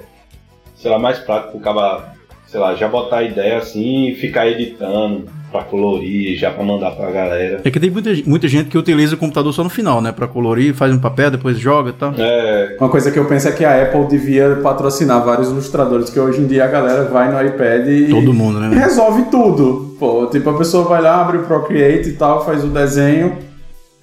sei 0.77 0.91
lá, 0.91 0.99
mais 0.99 1.19
prático 1.19 1.59
acaba, 1.59 2.13
sei 2.47 2.61
lá, 2.61 2.75
já 2.75 2.87
botar 2.89 3.19
a 3.19 3.23
ideia 3.25 3.59
assim 3.59 4.09
e 4.09 4.15
ficar 4.15 4.47
editando 4.49 5.25
pra 5.51 5.63
colorir, 5.63 6.37
já 6.37 6.51
pra 6.51 6.63
mandar 6.65 6.91
pra 6.91 7.11
galera. 7.11 7.61
É 7.65 7.71
que 7.71 7.79
tem 7.81 7.89
muita, 7.91 8.11
muita 8.27 8.49
gente 8.49 8.69
que 8.69 8.77
utiliza 8.77 9.15
o 9.15 9.19
computador 9.19 9.53
só 9.53 9.63
no 9.65 9.71
final, 9.71 10.01
né? 10.03 10.11
Pra 10.13 10.27
colorir, 10.27 10.75
faz 10.75 10.93
um 10.93 10.99
papel, 10.99 11.31
depois 11.31 11.59
joga 11.59 11.91
e 11.91 11.93
tal. 11.93 12.13
É, 12.19 12.77
Uma 12.81 12.89
coisa 12.89 13.11
que 13.11 13.19
eu 13.19 13.25
penso 13.27 13.49
é 13.49 13.53
que 13.53 13.65
a 13.65 13.83
Apple 13.83 14.07
devia 14.07 14.57
patrocinar 14.63 15.25
vários 15.25 15.49
ilustradores, 15.49 16.11
que 16.11 16.19
hoje 16.19 16.41
em 16.41 16.47
dia 16.47 16.65
a 16.65 16.69
galera 16.69 17.05
vai 17.05 17.31
no 17.33 17.49
iPad 17.49 17.87
e 17.89 18.09
Todo 18.09 18.35
mundo, 18.35 18.59
né? 18.61 18.75
e 18.75 18.79
resolve 18.79 19.23
tudo. 19.31 19.97
Pô, 19.99 20.27
tipo, 20.27 20.51
a 20.51 20.59
pessoa 20.59 20.85
vai 20.85 21.01
lá, 21.01 21.21
abre 21.21 21.39
o 21.39 21.43
Procreate 21.45 22.09
e 22.11 22.13
tal, 22.15 22.45
faz 22.45 22.63
o 22.65 22.69
desenho, 22.69 23.39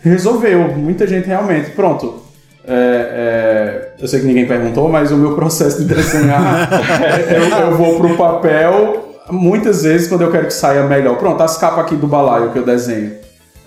resolveu. 0.04 0.68
Muita 0.76 1.08
gente 1.08 1.28
realmente. 1.28 1.72
Pronto. 1.72 2.22
É, 2.66 2.74
é, 2.76 3.94
eu 4.00 4.08
sei 4.08 4.22
que 4.22 4.26
ninguém 4.26 4.48
perguntou, 4.48 4.88
mas 4.90 5.12
o 5.12 5.18
meu 5.18 5.36
processo 5.36 5.84
de 5.84 5.94
desenhar, 5.94 6.70
é, 7.02 7.38
eu, 7.38 7.68
eu 7.68 7.76
vou 7.76 7.98
pro 7.98 8.16
papel 8.16 9.18
muitas 9.30 9.84
vezes 9.84 10.08
quando 10.08 10.22
eu 10.22 10.32
quero 10.32 10.48
que 10.48 10.54
saia 10.54 10.84
melhor. 10.84 11.18
Pronto, 11.18 11.42
as 11.42 11.58
capas 11.58 11.80
aqui 11.80 11.96
do 11.96 12.08
balaio 12.08 12.52
que 12.52 12.60
eu 12.60 12.66
desenho. 12.66 13.14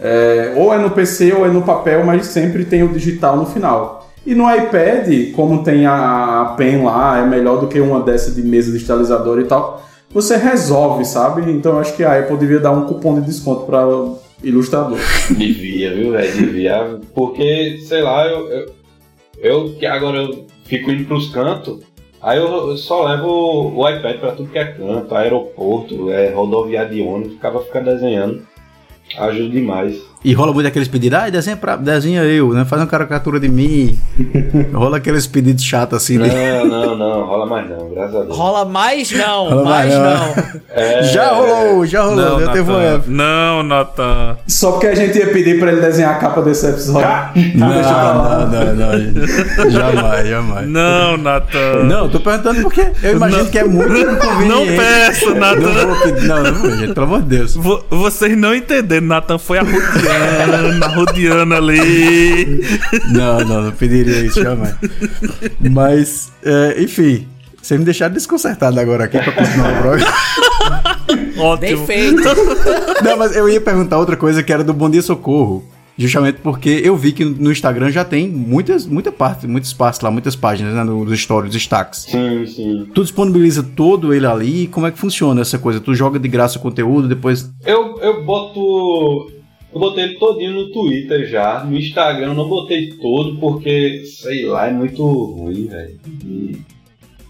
É, 0.00 0.52
ou 0.56 0.72
é 0.72 0.78
no 0.78 0.90
PC 0.90 1.32
ou 1.32 1.46
é 1.46 1.48
no 1.48 1.62
papel, 1.62 2.04
mas 2.04 2.26
sempre 2.26 2.64
tem 2.64 2.82
o 2.82 2.88
digital 2.88 3.36
no 3.36 3.46
final. 3.46 4.06
E 4.24 4.34
no 4.34 4.52
iPad, 4.52 5.32
como 5.34 5.62
tem 5.62 5.86
a, 5.86 6.42
a 6.42 6.44
pen 6.56 6.82
lá, 6.82 7.18
é 7.18 7.26
melhor 7.26 7.60
do 7.60 7.68
que 7.68 7.80
uma 7.80 8.00
dessa 8.00 8.30
de 8.30 8.42
mesa 8.42 8.72
digitalizadora 8.72 9.40
e 9.40 9.44
tal. 9.44 9.82
Você 10.12 10.36
resolve, 10.36 11.04
sabe? 11.04 11.50
Então 11.50 11.72
eu 11.72 11.80
acho 11.80 11.94
que 11.94 12.04
a 12.04 12.18
Apple 12.18 12.36
devia 12.36 12.58
dar 12.58 12.72
um 12.72 12.86
cupom 12.86 13.14
de 13.14 13.20
desconto 13.20 13.66
para 13.66 13.86
ilustrador. 14.46 14.98
Devia, 15.36 15.94
viu, 15.94 16.12
velho? 16.12 16.32
Devia. 16.32 17.00
Porque, 17.14 17.78
sei 17.80 18.02
lá, 18.02 18.26
eu, 18.26 18.48
eu, 18.48 18.74
eu 19.38 19.74
que 19.74 19.86
agora 19.86 20.18
eu 20.18 20.46
fico 20.64 20.90
indo 20.90 21.04
pros 21.04 21.30
cantos, 21.30 21.84
aí 22.22 22.38
eu, 22.38 22.70
eu 22.70 22.76
só 22.76 23.04
levo 23.04 23.72
o, 23.74 23.88
iPad 23.88 24.18
pra 24.18 24.32
tudo 24.32 24.50
que 24.50 24.58
é 24.58 24.66
canto, 24.66 25.14
aeroporto, 25.14 26.10
é, 26.10 26.30
rodoviária 26.30 26.90
de 26.90 27.02
ônibus, 27.02 27.34
ficava 27.34 27.62
ficar 27.62 27.80
desenhando. 27.80 28.46
Ajuda 29.18 29.50
demais. 29.50 30.02
E 30.28 30.32
rola 30.34 30.52
muito 30.52 30.66
aqueles 30.66 30.88
pedidos, 30.88 31.16
ah, 31.16 31.30
desenha, 31.30 31.56
pra, 31.56 31.76
desenha 31.76 32.24
eu, 32.24 32.52
né? 32.52 32.64
Faz 32.64 32.82
uma 32.82 32.88
caricatura 32.88 33.38
de 33.38 33.48
mim. 33.48 33.96
rola 34.74 34.96
aqueles 34.96 35.24
pedidos 35.24 35.62
chatos 35.62 35.98
assim, 36.02 36.18
né? 36.18 36.58
Não, 36.64 36.66
não, 36.66 36.96
não, 36.98 37.24
rola 37.26 37.46
mais 37.46 37.70
não, 37.70 37.88
graças 37.94 38.16
a 38.16 38.22
Deus. 38.24 38.36
Rola 38.36 38.64
mais 38.64 39.12
não, 39.12 39.48
Rola 39.50 39.64
mais 39.64 39.94
mais 39.96 40.36
não. 40.36 40.60
É, 40.76 41.02
Já 41.04 41.30
rolou, 41.32 41.86
já 41.86 42.02
rolou, 42.02 42.16
Não, 42.16 42.40
já 42.40 42.48
teve 42.52 42.70
uma 42.70 42.78
Natan. 42.80 42.94
época. 42.96 43.10
Não, 43.10 43.62
Natan. 43.62 44.36
Só 44.48 44.72
porque 44.72 44.88
a 44.88 44.94
gente 44.96 45.16
ia 45.16 45.28
pedir 45.28 45.58
pra 45.60 45.70
ele 45.72 45.80
desenhar 45.80 46.16
a 46.16 46.18
capa 46.18 46.42
desse 46.42 46.66
episódio. 46.66 47.08
Não, 47.54 47.68
pra 47.72 47.90
lá. 47.92 48.46
não, 48.50 48.64
não, 48.64 48.74
não, 48.74 48.98
gente. 49.00 49.70
Jamais, 49.70 50.28
jamais. 50.28 50.68
Não, 50.68 51.16
Natan. 51.16 51.84
Não, 51.84 52.08
tô 52.10 52.18
perguntando 52.20 52.62
porque 52.62 52.84
eu 53.02 53.12
imagino 53.16 53.44
Não. 53.44 53.50
que 53.50 53.58
é 53.58 53.64
muito 53.64 53.96
inconveniente. 53.96 54.48
Não 54.48 54.66
peça, 54.76 55.34
Natan. 55.34 55.60
Não 55.60 56.42
não, 56.42 56.52
não 56.52 56.76
gente, 56.78 56.92
pelo 56.94 57.06
amor 57.06 57.22
de 57.22 57.28
Deus. 57.28 57.54
Vo- 57.54 57.84
vocês 57.88 58.36
não 58.36 58.54
entenderam, 58.54 59.06
Nathan 59.06 59.38
foi 59.38 59.58
arrodeando, 60.16 60.84
arrodeando 60.84 61.54
ali. 61.54 62.64
Não, 63.10 63.40
não, 63.40 63.62
não 63.62 63.72
pediria 63.72 64.20
isso 64.20 64.42
jamais. 64.42 64.74
Mas, 65.60 66.32
é, 66.44 66.82
enfim, 66.82 67.26
vocês 67.60 67.78
me 67.78 67.84
deixaram 67.84 68.14
desconcertado 68.14 68.78
agora 68.78 69.04
aqui 69.04 69.18
pra 69.18 69.32
continuar 69.32 69.72
o 69.72 69.82
programa. 69.82 70.12
Bem 71.58 71.74
Ótimo. 71.74 71.86
feito. 71.86 72.22
Não, 73.02 73.16
mas 73.16 73.34
eu 73.36 73.48
ia 73.48 73.60
perguntar 73.60 73.98
outra 73.98 74.16
coisa 74.16 74.42
que 74.42 74.52
era 74.52 74.62
do 74.64 74.72
Bom 74.72 74.88
Dia 74.88 75.02
Socorro. 75.02 75.64
Justamente 75.98 76.40
porque 76.42 76.82
eu 76.84 76.94
vi 76.94 77.10
que 77.10 77.24
no 77.24 77.50
Instagram 77.50 77.90
já 77.90 78.04
tem 78.04 78.28
muitas, 78.28 78.86
muita 78.86 79.10
parte, 79.10 79.46
muito 79.46 79.64
espaço 79.64 80.04
lá, 80.04 80.10
muitas 80.10 80.36
páginas, 80.36 80.74
né, 80.74 80.84
nos 80.84 81.18
stories, 81.18 81.50
destaques. 81.50 82.02
Sim, 82.02 82.46
sim. 82.46 82.86
Tu 82.92 83.02
disponibiliza 83.02 83.62
todo 83.62 84.12
ele 84.12 84.26
ali, 84.26 84.66
como 84.66 84.86
é 84.86 84.90
que 84.90 84.98
funciona 84.98 85.40
essa 85.40 85.58
coisa? 85.58 85.80
Tu 85.80 85.94
joga 85.94 86.18
de 86.18 86.28
graça 86.28 86.58
o 86.58 86.60
conteúdo, 86.60 87.08
depois... 87.08 87.50
Eu, 87.64 87.98
eu 88.02 88.22
boto. 88.24 89.32
Eu 89.76 89.80
botei 89.80 90.04
ele 90.04 90.14
todinho 90.14 90.52
no 90.54 90.72
Twitter 90.72 91.28
já. 91.28 91.62
No 91.62 91.76
Instagram 91.76 92.28
eu 92.28 92.34
não 92.34 92.48
botei 92.48 92.92
todo 92.94 93.36
porque, 93.38 94.02
sei 94.06 94.46
lá, 94.46 94.68
é 94.68 94.72
muito 94.72 95.06
ruim, 95.06 95.66
velho. 95.66 95.94
De, 96.02 96.58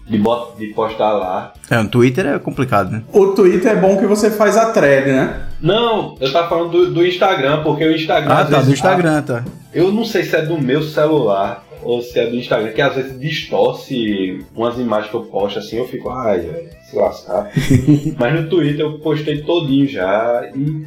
de, 0.09 0.17
bot- 0.17 0.57
de 0.57 0.67
postar 0.67 1.11
lá. 1.11 1.53
É, 1.69 1.77
no 1.83 1.89
Twitter 1.89 2.25
é 2.25 2.39
complicado, 2.39 2.89
né? 2.89 3.03
O 3.11 3.27
Twitter 3.33 3.73
é 3.73 3.75
bom 3.75 3.97
que 3.97 4.05
você 4.05 4.31
faz 4.31 4.55
a 4.55 4.71
thread, 4.71 5.11
né? 5.11 5.45
Não, 5.59 6.15
eu 6.21 6.31
tava 6.31 6.47
falando 6.47 6.71
do, 6.71 6.93
do 6.93 7.05
Instagram, 7.05 7.63
porque 7.63 7.83
o 7.83 7.93
Instagram. 7.93 8.31
Ah, 8.33 8.39
às 8.43 8.49
tá, 8.49 8.55
vezes, 8.55 8.67
do 8.67 8.73
Instagram, 8.73 9.21
tá. 9.23 9.43
Eu 9.73 9.91
não 9.91 10.05
sei 10.05 10.23
se 10.23 10.33
é 10.37 10.41
do 10.41 10.57
meu 10.57 10.81
celular 10.83 11.65
ou 11.83 12.01
se 12.01 12.17
é 12.17 12.27
do 12.27 12.37
Instagram, 12.37 12.71
que 12.71 12.81
às 12.81 12.95
vezes 12.95 13.19
distorce 13.19 14.39
umas 14.55 14.79
imagens 14.79 15.09
que 15.09 15.17
eu 15.17 15.23
posto 15.23 15.59
assim, 15.59 15.77
eu 15.77 15.87
fico, 15.87 16.09
ai, 16.09 16.69
se 16.89 16.95
lascar. 16.95 17.51
Mas 18.17 18.41
no 18.41 18.49
Twitter 18.49 18.85
eu 18.85 18.99
postei 18.99 19.41
todinho 19.41 19.85
já 19.87 20.49
e 20.55 20.85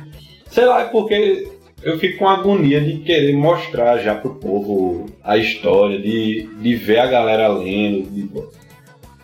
sei 0.51 0.65
lá, 0.67 0.83
é 0.83 0.85
porque 0.87 1.49
eu 1.83 1.99
fico 1.99 2.19
com 2.19 2.29
agonia 2.29 2.81
de 2.81 2.99
querer 2.99 3.35
mostrar 3.35 3.99
já 3.99 4.15
pro 4.15 4.35
povo 4.35 5.07
a 5.25 5.37
história, 5.37 5.99
de, 5.99 6.49
de 6.61 6.75
ver 6.75 6.99
a 6.99 7.07
galera 7.07 7.49
lendo, 7.49 8.11
de, 8.11 8.29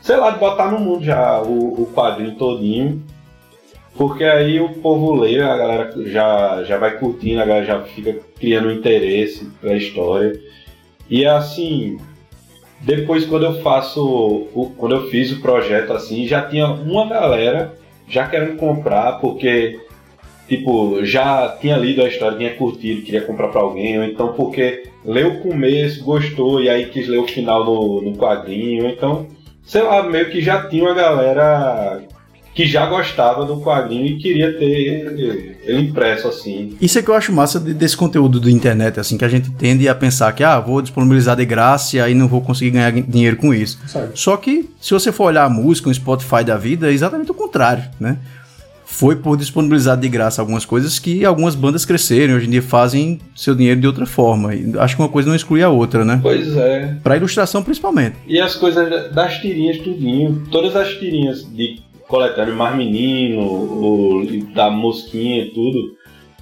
sei 0.01 0.16
lá, 0.16 0.31
de 0.31 0.39
botar 0.39 0.70
no 0.70 0.79
mundo 0.79 1.05
já 1.05 1.43
o, 1.43 1.83
o 1.83 1.87
quadrinho 1.95 2.35
todinho. 2.37 3.03
Porque 3.97 4.24
aí 4.24 4.61
o 4.61 4.68
povo 4.74 5.14
lê, 5.14 5.41
a 5.41 5.57
galera 5.57 5.95
já, 6.05 6.62
já 6.64 6.77
vai 6.79 6.99
curtindo, 6.99 7.41
a 7.41 7.47
galera 7.47 7.64
já 7.66 7.83
fica 7.83 8.14
criando 8.39 8.70
interesse 8.70 9.47
pela 9.61 9.74
história. 9.74 10.39
E 11.09 11.24
assim, 11.24 11.99
depois 12.81 13.24
quando 13.24 13.47
eu 13.47 13.62
faço, 13.62 14.05
o- 14.05 14.74
quando 14.77 14.95
eu 14.97 15.09
fiz 15.09 15.33
o 15.33 15.41
projeto 15.41 15.93
assim, 15.95 16.27
já 16.27 16.43
tinha 16.43 16.66
uma 16.66 17.07
galera 17.07 17.74
já 18.07 18.27
querendo 18.29 18.57
comprar, 18.59 19.12
porque 19.18 19.81
tipo, 20.49 21.05
já 21.05 21.57
tinha 21.61 21.77
lido 21.77 22.03
a 22.03 22.09
história, 22.09 22.39
tinha 22.39 22.55
curtido, 22.55 23.03
queria 23.03 23.23
comprar 23.23 23.49
pra 23.49 23.61
alguém, 23.61 23.99
ou 23.99 24.05
então 24.05 24.33
porque 24.35 24.85
leu 25.05 25.29
o 25.29 25.41
começo, 25.41 26.03
gostou 26.05 26.61
e 26.63 26.69
aí 26.69 26.87
quis 26.87 27.09
ler 27.09 27.19
o 27.19 27.27
final 27.29 27.65
no, 27.65 28.03
no 28.03 28.17
quadrinho, 28.17 28.85
ou 28.85 28.91
então, 28.91 29.27
sei 29.65 29.83
lá, 29.83 30.03
meio 30.03 30.31
que 30.31 30.41
já 30.41 30.69
tinha 30.69 30.85
uma 30.85 30.95
galera 30.95 32.03
que 32.55 32.65
já 32.67 32.87
gostava 32.87 33.45
do 33.45 33.61
quadrinho 33.61 34.07
e 34.07 34.17
queria 34.17 34.51
ter 34.59 35.59
ele 35.67 35.81
impresso 35.83 36.27
assim. 36.27 36.75
Isso 36.81 36.99
é 36.99 37.03
que 37.03 37.11
eu 37.11 37.15
acho 37.15 37.31
massa 37.31 37.61
de- 37.61 37.75
desse 37.75 37.95
conteúdo 37.95 38.41
da 38.41 38.51
internet, 38.51 38.99
assim, 38.99 39.19
que 39.19 39.25
a 39.27 39.29
gente 39.29 39.51
tende 39.51 39.87
a 39.87 39.95
pensar 39.95 40.33
que, 40.33 40.43
ah, 40.43 40.59
vou 40.59 40.81
disponibilizar 40.81 41.37
de 41.37 41.45
graça 41.45 41.97
e 41.97 42.01
aí 42.01 42.15
não 42.15 42.27
vou 42.27 42.41
conseguir 42.41 42.71
ganhar 42.71 42.91
dinheiro 42.93 43.37
com 43.37 43.53
isso. 43.53 43.79
Certo. 43.87 44.19
Só 44.19 44.39
que, 44.39 44.71
se 44.81 44.95
você 44.95 45.13
for 45.13 45.25
olhar 45.25 45.45
a 45.45 45.51
música, 45.51 45.91
um 45.91 45.93
Spotify 45.95 46.43
da 46.45 46.57
vida, 46.57 46.89
é 46.89 46.95
exatamente 46.95 47.31
o 47.31 47.35
contrário, 47.35 47.85
né? 48.01 48.17
Foi 48.97 49.15
por 49.15 49.37
disponibilizar 49.37 49.95
de 49.99 50.09
graça 50.09 50.41
algumas 50.41 50.65
coisas 50.65 50.99
que 50.99 51.23
algumas 51.23 51.55
bandas 51.55 51.85
cresceram, 51.85 52.35
hoje 52.35 52.47
em 52.47 52.51
dia 52.51 52.63
fazem 52.63 53.19
seu 53.35 53.55
dinheiro 53.55 53.79
de 53.79 53.87
outra 53.87 54.07
forma. 54.07 54.53
Acho 54.79 54.97
que 54.97 55.03
uma 55.03 55.09
coisa 55.11 55.29
não 55.29 55.37
exclui 55.37 55.63
a 55.63 55.69
outra, 55.69 56.03
né? 56.03 56.19
Pois 56.23 56.57
é. 56.57 56.97
Pra 57.03 57.15
ilustração, 57.19 57.63
principalmente. 57.63 58.17
E 58.27 58.41
as 58.41 58.55
coisas 58.55 58.89
da- 58.89 59.09
das 59.09 59.39
tirinhas, 59.39 59.77
tudinho. 59.81 60.45
Todas 60.51 60.75
as 60.75 60.95
tirinhas 60.95 61.45
de 61.55 61.79
coletâneo 62.09 62.57
Mar 62.57 62.75
Menino, 62.75 63.43
o, 63.43 64.27
da 64.55 64.71
Mosquinha 64.71 65.45
e 65.45 65.51
tudo, 65.51 65.79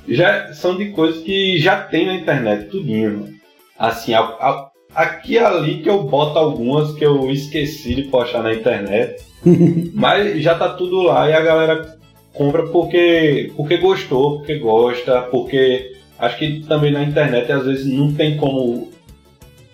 já 0.09 0.53
são 0.53 0.77
de 0.77 0.91
coisas 0.91 1.23
que 1.25 1.59
já 1.59 1.77
tem 1.81 2.07
na 2.07 2.15
internet, 2.15 2.69
tudinho. 2.71 3.31
Assim, 3.77 4.15
a, 4.15 4.21
a- 4.21 4.69
aqui 4.95 5.33
e 5.33 5.39
ali 5.41 5.79
que 5.83 5.89
eu 5.91 6.05
boto 6.05 6.39
algumas 6.39 6.93
que 6.93 7.05
eu 7.05 7.29
esqueci 7.33 7.97
de 7.97 8.03
postar 8.05 8.45
na 8.45 8.55
internet. 8.55 9.17
Mas 9.93 10.41
já 10.41 10.55
tá 10.55 10.69
tudo 10.69 11.03
lá 11.03 11.29
e 11.29 11.33
a 11.33 11.41
galera 11.41 11.99
compra 12.35 12.67
porque, 12.67 13.53
porque 13.57 13.77
gostou, 13.79 14.39
porque 14.39 14.59
gosta, 14.59 15.23
porque 15.23 15.93
acho 16.19 16.39
que 16.39 16.61
também 16.69 16.93
na 16.93 17.03
internet 17.03 17.51
às 17.51 17.65
vezes 17.65 17.87
não 17.87 18.13
tem 18.13 18.37
como. 18.37 18.91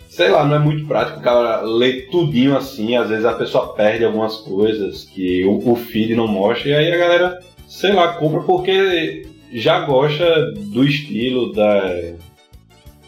Sei 0.09 0.29
lá, 0.29 0.45
não 0.45 0.57
é 0.57 0.59
muito 0.59 0.87
prático 0.87 1.21
o 1.21 1.23
cara 1.23 1.61
ler 1.63 2.09
tudinho 2.11 2.57
assim, 2.57 2.97
às 2.97 3.09
vezes 3.09 3.25
a 3.25 3.33
pessoa 3.33 3.75
perde 3.75 4.05
algumas 4.05 4.37
coisas 4.39 5.05
que 5.05 5.45
o, 5.45 5.71
o 5.73 5.77
feed 5.77 6.15
não 6.15 6.27
mostra, 6.27 6.69
e 6.69 6.75
aí 6.75 6.93
a 6.93 6.97
galera, 6.99 7.39
sei 7.69 7.93
lá, 7.93 8.15
compra 8.15 8.41
porque 8.41 9.27
já 9.53 9.81
gosta 9.87 10.53
do 10.57 10.85
estilo, 10.85 11.53
da, 11.53 11.95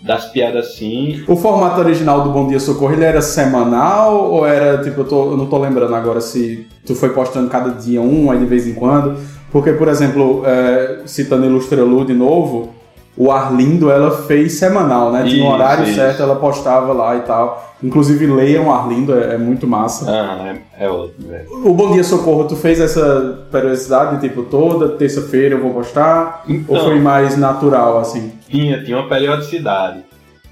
das 0.00 0.26
piadas 0.30 0.66
assim. 0.68 1.22
O 1.28 1.36
formato 1.36 1.80
original 1.80 2.22
do 2.22 2.30
Bom 2.30 2.46
Dia 2.48 2.58
Socorro, 2.60 2.92
ele 2.92 3.04
era 3.04 3.20
semanal 3.20 4.30
ou 4.32 4.46
era, 4.46 4.82
tipo, 4.82 5.00
eu, 5.00 5.04
tô- 5.04 5.30
eu 5.32 5.36
não 5.36 5.46
tô 5.46 5.58
lembrando 5.58 5.94
agora 5.94 6.20
se 6.20 6.66
tu 6.86 6.94
foi 6.94 7.10
postando 7.10 7.48
cada 7.50 7.70
dia 7.70 8.00
um, 8.00 8.30
aí 8.30 8.38
de 8.38 8.46
vez 8.46 8.66
em 8.66 8.74
quando. 8.74 9.16
Porque, 9.52 9.72
por 9.72 9.86
exemplo, 9.88 10.42
é, 10.46 11.02
citando 11.06 11.44
Ilustra 11.44 11.82
Lu 11.84 12.04
de 12.06 12.14
novo, 12.14 12.70
o 13.16 13.30
Arlindo 13.30 13.90
ela 13.90 14.10
fez 14.22 14.54
semanal, 14.54 15.12
né? 15.12 15.24
Tinha 15.24 15.44
um 15.44 15.52
horário 15.52 15.84
isso. 15.84 15.94
certo, 15.94 16.22
ela 16.22 16.36
postava 16.36 16.92
lá 16.94 17.14
e 17.16 17.20
tal. 17.20 17.70
Inclusive, 17.82 18.26
leiam 18.26 18.72
Arlindo, 18.72 19.12
é, 19.18 19.34
é 19.34 19.38
muito 19.38 19.66
massa. 19.66 20.10
Ah, 20.10 20.54
é, 20.78 20.84
é 20.86 20.88
outro, 20.88 21.28
velho. 21.28 21.46
O 21.66 21.74
Bom 21.74 21.92
Dia 21.92 22.02
Socorro, 22.04 22.44
tu 22.44 22.56
fez 22.56 22.80
essa 22.80 23.46
periodicidade, 23.50 24.20
tipo, 24.26 24.44
toda 24.44 24.90
terça-feira 24.96 25.56
eu 25.56 25.60
vou 25.60 25.74
postar? 25.74 26.44
Então. 26.48 26.74
Ou 26.76 26.84
foi 26.84 26.98
mais 26.98 27.36
natural, 27.36 27.98
assim? 27.98 28.32
Tinha, 28.48 28.82
tinha 28.82 28.96
uma 28.96 29.08
periodicidade. 29.08 30.04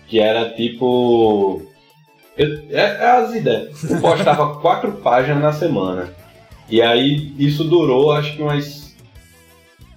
Que 0.07 0.19
era 0.21 0.51
tipo. 0.51 1.63
eu- 2.37 2.59
é, 2.71 2.83
é 3.01 3.11
as 3.23 3.35
ideias. 3.35 3.89
Eu 3.89 3.99
postava 4.01 4.57
quatro 4.61 4.93
páginas 4.93 5.41
na 5.41 5.53
semana. 5.53 6.09
E 6.69 6.83
aí 6.83 7.33
isso 7.39 7.65
durou 7.65 8.13
acho 8.13 8.37
que 8.37 8.43
umas 8.43 8.90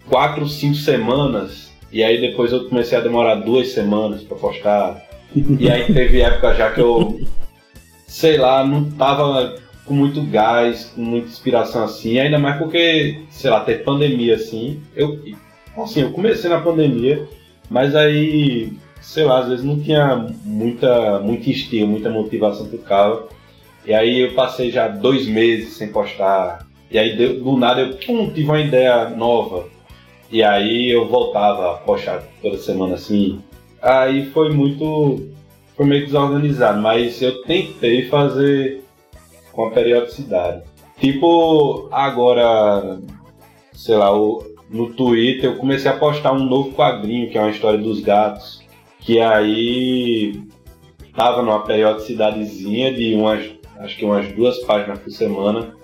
quatro, 0.09 0.47
cinco 0.47 0.75
semanas. 0.75 1.71
E 1.91 2.03
aí 2.03 2.19
depois 2.19 2.51
eu 2.51 2.67
comecei 2.67 2.97
a 2.97 3.01
demorar 3.01 3.35
duas 3.35 3.69
semanas 3.69 4.23
pra 4.23 4.37
postar. 4.37 5.05
E 5.59 5.69
aí 5.69 5.91
teve 5.93 6.21
época 6.21 6.53
já 6.53 6.71
que 6.71 6.81
eu, 6.81 7.19
sei 8.07 8.37
lá, 8.37 8.65
não 8.65 8.89
tava 8.91 9.55
com 9.85 9.93
muito 9.93 10.21
gás, 10.21 10.91
com 10.95 11.01
muita 11.01 11.27
inspiração 11.27 11.83
assim, 11.83 12.19
ainda 12.19 12.39
mais 12.39 12.57
porque, 12.57 13.19
sei 13.29 13.49
lá, 13.49 13.59
teve 13.61 13.83
pandemia 13.83 14.35
assim. 14.35 14.81
Eu, 14.95 15.19
assim, 15.77 16.01
eu 16.01 16.11
comecei 16.11 16.49
na 16.49 16.61
pandemia, 16.61 17.27
mas 17.69 17.95
aí, 17.95 18.73
sei 19.01 19.23
lá, 19.23 19.39
às 19.39 19.49
vezes 19.49 19.65
não 19.65 19.79
tinha 19.79 20.27
muita, 20.43 21.19
muito 21.19 21.49
estilo, 21.49 21.87
muita 21.87 22.09
motivação 22.09 22.67
pro 22.67 22.77
carro. 22.79 23.27
E 23.85 23.93
aí 23.93 24.21
eu 24.21 24.33
passei 24.33 24.71
já 24.71 24.87
dois 24.87 25.27
meses 25.27 25.73
sem 25.73 25.89
postar. 25.89 26.65
E 26.89 26.97
aí 26.97 27.15
do 27.15 27.57
nada 27.57 27.81
eu 27.81 27.97
pum, 27.97 28.29
tive 28.29 28.45
uma 28.45 28.61
ideia 28.61 29.09
nova. 29.09 29.72
E 30.33 30.41
aí 30.41 30.89
eu 30.89 31.07
voltava 31.07 31.73
a 31.73 31.77
postar 31.77 32.23
toda 32.41 32.57
semana 32.57 32.95
assim. 32.95 33.39
Aí 33.79 34.25
foi 34.31 34.51
muito. 34.51 35.29
Foi 35.77 35.85
meio 35.85 36.07
desorganizado, 36.07 36.81
mas 36.81 37.21
eu 37.21 37.43
tentei 37.43 38.09
fazer 38.09 38.83
com 39.51 39.67
a 39.67 39.69
periodicidade. 39.69 40.63
Tipo, 40.99 41.87
agora, 41.91 42.99
sei 43.73 43.95
lá, 43.95 44.09
no 44.71 44.91
Twitter 44.95 45.51
eu 45.51 45.57
comecei 45.57 45.91
a 45.91 45.97
postar 45.97 46.33
um 46.33 46.45
novo 46.45 46.71
quadrinho, 46.73 47.29
que 47.29 47.37
é 47.37 47.41
uma 47.41 47.51
história 47.51 47.77
dos 47.77 48.01
gatos. 48.01 48.63
Que 49.01 49.19
aí 49.19 50.41
tava 51.15 51.43
numa 51.43 51.63
periodicidadezinha 51.63 52.91
de 52.91 53.13
umas, 53.13 53.51
acho 53.77 53.97
que 53.97 54.03
umas 54.03 54.31
duas 54.31 54.57
páginas 54.63 54.97
por 54.97 55.11
semana. 55.11 55.75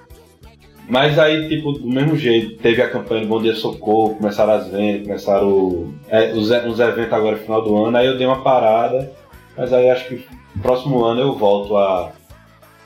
Mas 0.90 1.20
aí, 1.20 1.48
tipo, 1.48 1.72
do 1.74 1.88
mesmo 1.88 2.16
jeito, 2.18 2.58
teve 2.62 2.82
a 2.82 2.90
campanha 2.90 3.22
do 3.22 3.28
Bom 3.28 3.40
Dia 3.42 3.54
Socorro, 3.54 4.16
começaram 4.16 4.54
as 4.54 4.68
vendas, 4.68 5.04
começaram 5.06 5.48
o- 5.48 5.94
é, 6.10 6.32
os, 6.34 6.50
uns 6.50 6.80
eventos 6.80 7.14
agora 7.14 7.36
no 7.36 7.42
final 7.44 7.62
do 7.64 7.86
ano, 7.86 7.96
aí 7.96 8.08
eu 8.08 8.18
dei 8.18 8.26
uma 8.26 8.42
parada, 8.42 9.12
mas 9.56 9.72
aí 9.72 9.88
acho 9.90 10.08
que 10.08 10.26
próximo 10.64 11.04
ano 11.06 11.22
eu 11.22 11.36
volto 11.38 11.78
a, 11.78 12.10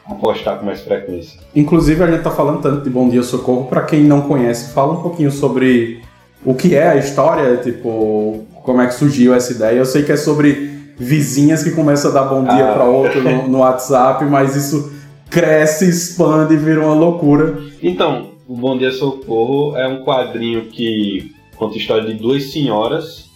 a 0.06 0.16
postar 0.16 0.58
com 0.58 0.66
mais 0.66 0.82
frequência. 0.82 1.40
Inclusive, 1.56 2.04
a 2.04 2.08
gente 2.12 2.24
tá 2.24 2.32
falando 2.32 2.62
tanto 2.62 2.84
de 2.84 2.90
Bom 2.90 3.08
Dia 3.08 3.24
Socorro, 3.24 3.68
pra 3.68 3.84
quem 3.84 4.04
não 4.04 4.24
conhece, 4.24 4.74
fala 4.74 4.92
um 4.94 5.02
pouquinho 5.02 5.32
sobre 5.32 6.02
o 6.46 6.54
que 6.54 6.76
é 6.76 6.90
a 6.90 6.96
história, 6.98 7.56
tipo, 7.58 8.44
como 8.64 8.82
é 8.82 8.88
que 8.88 8.96
surgiu 8.96 9.34
essa 9.34 9.54
ideia. 9.54 9.78
Eu 9.78 9.86
sei 9.86 10.04
que 10.04 10.12
é 10.12 10.18
sobre 10.18 10.74
vizinhas 10.98 11.64
que 11.64 11.72
começam 11.72 12.12
a 12.12 12.14
dar 12.14 12.24
bom 12.24 12.44
dia 12.44 12.70
Ah. 12.70 12.74
pra 12.74 12.84
outro 12.84 13.24
no, 13.24 13.48
no 13.48 13.60
WhatsApp, 13.60 14.26
mas 14.26 14.58
isso 14.58 14.92
cresce, 15.34 15.90
expande 15.90 16.54
e 16.54 16.58
vira 16.58 16.80
uma 16.80 16.94
loucura. 16.94 17.60
Então, 17.82 18.30
o 18.48 18.56
Bom 18.56 18.78
Dia 18.78 18.92
Socorro 18.92 19.76
é 19.76 19.88
um 19.88 20.04
quadrinho 20.04 20.66
que 20.66 21.34
conta 21.56 21.74
a 21.74 21.78
história 21.80 22.06
de 22.06 22.14
duas 22.14 22.52
senhoras 22.52 23.32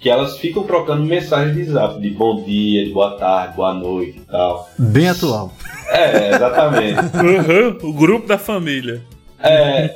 que 0.00 0.10
elas 0.10 0.38
ficam 0.38 0.62
trocando 0.62 1.04
mensagens 1.04 1.56
de 1.56 1.64
zap, 1.64 2.00
de 2.00 2.10
bom 2.10 2.42
dia, 2.44 2.84
de 2.84 2.92
boa 2.92 3.16
tarde, 3.16 3.56
boa 3.56 3.74
noite 3.74 4.18
e 4.18 4.30
tal. 4.30 4.68
Bem 4.78 5.08
atual. 5.08 5.52
É, 5.88 6.34
exatamente. 6.34 6.98
Uhum, 7.18 7.90
o 7.90 7.92
grupo 7.92 8.26
da 8.26 8.38
família. 8.38 9.02
É, 9.40 9.94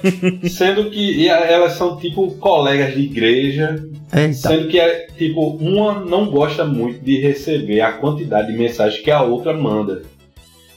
sendo 0.48 0.90
que 0.90 1.28
elas 1.28 1.72
são 1.72 1.96
tipo 1.96 2.30
colegas 2.36 2.94
de 2.94 3.00
igreja, 3.00 3.84
Eita. 4.14 4.32
sendo 4.34 4.68
que 4.68 4.78
é 4.78 5.08
tipo 5.18 5.56
uma 5.56 6.00
não 6.00 6.26
gosta 6.30 6.64
muito 6.64 7.04
de 7.04 7.20
receber 7.20 7.80
a 7.80 7.92
quantidade 7.92 8.52
de 8.52 8.58
mensagens 8.58 9.02
que 9.02 9.10
a 9.10 9.22
outra 9.22 9.52
manda. 9.52 10.02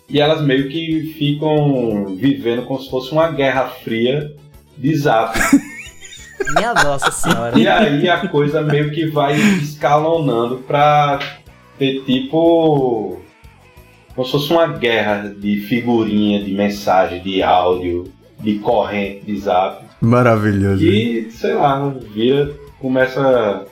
E 0.07 0.19
elas 0.19 0.41
meio 0.41 0.69
que 0.69 1.13
ficam 1.17 2.15
vivendo 2.15 2.65
como 2.65 2.79
se 2.79 2.89
fosse 2.89 3.11
uma 3.11 3.31
guerra 3.31 3.67
fria 3.83 4.31
de 4.77 4.95
zap. 4.95 5.37
Minha 6.55 6.73
nossa 6.73 7.11
senhora. 7.11 7.57
E 7.57 7.67
aí 7.67 8.07
a 8.07 8.27
coisa 8.27 8.61
meio 8.61 8.91
que 8.91 9.07
vai 9.07 9.35
escalonando 9.35 10.57
pra 10.57 11.19
ter 11.77 12.03
tipo. 12.03 13.19
Como 14.13 14.25
se 14.25 14.31
fosse 14.31 14.51
uma 14.51 14.67
guerra 14.67 15.33
de 15.37 15.57
figurinha, 15.61 16.41
de 16.41 16.53
mensagem, 16.53 17.21
de 17.21 17.43
áudio, 17.43 18.05
de 18.39 18.59
corrente 18.59 19.25
de 19.25 19.37
zap. 19.39 19.83
Maravilhoso. 19.99 20.85
E, 20.85 21.29
sei 21.31 21.53
lá, 21.53 21.89
vira, 22.13 22.53
começa 22.79 23.65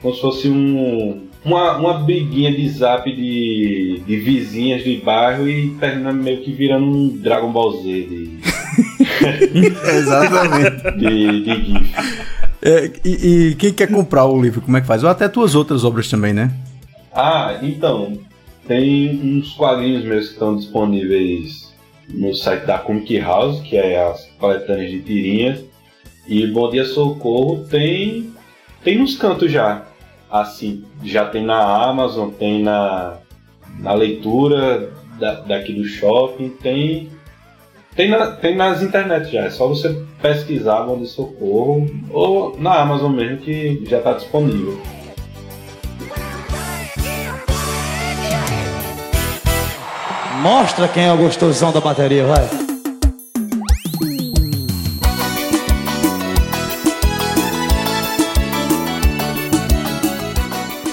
como 0.00 0.14
se 0.14 0.20
fosse 0.20 0.48
um, 0.48 1.23
uma, 1.44 1.76
uma 1.76 1.94
briguinha 1.94 2.50
de 2.52 2.68
zap 2.70 3.10
de, 3.10 4.02
de 4.06 4.16
vizinhas 4.16 4.82
de 4.82 4.96
bairro 4.96 5.48
e 5.48 5.70
termina 5.78 6.12
meio 6.12 6.42
que 6.42 6.52
virando 6.52 6.86
um 6.86 7.08
Dragon 7.08 7.52
Ball 7.52 7.82
Z 7.82 7.82
de, 7.82 8.38
Exatamente. 9.96 10.98
de, 10.98 11.42
de 11.42 11.64
GIF. 11.64 11.94
É, 12.62 12.90
e, 13.04 13.48
e 13.50 13.54
quem 13.56 13.72
quer 13.72 13.88
comprar 13.88 14.24
o 14.24 14.40
livro, 14.40 14.62
como 14.62 14.76
é 14.76 14.80
que 14.80 14.86
faz? 14.86 15.04
Ou 15.04 15.10
até 15.10 15.28
tuas 15.28 15.54
outras 15.54 15.84
obras 15.84 16.08
também, 16.08 16.32
né? 16.32 16.50
Ah, 17.12 17.58
então, 17.62 18.18
tem 18.66 19.20
uns 19.22 19.52
quadrinhos 19.52 20.04
meus 20.04 20.28
que 20.28 20.32
estão 20.32 20.56
disponíveis 20.56 21.72
no 22.08 22.34
site 22.34 22.64
da 22.64 22.78
Comic 22.78 23.18
House, 23.20 23.60
que 23.60 23.76
é 23.76 24.02
as 24.02 24.26
coletâneas 24.38 24.90
de 24.90 25.00
tirinhas. 25.00 25.60
E 26.26 26.46
Bom 26.46 26.70
Dia 26.70 26.86
Socorro 26.86 27.64
tem, 27.68 28.32
tem 28.82 28.98
nos 28.98 29.16
cantos 29.16 29.52
já. 29.52 29.83
Assim, 30.34 30.82
já 31.04 31.26
tem 31.26 31.44
na 31.44 31.60
Amazon, 31.88 32.28
tem 32.30 32.60
na, 32.60 33.18
na 33.78 33.92
leitura 33.94 34.90
da, 35.16 35.34
daqui 35.34 35.72
do 35.72 35.84
shopping, 35.84 36.48
tem, 36.60 37.08
tem, 37.94 38.10
na- 38.10 38.32
tem 38.32 38.56
nas 38.56 38.82
internet 38.82 39.30
já. 39.30 39.42
É 39.42 39.50
só 39.50 39.68
você 39.68 39.96
pesquisar 40.20 40.82
Bom 40.82 41.04
Socorro 41.04 41.86
ou 42.10 42.58
na 42.58 42.80
Amazon 42.80 43.12
mesmo 43.12 43.36
que 43.38 43.84
já 43.88 43.98
está 43.98 44.14
disponível. 44.14 44.76
Mostra 50.42 50.88
quem 50.88 51.04
é 51.06 51.12
o 51.12 51.16
gostosão 51.16 51.70
da 51.72 51.80
bateria, 51.80 52.24
vai. 52.26 52.63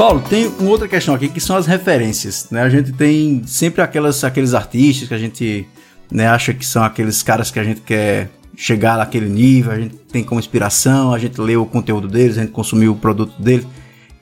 Paulo, 0.02 0.20
tem 0.28 0.48
uma 0.48 0.72
outra 0.72 0.88
questão 0.88 1.14
aqui 1.14 1.30
que 1.30 1.40
são 1.40 1.56
as 1.56 1.68
referências, 1.68 2.48
né? 2.50 2.64
A 2.64 2.70
gente 2.70 2.92
tem 2.92 3.44
sempre 3.46 3.84
aquelas, 3.84 4.24
aqueles 4.24 4.56
artistas 4.56 5.08
que 5.08 5.14
a 5.14 5.18
gente 5.20 5.68
né, 6.12 6.26
acha 6.28 6.56
que 6.56 6.66
são 6.66 6.84
aqueles 6.84 7.22
caras 7.22 7.52
que 7.52 7.60
a 7.60 7.64
gente 7.64 7.82
quer 7.82 8.28
chegar 8.58 8.98
naquele 8.98 9.30
nível, 9.30 9.72
a 9.72 9.80
gente 9.80 9.96
tem 10.12 10.24
como 10.24 10.40
inspiração, 10.40 11.14
a 11.14 11.20
gente 11.20 11.40
lê 11.40 11.56
o 11.56 11.68
conteúdo 11.68 12.08
deles, 12.08 12.40
a 12.40 12.42
gente 12.42 12.52
consumir 12.52 12.88
o 12.88 12.96
produto 12.96 13.40
deles. 13.40 13.68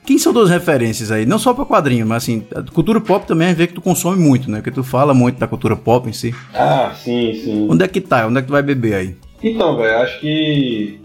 Quem 0.04 0.18
são 0.18 0.34
duas 0.34 0.50
referências 0.50 1.10
aí? 1.10 1.24
Não 1.24 1.38
só 1.38 1.54
para 1.54 1.64
quadrinho, 1.64 2.06
mas 2.06 2.24
assim, 2.24 2.44
cultura 2.74 3.00
pop 3.00 3.26
também 3.26 3.46
a 3.46 3.48
gente 3.48 3.58
vê 3.58 3.66
que 3.66 3.72
tu 3.72 3.80
consome 3.80 4.22
muito, 4.22 4.50
né? 4.50 4.58
Porque 4.58 4.70
tu 4.70 4.84
fala 4.84 5.14
muito 5.14 5.38
da 5.38 5.48
cultura 5.48 5.76
pop 5.76 6.06
em 6.06 6.12
si. 6.12 6.34
Ah, 6.52 6.92
sim, 6.94 7.32
sim. 7.42 7.66
Onde 7.70 7.82
é 7.82 7.88
que 7.88 8.02
tá? 8.02 8.26
Onde 8.26 8.36
é 8.36 8.42
que 8.42 8.48
tu 8.48 8.52
vai 8.52 8.62
beber 8.62 8.92
aí? 8.96 9.16
Então, 9.42 9.78
velho, 9.78 9.96
acho 9.96 10.20
que 10.20 11.00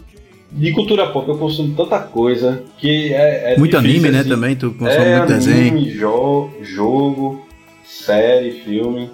de 0.56 0.72
cultura 0.72 1.08
pop 1.08 1.28
eu 1.28 1.38
consumo 1.38 1.76
tanta 1.76 2.00
coisa 2.00 2.64
que 2.78 3.14
é. 3.14 3.54
é 3.54 3.58
Muito 3.58 3.78
difícil, 3.78 3.98
anime, 4.00 4.12
né, 4.12 4.20
assim. 4.22 4.30
também, 4.30 4.56
tu 4.56 4.72
consome 4.72 5.06
é, 5.06 5.18
muito 5.18 5.34
anime, 5.34 5.46
desenho. 5.46 5.92
Jo 5.92 6.50
jogo. 6.62 7.46
série, 7.84 8.52
filme. 8.62 9.10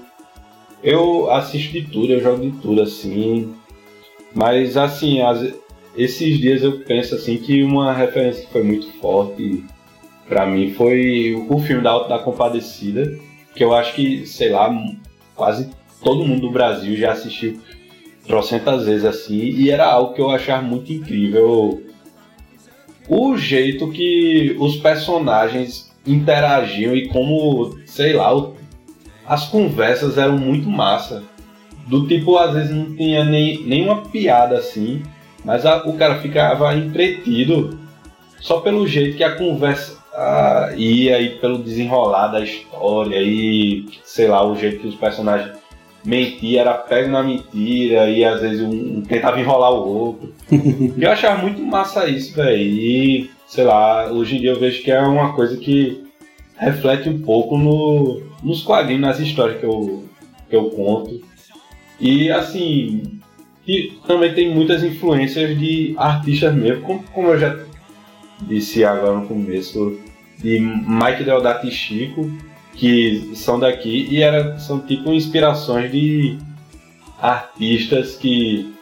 Eu 0.84 1.30
assisto 1.32 1.74
de 1.74 1.82
tudo, 1.84 2.14
eu 2.14 2.22
jogo 2.22 2.42
de 2.42 2.52
tudo, 2.62 2.82
assim. 2.82 3.54
Mas, 4.34 4.78
assim, 4.78 5.22
às- 5.22 5.54
esses 5.96 6.40
dias 6.40 6.64
eu 6.64 6.80
penso, 6.80 7.16
assim, 7.16 7.38
que 7.38 7.64
uma 7.64 7.94
referência 7.94 8.46
que 8.46 8.52
foi 8.52 8.64
muito 8.64 8.88
forte 9.00 9.64
pra 10.28 10.46
mim 10.46 10.74
foi 10.74 11.36
o 11.50 11.60
filme 11.60 11.84
da 11.84 11.92
Auto 11.92 12.08
da 12.10 12.18
Compadecida, 12.20 13.14
que 13.54 13.64
eu 13.64 13.74
acho 13.74 13.94
que, 13.94 14.26
sei 14.26 14.50
lá, 14.50 14.74
quase 15.36 15.70
todo 16.04 16.24
mundo 16.26 16.42
do 16.42 16.52
Brasil 16.52 16.96
já 16.96 17.12
assistiu 17.12 17.60
trocentas 18.32 18.86
vezes, 18.86 19.04
assim, 19.04 19.36
e 19.42 19.70
era 19.70 19.86
algo 19.86 20.14
que 20.14 20.22
eu 20.22 20.30
achava 20.30 20.62
muito 20.62 20.94
incrível. 20.94 21.84
O 23.10 23.36
jeito 23.36 23.92
que 23.92 24.56
os 24.58 24.78
personagens 24.78 25.92
interagiam 26.08 26.96
e 26.96 27.10
como, 27.10 27.78
sei 27.86 28.14
lá, 28.14 28.32
as 29.26 29.50
conversas 29.50 30.18
eram 30.18 30.38
muito 30.38 30.70
massa. 30.70 31.24
Do 31.88 32.08
tipo, 32.08 32.38
às 32.38 32.54
vezes 32.54 32.72
não 32.72 32.96
tinha 32.96 33.26
nem, 33.26 33.64
nenhuma 33.66 34.04
piada 34.04 34.58
assim, 34.58 35.04
mas 35.44 35.66
a- 35.66 35.84
o 35.86 35.98
cara 35.98 36.20
ficava 36.20 36.74
entretido 36.74 37.78
só 38.40 38.62
pelo 38.62 38.88
jeito 38.88 39.18
que 39.18 39.26
a 39.26 39.36
conversa 39.36 40.00
ia 40.78 41.20
e 41.20 41.32
pelo 41.32 41.58
desenrolar 41.58 42.28
da 42.28 42.40
história 42.40 43.18
e, 43.22 43.86
sei 44.06 44.28
lá, 44.30 44.42
o 44.46 44.56
jeito 44.56 44.80
que 44.80 44.88
os 44.88 44.96
personagens 44.96 45.52
mentiam, 46.04 46.62
era 46.62 46.74
pego 46.74 47.10
na 47.10 47.24
mentira 47.24 48.10
e 48.10 48.24
às 48.24 48.42
vezes 48.42 48.62
um, 48.62 48.98
um 48.98 49.02
tentava 49.02 49.40
enrolar 49.40 49.72
o 49.72 49.88
outro. 49.88 50.34
Eu 50.98 51.12
achava 51.12 51.42
muito 51.42 51.62
massa 51.62 52.08
isso, 52.08 52.36
velho. 52.36 52.58
E, 52.58 53.30
sei 53.48 53.64
lá, 53.64 54.12
hoje 54.12 54.38
em 54.38 54.42
dia 54.42 54.52
eu 54.52 54.60
vejo 54.60 54.82
que 54.84 54.92
é 54.92 55.00
uma 55.00 55.34
coisa 55.34 55.58
que 55.58 56.04
reflete 56.58 57.10
um 57.10 57.22
pouco 57.22 57.58
no, 57.58 58.22
nos 58.44 58.64
quadrinhos, 58.64 59.02
nas 59.02 59.20
histórias 59.20 59.60
que 59.60 59.66
eu, 59.66 60.06
que 60.50 60.56
eu 60.56 60.70
conto. 60.70 61.22
E, 62.00 62.32
assim, 62.32 63.20
e 63.68 63.94
também 64.08 64.34
tem 64.34 64.54
muitas 64.54 64.84
influências 64.84 65.58
de 65.58 65.94
artistas 65.98 66.54
mesmo, 66.54 66.84
como, 66.84 67.04
como 67.14 67.28
eu 67.30 67.40
já 67.40 67.60
disse 68.42 68.84
agora 68.84 69.18
no 69.18 69.28
começo, 69.28 70.00
de 70.40 70.60
Mike 70.60 71.24
Deodato 71.24 71.68
e 71.68 71.72
Chico, 71.72 72.32
que 72.82 73.34
são 73.36 73.60
daqui 73.60 74.08
e 74.10 74.24
era, 74.24 74.58
são 74.58 74.80
tipo 74.80 75.14
inspirações 75.14 75.92
de 75.92 76.40
artistas 77.22 78.16
que 78.16 78.74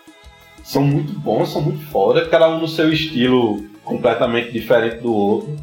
são 0.63 0.81
muito 0.83 1.11
bons, 1.19 1.49
são 1.49 1.61
muito 1.61 1.85
foda, 1.87 2.25
cada 2.29 2.47
um 2.49 2.61
no 2.61 2.67
seu 2.67 2.93
estilo 2.93 3.61
completamente 3.83 4.53
diferente 4.53 5.01
do 5.01 5.13
outro, 5.13 5.53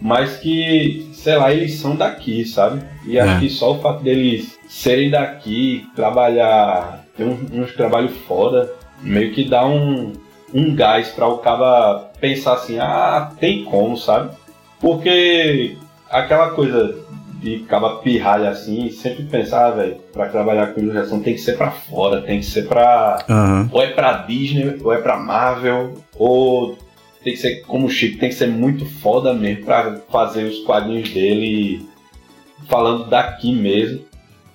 mas 0.00 0.38
que, 0.38 1.06
sei 1.12 1.36
lá, 1.36 1.52
eles 1.52 1.74
são 1.74 1.94
daqui, 1.94 2.46
sabe? 2.46 2.82
E 3.06 3.18
acho 3.18 3.36
É. 3.36 3.40
que 3.40 3.50
só 3.50 3.72
o 3.72 3.78
fato 3.80 4.02
deles 4.02 4.58
serem 4.70 5.10
daqui, 5.10 5.86
trabalhar, 5.94 7.04
ter 7.14 7.24
um- 7.24 7.46
uns 7.62 7.74
trabalhos 7.74 8.16
foda, 8.26 8.72
meio 9.02 9.34
que 9.34 9.44
dá 9.44 9.66
um, 9.66 10.14
um 10.54 10.74
gás 10.74 11.08
para 11.10 11.28
o 11.28 11.38
cara 11.38 12.10
pensar 12.18 12.54
assim, 12.54 12.78
ah, 12.78 13.30
tem 13.38 13.64
como, 13.64 13.98
sabe? 13.98 14.30
Porque 14.80 15.76
aquela 16.08 16.50
coisa 16.52 16.98
de 17.42 17.58
caba 17.60 17.96
pirralha 17.96 18.50
assim, 18.50 18.88
sempre 18.90 19.24
pensar, 19.24 19.66
ah, 19.66 19.70
velho, 19.72 19.96
pra 20.12 20.28
trabalhar 20.28 20.68
com 20.68 20.80
ilustração 20.80 21.20
tem 21.20 21.34
que 21.34 21.40
ser 21.40 21.56
pra 21.56 21.72
fora, 21.72 22.22
tem 22.22 22.38
que 22.38 22.46
ser 22.46 22.68
pra. 22.68 23.18
Aham. 23.28 23.68
Ou 23.72 23.82
é 23.82 23.88
pra 23.88 24.18
Disney, 24.18 24.78
ou 24.80 24.92
é 24.92 24.98
pra 24.98 25.16
Marvel, 25.16 25.94
ou 26.16 26.78
tem 27.24 27.32
que 27.32 27.40
ser 27.40 27.62
como 27.62 27.86
o 27.86 27.90
Chico, 27.90 28.18
tem 28.18 28.28
que 28.28 28.36
ser 28.36 28.46
muito 28.46 28.86
foda 28.86 29.34
mesmo 29.34 29.64
pra 29.64 29.96
fazer 30.10 30.44
os 30.44 30.60
quadrinhos 30.60 31.10
dele 31.10 31.84
falando 32.68 33.08
daqui 33.10 33.52
mesmo. 33.52 34.04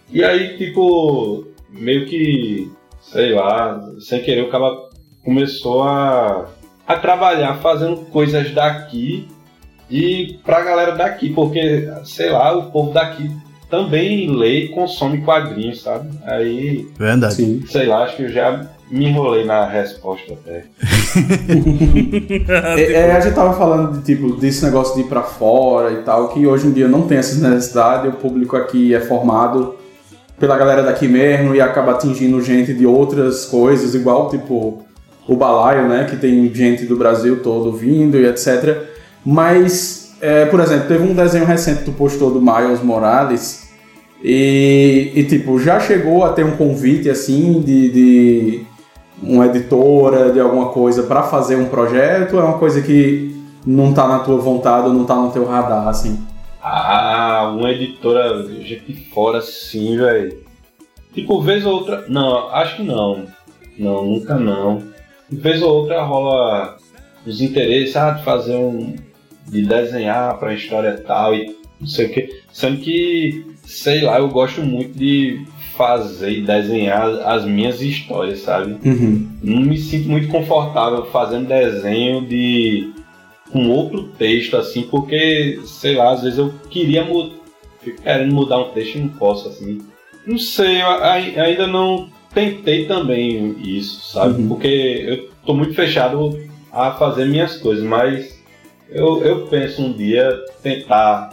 E 0.09 0.23
aí, 0.23 0.57
tipo, 0.57 1.45
meio 1.69 2.05
que, 2.05 2.71
sei 3.01 3.33
lá, 3.33 3.81
sem 3.99 4.23
querer 4.23 4.43
o 4.43 4.49
cara 4.49 4.73
começou 5.25 5.83
a, 5.83 6.47
a 6.87 6.95
trabalhar 6.95 7.55
fazendo 7.55 7.97
coisas 8.05 8.49
daqui 8.51 9.27
e 9.89 10.39
pra 10.45 10.61
galera 10.61 10.95
daqui, 10.95 11.29
porque, 11.29 11.89
sei 12.03 12.29
lá, 12.29 12.55
o 12.57 12.71
povo 12.71 12.91
daqui 12.91 13.31
também 13.69 14.29
lê 14.29 14.65
e 14.65 14.69
consome 14.69 15.21
quadrinhos, 15.21 15.81
sabe? 15.81 16.09
Aí, 16.23 16.87
Verdade. 16.97 17.63
sei 17.67 17.85
lá, 17.85 18.03
acho 18.03 18.15
que 18.15 18.23
eu 18.23 18.29
já 18.29 18.65
me 18.89 19.05
enrolei 19.05 19.43
na 19.43 19.65
resposta 19.65 20.33
até. 20.33 20.63
É, 22.77 22.93
é, 22.93 23.11
a 23.11 23.19
gente 23.19 23.33
tava 23.33 23.53
falando 23.57 23.97
de, 23.97 24.03
tipo, 24.03 24.35
desse 24.35 24.63
negócio 24.63 24.95
de 24.95 25.01
ir 25.01 25.05
pra 25.05 25.23
fora 25.23 25.91
e 25.91 25.97
tal, 26.03 26.29
que 26.29 26.45
hoje 26.45 26.67
em 26.67 26.71
dia 26.71 26.87
não 26.87 27.03
tem 27.03 27.17
essa 27.17 27.35
necessidade, 27.49 28.07
o 28.07 28.13
público 28.13 28.55
aqui 28.55 28.93
é 28.93 28.99
formado 28.99 29.75
pela 30.39 30.57
galera 30.57 30.83
daqui 30.83 31.07
mesmo 31.07 31.55
e 31.55 31.61
acaba 31.61 31.93
atingindo 31.93 32.41
gente 32.41 32.73
de 32.73 32.85
outras 32.85 33.45
coisas, 33.45 33.95
igual 33.95 34.29
tipo 34.29 34.85
o 35.27 35.35
balaio, 35.35 35.87
né, 35.87 36.05
que 36.09 36.15
tem 36.15 36.53
gente 36.53 36.85
do 36.85 36.95
Brasil 36.95 37.41
todo 37.41 37.73
vindo 37.73 38.17
e 38.17 38.25
etc. 38.25 38.86
Mas, 39.29 40.15
é, 40.21 40.45
por 40.45 40.61
exemplo, 40.61 40.87
teve 40.87 41.03
um 41.03 41.13
desenho 41.13 41.43
recente 41.43 41.79
que 41.79 41.85
tu 41.85 41.91
postou 41.91 42.31
do 42.31 42.41
Miles 42.41 42.81
Morales 42.81 43.67
e, 44.23 45.11
e, 45.13 45.23
tipo, 45.25 45.59
já 45.59 45.81
chegou 45.81 46.23
a 46.23 46.31
ter 46.31 46.45
um 46.45 46.55
convite 46.55 47.09
assim 47.09 47.59
de- 47.59 47.91
de 47.91 48.65
uma 49.21 49.47
editora, 49.47 50.31
de 50.31 50.39
alguma 50.39 50.69
coisa 50.69 51.03
pra 51.03 51.23
fazer 51.23 51.57
um 51.57 51.65
projeto, 51.65 52.37
é 52.39 52.41
uma 52.41 52.57
coisa 52.57 52.81
que 52.81 53.35
não 53.65 53.93
tá 53.93 54.07
na 54.07 54.19
tua 54.19 54.37
vontade 54.37 54.87
ou 54.87 54.93
não 54.93 55.03
tá 55.03 55.15
no 55.15 55.29
teu 55.29 55.43
radar, 55.43 55.89
assim? 55.89 56.17
Ah, 56.63 57.53
uma 57.53 57.69
editora 57.71 58.45
gente 58.61 59.09
fora 59.13 59.41
sim, 59.41 59.97
velho. 59.97 60.37
Tipo, 61.13 61.41
vez 61.41 61.65
ou 61.65 61.73
outra. 61.73 62.05
Não, 62.07 62.47
acho 62.49 62.77
que 62.77 62.83
não. 62.83 63.25
Não, 63.77 64.05
nunca 64.05 64.35
não. 64.35 64.83
Vez 65.29 65.61
ou 65.61 65.81
outra 65.81 66.01
rola 66.03 66.77
os 67.25 67.41
interesses, 67.41 67.93
ah, 67.97 68.11
de 68.11 68.23
fazer 68.23 68.55
um. 68.55 68.95
De 69.49 69.61
desenhar 69.65 70.37
pra 70.37 70.53
história 70.53 70.97
tal 71.05 71.33
e 71.35 71.55
não 71.79 71.87
sei 71.87 72.07
o 72.07 72.09
que. 72.09 72.41
Sendo 72.51 72.77
que, 72.81 73.45
sei 73.63 74.01
lá, 74.01 74.19
eu 74.19 74.27
gosto 74.29 74.61
muito 74.61 74.97
de 74.97 75.41
fazer 75.75 76.31
e 76.31 76.41
desenhar 76.41 77.07
as 77.27 77.45
minhas 77.45 77.81
histórias, 77.81 78.39
sabe? 78.39 78.77
Uhum. 78.83 79.27
não 79.43 79.61
me 79.61 79.77
sinto 79.77 80.09
muito 80.09 80.27
confortável 80.27 81.05
fazendo 81.07 81.47
desenho 81.47 82.25
de 82.25 82.91
com 83.51 83.69
outro 83.69 84.03
texto 84.17 84.57
assim, 84.57 84.83
porque 84.83 85.59
sei 85.65 85.95
lá, 85.95 86.11
às 86.11 86.23
vezes 86.23 86.37
eu 86.39 86.51
queria 86.69 87.05
mudar, 87.05 87.35
fico 87.81 88.01
querendo 88.01 88.33
mudar 88.33 88.57
um 88.59 88.71
texto 88.71 88.95
e 88.95 89.01
não 89.01 89.09
posso 89.09 89.47
assim. 89.49 89.77
Não 90.25 90.37
sei, 90.37 90.81
eu 90.81 90.87
ai- 90.87 91.39
ainda 91.39 91.65
não 91.67 92.09
tentei 92.33 92.85
também 92.85 93.55
isso, 93.63 94.11
sabe? 94.13 94.41
Uhum. 94.41 94.47
Porque 94.49 94.67
eu 94.67 95.29
tô 95.45 95.53
muito 95.53 95.73
fechado 95.75 96.37
a 96.73 96.91
fazer 96.91 97.25
minhas 97.25 97.55
coisas, 97.55 97.83
mas 97.85 98.36
eu, 98.89 99.23
eu 99.23 99.47
penso 99.47 99.81
um 99.81 99.93
dia 99.93 100.29
tentar 100.61 101.29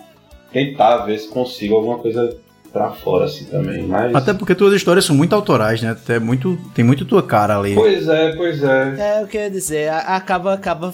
tentar 0.53 0.99
ver 0.99 1.19
se 1.19 1.29
consigo 1.29 1.75
alguma 1.75 1.99
coisa 1.99 2.37
pra 2.73 2.91
fora 2.91 3.25
assim 3.27 3.45
também, 3.47 3.83
mas 3.87 4.15
Até 4.15 4.33
porque 4.35 4.55
tuas 4.55 4.73
histórias 4.75 5.05
são 5.05 5.15
muito 5.15 5.33
autorais, 5.35 5.81
né? 5.83 5.97
É 6.09 6.19
muito, 6.19 6.57
tem 6.75 6.85
muito 6.85 7.05
tua 7.05 7.23
cara 7.23 7.57
ali. 7.59 7.75
Pois 7.75 8.07
é, 8.09 8.35
pois 8.37 8.63
é. 8.63 9.19
É 9.19 9.23
o 9.23 9.27
que 9.29 9.37
eu 9.37 9.43
ia 9.43 9.51
dizer, 9.51 9.89
a- 9.91 10.17
acaba, 10.17 10.55
acaba 10.55 10.93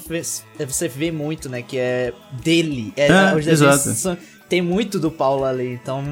você 0.66 0.88
vê 0.88 1.10
muito, 1.10 1.48
né, 1.48 1.62
que 1.62 1.78
é 1.78 2.12
dele. 2.42 2.92
É, 2.96 3.06
É, 3.08 3.34
os 3.34 3.44
desenhos 3.44 3.86
exato. 3.86 3.96
são- 3.98 4.16
tem 4.48 4.60
muito 4.60 4.98
do 4.98 5.10
Paulo 5.10 5.44
ali, 5.44 5.72
então 5.72 6.02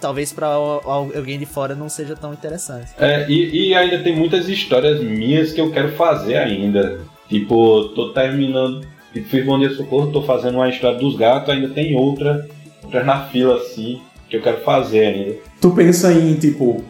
talvez 0.00 0.34
al- 0.38 0.82
alguém 1.14 1.38
de 1.38 1.46
fora 1.46 1.74
não 1.74 1.88
seja 1.88 2.14
tão 2.14 2.32
interessante. 2.34 2.90
É, 2.98 3.26
e, 3.30 3.68
e 3.68 3.74
ainda 3.74 3.98
tem 4.00 4.14
muitas 4.14 4.48
histórias 4.48 5.00
minhas 5.02 5.52
que 5.52 5.60
eu 5.60 5.70
quero 5.70 5.92
fazer 5.92 6.36
ainda. 6.36 7.00
Tipo, 7.28 7.88
tô 7.94 8.12
terminando. 8.12 8.86
Tipo, 9.14 9.28
fiz 9.28 9.46
Bom 9.46 9.58
Dia 9.58 9.70
Socorro, 9.70 10.08
tô 10.12 10.22
fazendo 10.22 10.56
uma 10.56 10.68
história 10.68 10.98
dos 10.98 11.16
gatos, 11.16 11.48
ainda 11.48 11.68
tem 11.70 11.96
outra, 11.96 12.46
outras 12.82 13.06
na 13.06 13.24
fila 13.28 13.56
assim, 13.56 14.00
que 14.28 14.36
eu 14.36 14.42
quero 14.42 14.60
fazer 14.62 15.06
ainda. 15.06 15.36
Tu 15.60 15.70
pensa 15.70 16.12
em, 16.12 16.34
tipo, 16.34 16.84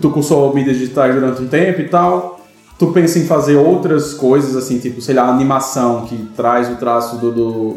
tu- 0.00 0.10
cursou 0.10 0.54
mídias 0.54 0.78
digitais 0.78 1.14
durante 1.14 1.42
um 1.42 1.48
tempo 1.48 1.80
e 1.80 1.88
tal, 1.88 2.40
tu 2.78 2.88
pensa 2.88 3.18
em 3.18 3.24
fazer 3.26 3.56
outras 3.56 4.12
coisas, 4.14 4.54
assim, 4.54 4.78
tipo, 4.78 5.00
sei 5.00 5.14
lá, 5.14 5.26
animação 5.28 6.04
que 6.04 6.16
traz 6.36 6.68
o 6.70 6.76
traço 6.76 7.16
do, 7.16 7.32
do, 7.32 7.76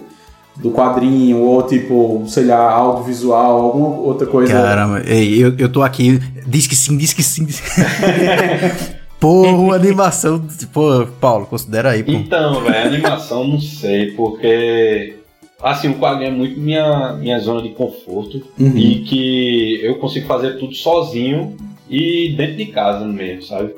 do 0.58 0.72
quadrinho, 0.72 1.40
ou 1.40 1.64
tipo, 1.64 2.24
sei 2.28 2.46
lá, 2.46 2.70
audiovisual, 2.72 3.62
alguma 3.62 3.88
outra 4.00 4.28
coisa. 4.28 4.54
Caramba, 4.54 5.00
eu, 5.02 5.56
eu 5.58 5.70
tô 5.70 5.82
aqui. 5.84 6.20
Diz 6.46 6.68
que 6.68 6.76
sim, 6.76 6.98
diz 6.98 7.14
que 7.14 7.24
sim. 7.24 7.46
diz- 7.46 7.62
Porra, 9.26 9.76
animação. 9.82 10.46
Pô, 10.72 11.08
Paulo, 11.20 11.48
considera 11.48 11.92
aí, 11.92 12.04
pô. 12.04 12.12
Então, 12.12 12.62
velho, 12.64 12.88
animação 12.94 13.44
não 13.48 13.60
sei, 13.60 14.12
porque 14.12 15.16
assim, 15.64 15.88
o 15.90 15.96
quadrinho 15.96 16.28
é 16.30 16.32
muito 16.34 16.60
minha, 16.60 17.14
minha 17.14 17.40
zona 17.40 17.64
de 17.64 17.70
conforto 17.70 18.44
Uhum. 18.60 18.78
e 18.78 19.00
que 19.00 19.80
eu 19.84 19.96
consigo 19.96 20.28
fazer 20.28 20.60
tudo 20.60 20.76
sozinho 20.76 21.56
e 21.90 22.34
dentro 22.38 22.58
de 22.58 22.68
casa 22.68 23.04
mesmo, 23.06 23.42
sabe? 23.42 23.74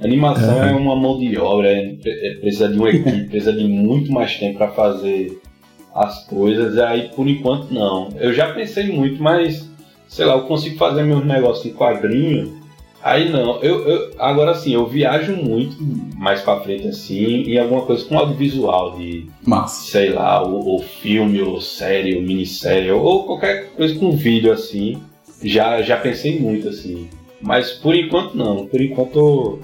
Animação 0.00 0.56
Uhum. 0.58 0.64
é 0.64 0.72
uma 0.72 0.94
mão 0.96 1.18
de 1.18 1.36
obra, 1.36 1.68
é, 1.68 1.94
é- 2.04 2.34
precisa 2.40 2.68
de 2.68 2.78
uma 2.78 2.90
equipe, 2.90 3.24
precisa 3.28 3.52
de 3.52 3.64
muito 3.64 4.12
mais 4.12 4.36
tempo 4.36 4.58
para 4.58 4.68
fazer 4.68 5.36
as 5.94 6.24
coisas, 6.26 6.78
aí 6.78 7.10
por 7.14 7.28
enquanto 7.28 7.70
não. 7.72 8.08
Eu 8.20 8.32
já 8.32 8.52
pensei 8.52 8.86
muito, 8.92 9.20
mas 9.22 9.68
sei 10.08 10.24
lá, 10.26 10.34
eu 10.34 10.42
consigo 10.42 10.76
fazer 10.76 11.02
meus 11.02 11.24
negócios 11.24 11.66
em 11.66 11.74
quadrinho. 11.74 12.61
Aí 13.02 13.30
não, 13.30 13.60
eu, 13.60 13.88
eu 13.88 14.10
agora 14.18 14.54
sim, 14.54 14.74
eu 14.74 14.86
viajo 14.86 15.34
muito 15.34 15.76
mais 16.16 16.40
pra 16.40 16.60
frente 16.60 16.86
assim, 16.86 17.42
em 17.42 17.58
alguma 17.58 17.82
coisa 17.82 18.04
com 18.04 18.16
audiovisual 18.16 18.96
de, 18.96 19.26
Massa. 19.44 19.90
sei 19.90 20.10
lá, 20.10 20.40
ou, 20.40 20.64
ou 20.64 20.78
filme, 20.78 21.42
ou 21.42 21.60
série, 21.60 22.14
ou 22.14 22.22
minissérie, 22.22 22.92
ou 22.92 23.24
qualquer 23.24 23.70
coisa 23.70 23.94
com 23.98 24.12
vídeo 24.12 24.52
assim. 24.52 25.02
Já, 25.42 25.82
já 25.82 25.96
pensei 25.96 26.38
muito 26.38 26.68
assim. 26.68 27.08
Mas 27.40 27.72
por 27.72 27.96
enquanto 27.96 28.36
não, 28.36 28.66
por 28.66 28.80
enquanto 28.80 29.18
eu 29.18 29.60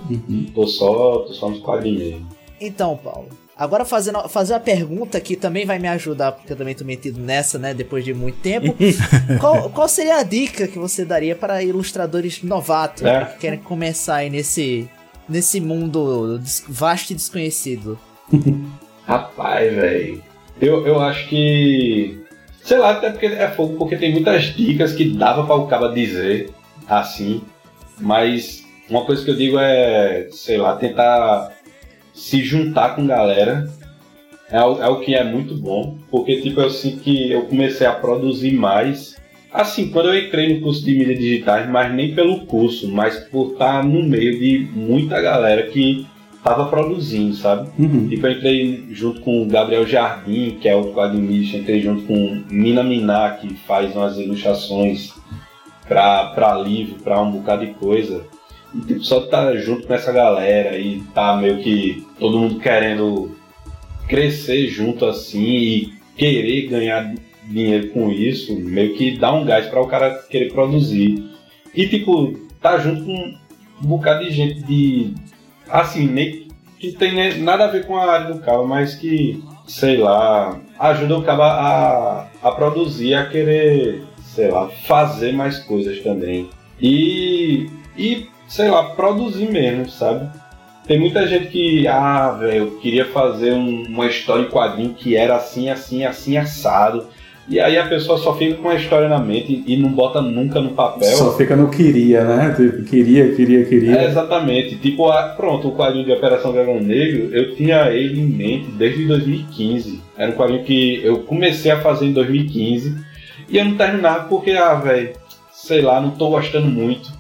tô 0.53 0.67
só, 0.67 1.19
tô 1.21 1.33
só 1.33 1.49
nos 1.49 1.61
quadrinhos 1.61 2.03
mesmo. 2.03 2.38
Então, 2.61 2.97
Paulo, 2.97 3.29
agora 3.57 3.85
fazendo, 3.85 4.29
fazer 4.29 4.55
uma 4.55 4.61
pergunta 4.61 5.21
que 5.21 5.37
também 5.37 5.65
vai 5.65 5.79
me 5.79 5.89
ajudar, 5.89 6.33
porque 6.33 6.53
eu 6.53 6.57
também 6.57 6.75
tô 6.75 6.85
metido 6.85 7.21
nessa, 7.21 7.59
né, 7.59 7.73
depois 7.75 8.05
de 8.05 8.13
muito 8.15 8.39
tempo. 8.41 8.75
qual, 9.41 9.71
qual 9.71 9.89
seria 9.89 10.17
a 10.17 10.23
dica 10.23 10.67
que 10.67 10.79
você 10.79 11.05
daria 11.05 11.35
para 11.37 11.63
ilustradores 11.63 12.43
novatos 12.43 13.03
É. 13.05 13.25
que 13.25 13.39
querem 13.39 13.59
começar 13.59 14.17
aí 14.17 14.31
nesse, 14.31 14.89
nesse 15.29 15.61
mundo 15.61 16.41
vasto 16.69 17.11
e 17.13 17.15
desconhecido? 17.15 17.99
Rapaz, 19.07 19.75
velho. 19.75 20.23
Eu, 20.61 20.87
eu 20.87 21.01
acho 21.01 21.29
que. 21.29 22.21
Sei 22.63 22.77
lá, 22.77 22.91
até 22.91 23.11
porque 23.11 23.27
é 23.27 23.49
fogo, 23.49 23.77
porque 23.79 23.97
tem 23.97 24.13
muitas 24.13 24.55
dicas 24.55 24.93
que 24.93 25.09
dava 25.17 25.47
para 25.47 25.55
o 25.55 25.67
cara 25.67 25.89
dizer 25.89 26.51
assim. 26.87 27.41
Mas 27.99 28.63
uma 28.91 29.05
coisa 29.07 29.25
que 29.25 29.31
eu 29.31 29.37
digo 29.37 29.59
é, 29.59 30.29
sei 30.31 30.59
lá, 30.59 30.77
tentar 30.77 31.53
se 32.19 32.43
juntar 32.43 32.95
com 32.97 33.07
galera. 33.07 33.69
É, 34.51 34.61
o- 34.63 34.83
é 34.83 34.89
o 34.89 35.01
que 35.01 35.15
é 35.15 35.23
muito 35.25 35.55
bom. 35.57 35.97
Porque, 36.11 36.41
tipo, 36.41 36.61
eu 36.61 36.71
sinto 36.71 37.01
que 37.01 37.31
eu 37.31 37.43
comecei 37.43 37.87
a 37.87 37.93
produzir 37.93 38.53
mais. 38.53 39.17
Assim, 39.53 39.89
quando 39.91 40.09
eu 40.11 40.19
entrei 40.27 40.55
no 40.55 40.61
curso 40.61 40.85
de 40.85 40.93
mídias 40.99 41.19
digitais, 41.19 41.69
mas 41.69 41.93
nem 41.95 42.15
pelo 42.15 42.41
curso, 42.47 42.89
mas 42.91 43.17
por 43.31 43.53
estar 43.53 43.83
no 43.85 44.03
meio 44.03 44.39
de 44.39 44.69
muita 44.75 45.21
galera 45.21 45.63
que 45.65 46.07
tava 46.45 46.67
produzindo, 46.67 47.35
sabe? 47.35 47.69
Tipo, 48.09 48.27
eu 48.27 48.33
entrei 48.33 48.87
junto 48.91 49.21
com 49.21 49.43
o 49.43 49.47
Gabriel 49.47 49.87
Jardim, 49.87 50.57
que 50.61 50.69
é 50.69 50.75
o 50.77 50.93
quadrinista, 50.93 51.57
entrei 51.57 51.81
junto 51.81 52.03
com 52.05 52.43
Mina 52.51 52.83
Miná, 52.83 53.31
que 53.41 53.55
faz 53.55 53.95
umas 53.95 54.17
ilustrações 54.19 55.13
pra 55.87 56.55
livro, 56.63 56.97
pra 57.03 57.21
um 57.21 57.31
bocado 57.31 57.65
de 57.67 57.73
coisa. 57.75 58.25
Tipo, 58.87 59.03
só 59.03 59.21
tá 59.23 59.57
junto 59.57 59.87
com 59.87 59.95
essa 59.95 60.13
galera 60.13 60.77
e 60.79 61.03
tá 61.15 61.37
meio 61.37 61.59
que 61.59 62.07
todo 62.19 62.39
mundo 62.39 62.61
querendo 62.61 63.37
crescer 64.09 64.69
junto 64.69 65.05
assim 65.05 65.45
e 65.45 65.93
querer 66.17 66.69
ganhar 66.69 67.15
dinheiro 67.45 67.89
com 67.91 68.11
isso, 68.11 68.55
meio 68.59 68.95
que 68.95 69.19
dá 69.19 69.33
um 69.33 69.45
gás 69.45 69.67
para 69.67 69.81
o 69.81 69.87
cara 69.87 70.23
querer 70.29 70.53
produzir. 70.53 71.25
E 71.75 71.87
tipo, 71.89 72.35
tá 72.61 72.79
junto 72.79 73.05
com 73.05 73.35
um 73.83 73.87
bocado 73.87 74.25
de 74.25 74.31
gente 74.31 74.63
de. 74.63 75.15
Assim, 75.69 76.07
nem 76.07 76.49
que 76.79 76.93
tem 76.93 77.39
nada 77.41 77.65
a 77.65 77.69
ver 77.69 77.87
com 77.87 77.97
a 77.97 78.11
área 78.11 78.33
do 78.33 78.41
cabo, 78.41 78.67
mas 78.67 78.95
que, 78.95 79.43
sei 79.67 79.97
lá, 79.97 80.61
ajuda 80.79 81.19
o 81.19 81.23
cabo 81.23 81.43
a, 81.43 82.29
a 82.43 82.53
produzir, 82.53 83.15
a 83.15 83.27
querer, 83.27 84.05
sei 84.23 84.51
lá, 84.51 84.69
fazer 84.87 85.33
mais 85.33 85.59
coisas 85.59 86.01
também. 86.01 86.49
E, 86.81 87.69
e 87.97 88.29
sei 88.49 88.69
lá, 88.71 88.83
produzir 88.91 89.51
mesmo, 89.51 89.89
sabe? 89.89 90.29
Tem 90.87 90.99
muita 90.99 91.27
gente 91.27 91.49
que, 91.49 91.87
ah, 91.87 92.31
velho, 92.31 92.57
eu 92.65 92.71
queria 92.81 93.05
fazer 93.05 93.53
um- 93.53 93.85
uma 93.89 94.07
história 94.07 94.43
em 94.43 94.49
quadrinho 94.51 94.95
que 94.95 95.15
era 95.17 95.37
assim, 95.37 95.69
assim, 95.69 96.05
assim, 96.05 96.37
assado. 96.39 97.07
E 97.47 97.59
aí 97.61 97.79
a 97.79 97.87
pessoa 97.87 98.19
só 98.19 98.35
fica 98.37 98.57
com 98.57 98.69
a 98.69 98.75
história 98.75 99.09
na 99.09 99.19
mente 99.19 99.65
e 99.67 99.77
não 99.77 99.91
bota 99.91 100.21
nunca 100.21 100.61
no 100.61 100.71
papel. 100.71 101.09
Só 101.09 101.35
fica 101.37 101.57
no 101.57 101.71
queria, 101.71 102.23
né? 102.25 102.55
Tipo, 102.55 102.85
queria, 102.85 103.35
queria, 103.35 103.65
queria. 103.65 103.97
É, 104.01 104.07
exatamente. 104.07 104.77
Tipo, 104.77 105.11
pronto, 105.37 105.69
o 105.69 105.73
quadrinho 105.73 106.05
de 106.05 106.13
Operação 106.13 106.53
Dragão 106.53 106.79
Negro, 106.81 107.35
eu 107.35 107.55
tinha 107.55 107.91
ele 107.91 108.21
em 108.21 108.27
mente 108.27 108.67
desde 108.73 109.07
2015. 109.07 110.01
Era 110.17 110.31
um 110.31 110.35
quadrinho 110.35 110.65
que 110.65 111.01
eu 111.03 111.21
comecei 111.21 111.71
a 111.71 111.81
fazer 111.81 112.07
em 112.07 112.13
2015 112.13 112.97
e 113.49 113.57
eu 113.57 113.65
não 113.65 113.77
terminava 113.77 114.25
porque, 114.29 114.51
ah, 114.53 114.75
velho, 114.75 115.13
sei 115.51 115.81
lá, 115.81 116.01
não 116.03 116.11
tô 116.11 116.29
gostando 116.31 116.67
muito. 116.67 117.17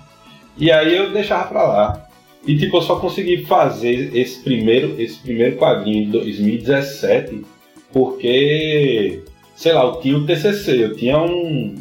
E 0.58 0.70
aí 0.70 0.96
eu 0.96 1.12
deixava 1.12 1.48
pra 1.48 1.62
lá. 1.62 2.08
E 2.46 2.56
tipo, 2.56 2.76
eu 2.78 2.82
só 2.82 2.96
consegui 2.96 3.44
fazer 3.44 4.16
esse 4.16 4.42
primeiro, 4.42 5.00
esse 5.00 5.18
primeiro 5.18 5.56
quadrinho 5.56 6.04
em 6.04 6.10
2017 6.10 7.44
porque, 7.92 9.22
sei 9.56 9.72
lá, 9.72 9.84
eu 9.84 10.00
tinha 10.00 10.16
o 10.16 10.26
TCC, 10.26 10.84
eu 10.84 10.96
tinha 10.96 11.18
um, 11.18 11.74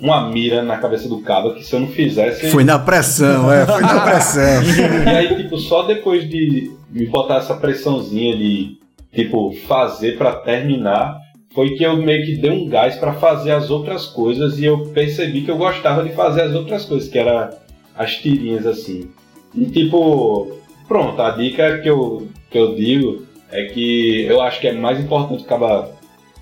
uma 0.00 0.30
mira 0.30 0.62
na 0.62 0.78
cabeça 0.78 1.08
do 1.08 1.20
cabo 1.20 1.54
que 1.54 1.64
se 1.64 1.74
eu 1.74 1.80
não 1.80 1.88
fizesse... 1.88 2.50
Foi 2.50 2.64
na 2.64 2.78
pressão, 2.78 3.52
é, 3.52 3.66
foi 3.66 3.82
na 3.82 4.00
pressão. 4.00 4.62
E 5.04 5.08
aí, 5.08 5.36
tipo, 5.36 5.58
só 5.58 5.82
depois 5.82 6.28
de 6.28 6.70
me 6.90 7.06
botar 7.06 7.36
essa 7.36 7.54
pressãozinha 7.54 8.36
de, 8.36 8.78
tipo, 9.14 9.52
fazer 9.66 10.16
pra 10.16 10.32
terminar, 10.32 11.18
foi 11.54 11.70
que 11.70 11.84
eu 11.84 11.96
meio 11.96 12.24
que 12.24 12.36
dei 12.36 12.50
um 12.50 12.68
gás 12.68 12.96
pra 12.96 13.12
fazer 13.12 13.52
as 13.52 13.70
outras 13.70 14.06
coisas 14.06 14.58
e 14.58 14.64
eu 14.64 14.86
percebi 14.94 15.42
que 15.42 15.50
eu 15.50 15.58
gostava 15.58 16.02
de 16.02 16.10
fazer 16.14 16.42
as 16.42 16.54
outras 16.54 16.84
coisas, 16.84 17.08
que 17.08 17.18
era 17.18 17.50
as 18.00 18.16
tirinhas 18.16 18.66
assim. 18.66 19.10
E 19.54 19.66
tipo, 19.66 20.56
pronto, 20.88 21.20
a 21.20 21.30
dica 21.32 21.78
que 21.78 21.90
eu, 21.90 22.28
que 22.50 22.58
eu 22.58 22.74
digo 22.74 23.26
é 23.50 23.64
que 23.66 24.24
eu 24.24 24.40
acho 24.40 24.58
que 24.58 24.68
é 24.68 24.72
mais 24.72 24.98
importante 24.98 25.44
acabar 25.44 25.88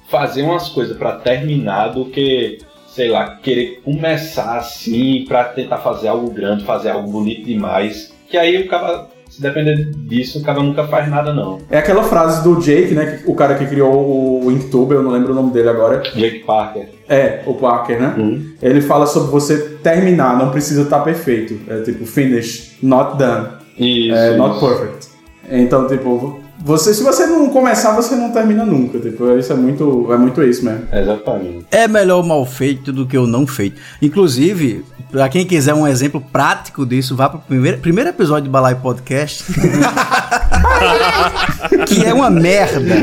fazer 0.09 0.43
umas 0.43 0.69
coisas 0.69 0.97
pra 0.97 1.17
terminar 1.17 1.89
do 1.89 2.05
que, 2.05 2.59
sei 2.87 3.09
lá, 3.09 3.37
querer 3.37 3.81
começar 3.83 4.57
assim 4.57 5.25
pra 5.27 5.45
tentar 5.45 5.79
fazer 5.79 6.09
algo 6.09 6.31
grande, 6.31 6.65
fazer 6.65 6.91
algo 6.91 7.11
bonito 7.11 7.45
demais. 7.45 8.15
Que 8.31 8.39
aí 8.39 8.63
o 8.63 8.69
cara, 8.69 9.09
se 9.39 9.43
depender 9.43 9.91
disso, 9.95 10.41
o 10.41 10.43
cara 10.43 10.61
nunca 10.61 10.85
faz 10.89 11.09
nada 11.09 11.33
não. 11.33 11.59
É 11.71 11.79
aquela 11.79 12.03
frase 12.03 12.43
do 12.43 12.61
Jake, 12.61 12.93
né? 12.93 13.21
O 13.25 13.35
cara 13.37 13.55
que 13.55 13.67
criou 13.67 14.45
o 14.45 14.51
Inktober, 14.51 14.99
eu 14.99 15.03
não 15.03 15.13
lembro 15.13 15.33
o 15.33 15.35
nome 15.35 15.53
dele 15.53 15.69
agora. 15.69 16.03
Jake 16.15 16.41
Parker. 16.41 16.89
É, 17.09 17.43
o 17.47 17.55
Parker, 17.55 18.01
né? 18.01 18.15
Ele 18.61 18.81
fala 18.81 19.07
sobre 19.07 19.31
você 19.31 19.77
terminar, 19.83 20.37
não 20.37 20.51
precisa 20.51 20.83
estar 20.83 21.01
perfeito. 21.01 21.57
É 21.69 21.83
tipo, 21.83 22.05
finish, 22.05 22.77
not 22.83 23.17
done. 23.17 23.47
Isso, 23.79 24.15
é, 24.15 24.37
not 24.37 24.57
isso. 24.57 24.67
perfect. 24.67 25.09
Então, 25.51 25.87
tipo, 25.87 26.41
você, 26.61 26.93
se 26.93 27.03
você 27.03 27.27
não 27.27 27.49
começar, 27.51 27.93
você 27.93 28.17
não 28.17 28.31
termina 28.31 28.65
nunca. 28.65 28.99
Tipo, 28.99 29.31
isso 29.39 29.53
é 29.53 29.57
muito, 29.57 30.13
é 30.13 30.17
muito 30.17 30.43
isso 30.43 30.65
mesmo. 30.65 30.83
Exatamente. 30.93 31.67
É 31.71 31.87
melhor 31.87 32.21
o 32.21 32.27
mal 32.27 32.45
feito 32.45 32.93
do 32.93 33.07
que 33.07 33.17
o 33.17 33.27
não 33.27 33.47
feito. 33.47 33.81
Inclusive, 34.03 34.85
pra 35.11 35.29
quem 35.29 35.47
quiser 35.47 35.75
um 35.75 35.87
exemplo 35.87 36.21
prático 36.21 36.85
disso, 36.85 37.15
vá 37.15 37.29
pro 37.29 37.39
primeiro, 37.39 37.79
primeiro 37.79 38.11
episódio 38.11 38.45
do 38.45 38.51
Balai 38.51 38.75
Podcast. 38.75 39.45
que 41.87 42.05
é 42.05 42.13
uma 42.13 42.29
merda. 42.29 42.95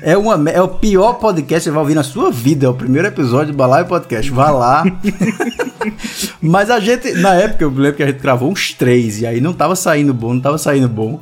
É, 0.00 0.16
uma, 0.16 0.50
é 0.50 0.62
o 0.62 0.68
pior 0.68 1.14
podcast 1.14 1.60
que 1.60 1.64
você 1.64 1.70
vai 1.70 1.80
ouvir 1.80 1.94
na 1.94 2.02
sua 2.02 2.30
vida. 2.30 2.66
É 2.66 2.68
o 2.68 2.74
primeiro 2.74 3.08
episódio 3.08 3.52
do 3.52 3.56
Balai 3.56 3.84
Podcast. 3.84 4.30
Vá 4.30 4.50
lá. 4.50 4.84
Mas 6.40 6.70
a 6.70 6.80
gente, 6.80 7.12
na 7.12 7.34
época, 7.34 7.64
eu 7.64 7.70
lembro 7.70 7.94
que 7.94 8.02
a 8.02 8.06
gente 8.06 8.20
gravou 8.20 8.50
uns 8.50 8.72
três. 8.72 9.20
E 9.20 9.26
aí 9.26 9.40
não 9.40 9.52
tava 9.52 9.76
saindo 9.76 10.14
bom, 10.14 10.32
não 10.32 10.40
tava 10.40 10.56
saindo 10.56 10.88
bom. 10.88 11.20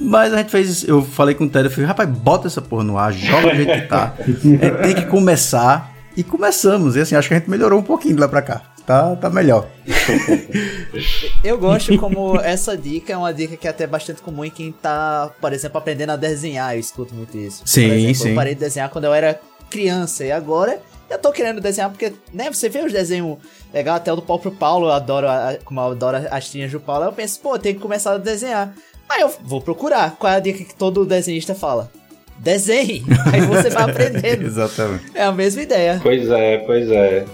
Mas 0.00 0.32
a 0.32 0.38
gente 0.38 0.50
fez. 0.50 0.82
Eu 0.84 1.02
falei 1.02 1.34
com 1.34 1.44
o 1.44 1.48
Ted, 1.48 1.66
eu 1.66 1.70
falei, 1.70 1.86
rapaz, 1.86 2.08
bota 2.08 2.46
essa 2.46 2.60
porra 2.62 2.84
no 2.84 2.98
ar, 2.98 3.12
joga 3.12 3.50
do 3.50 3.56
jeito 3.56 3.72
que 3.72 3.82
tá. 3.88 4.14
A 4.18 4.22
gente 4.24 4.58
tem 4.82 4.94
que 4.94 5.06
começar. 5.06 5.92
E 6.16 6.22
começamos. 6.22 6.94
E 6.94 7.00
assim, 7.00 7.16
acho 7.16 7.26
que 7.28 7.34
a 7.34 7.38
gente 7.38 7.50
melhorou 7.50 7.78
um 7.78 7.82
pouquinho 7.82 8.14
de 8.14 8.20
lá 8.20 8.28
pra 8.28 8.40
cá. 8.40 8.62
Tá, 8.86 9.16
tá 9.16 9.28
melhor. 9.30 9.66
Eu 11.42 11.58
gosto 11.58 11.96
como 11.98 12.38
essa 12.40 12.76
dica 12.76 13.12
é 13.12 13.16
uma 13.16 13.32
dica 13.32 13.56
que 13.56 13.66
é 13.66 13.70
até 13.70 13.86
bastante 13.86 14.22
comum 14.22 14.44
em 14.44 14.50
quem 14.50 14.72
tá, 14.72 15.30
por 15.40 15.52
exemplo, 15.52 15.78
aprendendo 15.78 16.10
a 16.12 16.16
desenhar. 16.16 16.74
Eu 16.74 16.80
escuto 16.80 17.14
muito 17.14 17.36
isso. 17.36 17.62
Sim, 17.66 17.88
por 17.88 17.94
exemplo, 17.94 18.14
sim. 18.14 18.28
Eu 18.30 18.34
parei 18.34 18.54
de 18.54 18.60
desenhar 18.60 18.88
quando 18.90 19.04
eu 19.04 19.14
era 19.14 19.40
criança 19.70 20.24
e 20.24 20.30
agora 20.30 20.78
eu 21.10 21.18
tô 21.18 21.32
querendo 21.32 21.60
desenhar 21.60 21.90
porque, 21.90 22.12
né, 22.32 22.50
você 22.52 22.68
vê 22.68 22.80
os 22.80 22.92
desenhos 22.92 23.38
legal 23.72 23.96
até 23.96 24.12
o 24.12 24.16
do 24.16 24.22
próprio 24.22 24.52
Paulo, 24.52 24.86
eu 24.86 24.92
adoro, 24.92 25.28
a- 25.28 25.56
como 25.64 25.80
eu 25.80 25.84
adoro 25.90 26.18
as 26.30 26.48
tirinhas 26.48 26.70
do 26.72 26.80
Paulo, 26.80 27.02
aí 27.04 27.08
eu 27.08 27.12
penso, 27.12 27.40
pô, 27.40 27.54
eu 27.54 27.58
tenho 27.58 27.74
que 27.74 27.80
começar 27.80 28.12
a 28.12 28.18
desenhar. 28.18 28.72
Aí 29.08 29.20
eu 29.20 29.32
vou 29.42 29.60
procurar 29.60 30.16
qual 30.18 30.32
é 30.32 30.36
a 30.36 30.40
dica 30.40 30.64
que 30.64 30.74
todo 30.74 31.04
desenhista 31.04 31.54
fala. 31.54 31.90
Desenhe! 32.38 33.04
Aí 33.32 33.40
você 33.42 33.70
vai 33.70 33.84
aprendendo. 33.84 34.42
Exatamente. 34.46 35.04
É 35.14 35.24
a 35.24 35.32
mesma 35.32 35.62
ideia. 35.62 36.00
Pois 36.02 36.28
é, 36.30 36.58
pois 36.58 36.90
é. 36.90 37.24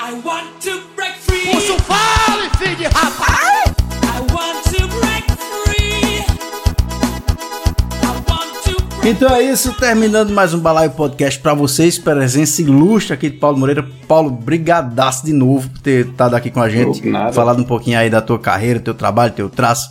I 0.00 0.12
want 0.24 0.60
to 0.62 0.82
break 0.96 1.16
free. 1.18 1.50
Puxa 1.52 1.74
o 1.74 1.78
fale, 1.82 2.50
filho 2.58 2.76
de 2.76 2.84
rapaz. 2.84 3.53
Então 9.04 9.34
é 9.34 9.42
isso, 9.42 9.74
terminando 9.74 10.30
mais 10.30 10.54
um 10.54 10.58
Balaio 10.58 10.90
Podcast 10.92 11.38
pra 11.38 11.52
vocês, 11.52 11.98
presença 11.98 12.62
ilustre 12.62 13.12
aqui 13.12 13.28
de 13.28 13.36
Paulo 13.36 13.58
Moreira. 13.58 13.84
Paulo, 14.08 14.30
brigadaço 14.30 15.26
de 15.26 15.32
novo 15.32 15.68
por 15.68 15.78
ter 15.82 16.06
estado 16.06 16.34
aqui 16.34 16.50
com 16.50 16.60
a 16.60 16.70
gente, 16.70 17.00
Opa, 17.00 17.10
nada. 17.10 17.32
falado 17.32 17.60
um 17.60 17.64
pouquinho 17.64 17.98
aí 17.98 18.08
da 18.08 18.22
tua 18.22 18.38
carreira, 18.38 18.80
teu 18.80 18.94
trabalho, 18.94 19.32
teu 19.34 19.50
traço. 19.50 19.90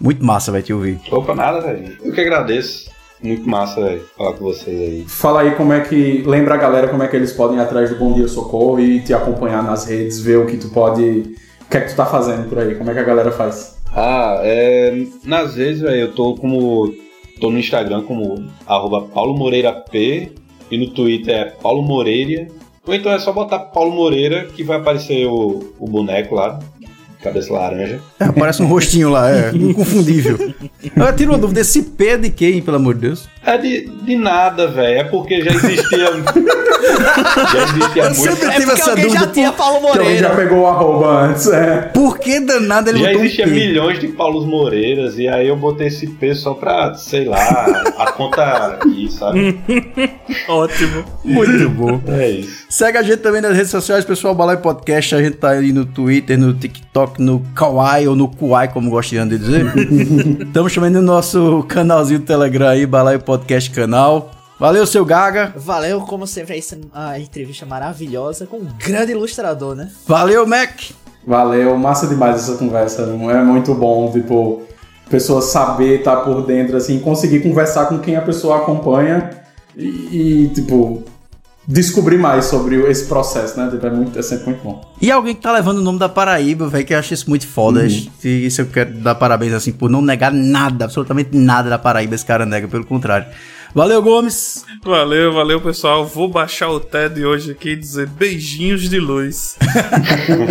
Muito 0.00 0.24
massa 0.24 0.52
vai 0.52 0.62
te 0.62 0.72
ouvir. 0.72 1.00
Opa, 1.10 1.34
nada, 1.34 1.60
velho. 1.60 1.96
Eu 2.04 2.12
que 2.12 2.20
agradeço. 2.20 2.88
Muito 3.20 3.48
massa, 3.48 3.80
velho, 3.80 4.04
falar 4.16 4.32
com 4.34 4.44
vocês 4.44 4.80
aí. 4.80 5.04
Fala 5.08 5.40
aí 5.40 5.52
como 5.56 5.72
é 5.72 5.80
que. 5.80 6.22
Lembra 6.24 6.54
a 6.54 6.58
galera 6.58 6.88
como 6.88 7.02
é 7.02 7.08
que 7.08 7.16
eles 7.16 7.32
podem 7.32 7.58
ir 7.58 7.60
atrás 7.60 7.90
do 7.90 7.96
Bom 7.96 8.12
Dia 8.12 8.28
Socorro 8.28 8.78
e 8.78 9.00
te 9.00 9.12
acompanhar 9.12 9.62
nas 9.62 9.86
redes, 9.86 10.20
ver 10.20 10.38
o 10.38 10.46
que 10.46 10.56
tu 10.56 10.68
pode. 10.68 11.34
O 11.62 11.64
que 11.68 11.76
é 11.78 11.80
que 11.80 11.90
tu 11.90 11.96
tá 11.96 12.06
fazendo 12.06 12.48
por 12.48 12.58
aí? 12.58 12.76
Como 12.76 12.90
é 12.90 12.94
que 12.94 13.00
a 13.00 13.04
galera 13.04 13.32
faz? 13.32 13.76
Ah, 13.94 14.38
é. 14.42 15.04
Nas 15.24 15.54
vezes, 15.54 15.82
velho, 15.82 15.96
eu 16.02 16.12
tô 16.12 16.36
como. 16.36 16.92
Tô 17.42 17.50
no 17.50 17.58
Instagram 17.58 18.04
como 18.04 18.48
arroba 18.68 19.02
Paulo 19.02 19.36
Moreira 19.36 19.72
P 19.72 20.30
e 20.70 20.78
no 20.78 20.90
Twitter 20.90 21.34
é 21.34 21.44
Paulo 21.46 21.82
Moreira. 21.82 22.46
Ou 22.86 22.94
então 22.94 23.10
é 23.10 23.18
só 23.18 23.32
botar 23.32 23.58
Paulo 23.58 23.90
Moreira 23.90 24.44
que 24.44 24.62
vai 24.62 24.78
aparecer 24.78 25.26
o, 25.26 25.74
o 25.76 25.88
boneco 25.88 26.36
lá, 26.36 26.60
cabeça 27.22 27.52
laranja. 27.52 28.00
É, 28.18 28.30
parece 28.32 28.62
um 28.62 28.66
rostinho 28.66 29.08
lá, 29.10 29.30
é 29.30 29.50
inconfundível. 29.54 30.38
Eu 30.96 31.16
tiro 31.16 31.32
uma 31.32 31.38
dúvida, 31.38 31.60
esse 31.60 31.82
P 31.82 32.08
é 32.08 32.16
de 32.16 32.30
quem, 32.30 32.60
pelo 32.62 32.76
amor 32.76 32.94
de 32.94 33.00
Deus? 33.02 33.28
É 33.44 33.56
de, 33.58 33.88
de 34.04 34.16
nada, 34.16 34.68
velho. 34.68 35.00
É 35.00 35.04
porque 35.04 35.42
já 35.42 35.50
existia. 35.50 36.06
já 37.52 37.64
existia 37.64 38.02
Eu 38.04 38.14
muito. 38.14 38.36
sempre 38.36 38.46
É 38.46 38.50
tive 38.52 38.66
porque 38.66 38.80
essa 38.80 38.90
alguém 38.90 39.04
já 39.10 39.18
dúvida. 39.20 39.32
tinha 39.32 39.52
Paulo 39.52 39.80
Que 39.92 39.98
alguém 39.98 40.16
já 40.18 40.28
Moreira. 40.28 40.48
pegou 40.48 40.64
o 40.64 40.66
arroba 40.66 41.20
antes, 41.26 41.46
é. 41.48 41.80
Por 41.94 42.18
que 42.18 42.40
danado 42.40 42.90
ele 42.90 43.00
Já 43.00 43.08
um 43.08 43.12
existia 43.12 43.44
P? 43.44 43.50
milhões 43.50 43.98
de 43.98 44.08
Paulos 44.08 44.46
Moreiras 44.46 45.18
e 45.18 45.26
aí 45.28 45.48
eu 45.48 45.56
botei 45.56 45.88
esse 45.88 46.06
P 46.06 46.34
só 46.34 46.54
pra, 46.54 46.94
sei 46.94 47.24
lá, 47.24 47.38
a 47.98 48.12
conta 48.12 48.42
aqui, 48.80 49.10
sabe? 49.10 49.58
Ótimo. 50.48 51.04
Muito 51.24 51.68
bom. 51.70 52.00
É 52.08 52.30
isso. 52.30 52.64
Segue 52.68 52.98
a 52.98 53.02
gente 53.02 53.18
também 53.18 53.40
nas 53.40 53.54
redes 53.54 53.70
sociais, 53.70 54.04
pessoal, 54.04 54.34
Balai 54.34 54.56
Podcast. 54.56 55.14
A 55.14 55.22
gente 55.22 55.36
tá 55.36 55.50
aí 55.50 55.72
no 55.72 55.84
Twitter, 55.84 56.38
no 56.38 56.54
TikTok, 56.54 57.11
no 57.18 57.40
Kawaii 57.54 58.08
ou 58.08 58.16
no 58.16 58.28
Kuai, 58.28 58.72
como 58.72 58.90
gostam 58.90 59.26
de 59.26 59.38
dizer. 59.38 59.66
Estamos 60.46 60.74
também 60.74 60.90
no 60.90 61.02
nosso 61.02 61.64
canalzinho 61.68 62.20
do 62.20 62.26
Telegram 62.26 62.68
aí, 62.68 62.86
Balai 62.86 63.18
Podcast 63.18 63.70
Canal. 63.70 64.30
Valeu, 64.58 64.86
seu 64.86 65.04
Gaga. 65.04 65.52
Valeu, 65.56 66.00
como 66.02 66.26
sempre, 66.26 66.56
essa 66.56 66.78
a 66.94 67.18
entrevista 67.18 67.66
maravilhosa 67.66 68.46
com 68.46 68.58
um 68.58 68.68
grande 68.78 69.10
ilustrador, 69.12 69.74
né? 69.74 69.90
Valeu, 70.06 70.46
Mac. 70.46 70.92
Valeu, 71.26 71.76
massa 71.76 72.06
demais 72.06 72.36
essa 72.36 72.56
conversa. 72.56 73.06
Não 73.06 73.30
é 73.30 73.42
muito 73.42 73.74
bom, 73.74 74.10
tipo, 74.12 74.62
pessoa 75.10 75.42
saber 75.42 75.98
estar 75.98 76.16
por 76.18 76.46
dentro, 76.46 76.76
assim, 76.76 76.98
conseguir 77.00 77.40
conversar 77.40 77.86
com 77.86 77.98
quem 77.98 78.16
a 78.16 78.22
pessoa 78.22 78.58
acompanha 78.58 79.30
e, 79.76 80.44
e, 80.44 80.48
tipo, 80.54 81.02
descobrir 81.66 82.18
mais 82.18 82.46
sobre 82.46 82.76
esse 82.90 83.06
processo, 83.06 83.58
né? 83.58 83.70
Tipo, 83.70 83.86
é, 83.86 83.90
muito, 83.90 84.18
é 84.18 84.22
sempre 84.22 84.46
muito 84.46 84.62
bom. 84.62 84.92
E 85.00 85.10
alguém 85.10 85.34
que 85.34 85.40
tá 85.40 85.52
levando 85.52 85.78
o 85.78 85.82
nome 85.82 85.98
da 85.98 86.08
Paraíba, 86.08 86.68
velho, 86.68 86.84
que 86.84 86.94
eu 86.94 86.98
acho 86.98 87.14
isso 87.14 87.28
muito 87.28 87.46
foda. 87.46 87.86
E 87.86 88.46
isso 88.46 88.60
eu 88.60 88.66
quero 88.66 88.94
dar 88.94 89.14
parabéns, 89.14 89.52
assim, 89.52 89.72
por 89.72 89.90
não 89.90 90.02
negar 90.02 90.32
nada, 90.32 90.84
absolutamente 90.84 91.36
nada 91.36 91.70
da 91.70 91.78
Paraíba. 91.78 92.14
Esse 92.14 92.26
cara 92.26 92.44
nega, 92.44 92.66
pelo 92.68 92.84
contrário. 92.84 93.26
Valeu, 93.74 94.02
Gomes. 94.02 94.66
Valeu, 94.84 95.32
valeu, 95.32 95.58
pessoal. 95.58 96.04
Vou 96.04 96.28
baixar 96.28 96.68
o 96.68 96.78
TED 96.78 97.24
hoje 97.24 97.52
aqui 97.52 97.70
e 97.70 97.76
dizer 97.76 98.06
beijinhos 98.06 98.82
de 98.88 99.00
luz. 99.00 99.56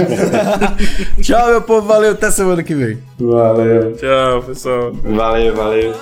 Tchau, 1.22 1.50
meu 1.50 1.62
povo. 1.62 1.88
Valeu. 1.88 2.14
Até 2.14 2.32
semana 2.32 2.64
que 2.64 2.74
vem. 2.74 2.98
Valeu. 3.20 3.96
Tchau, 3.96 4.42
pessoal. 4.42 4.92
Valeu, 5.04 5.56
valeu. 5.56 5.94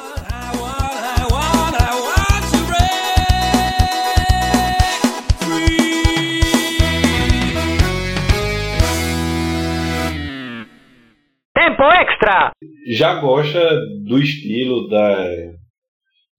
Tempo 11.79 11.93
extra! 11.93 12.51
Já 12.93 13.21
gosta 13.21 13.79
do 14.03 14.19
estilo 14.19 14.89
da, 14.89 15.15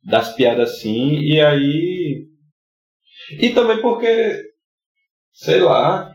das 0.04 0.34
piadas 0.34 0.72
assim, 0.72 1.18
e 1.18 1.40
aí. 1.40 2.26
E 3.40 3.48
também 3.54 3.80
porque. 3.80 4.38
Sei 5.32 5.60
lá. 5.60 6.12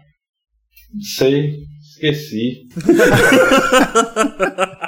Sei. 1.17 1.55
Esqueci. 1.82 2.67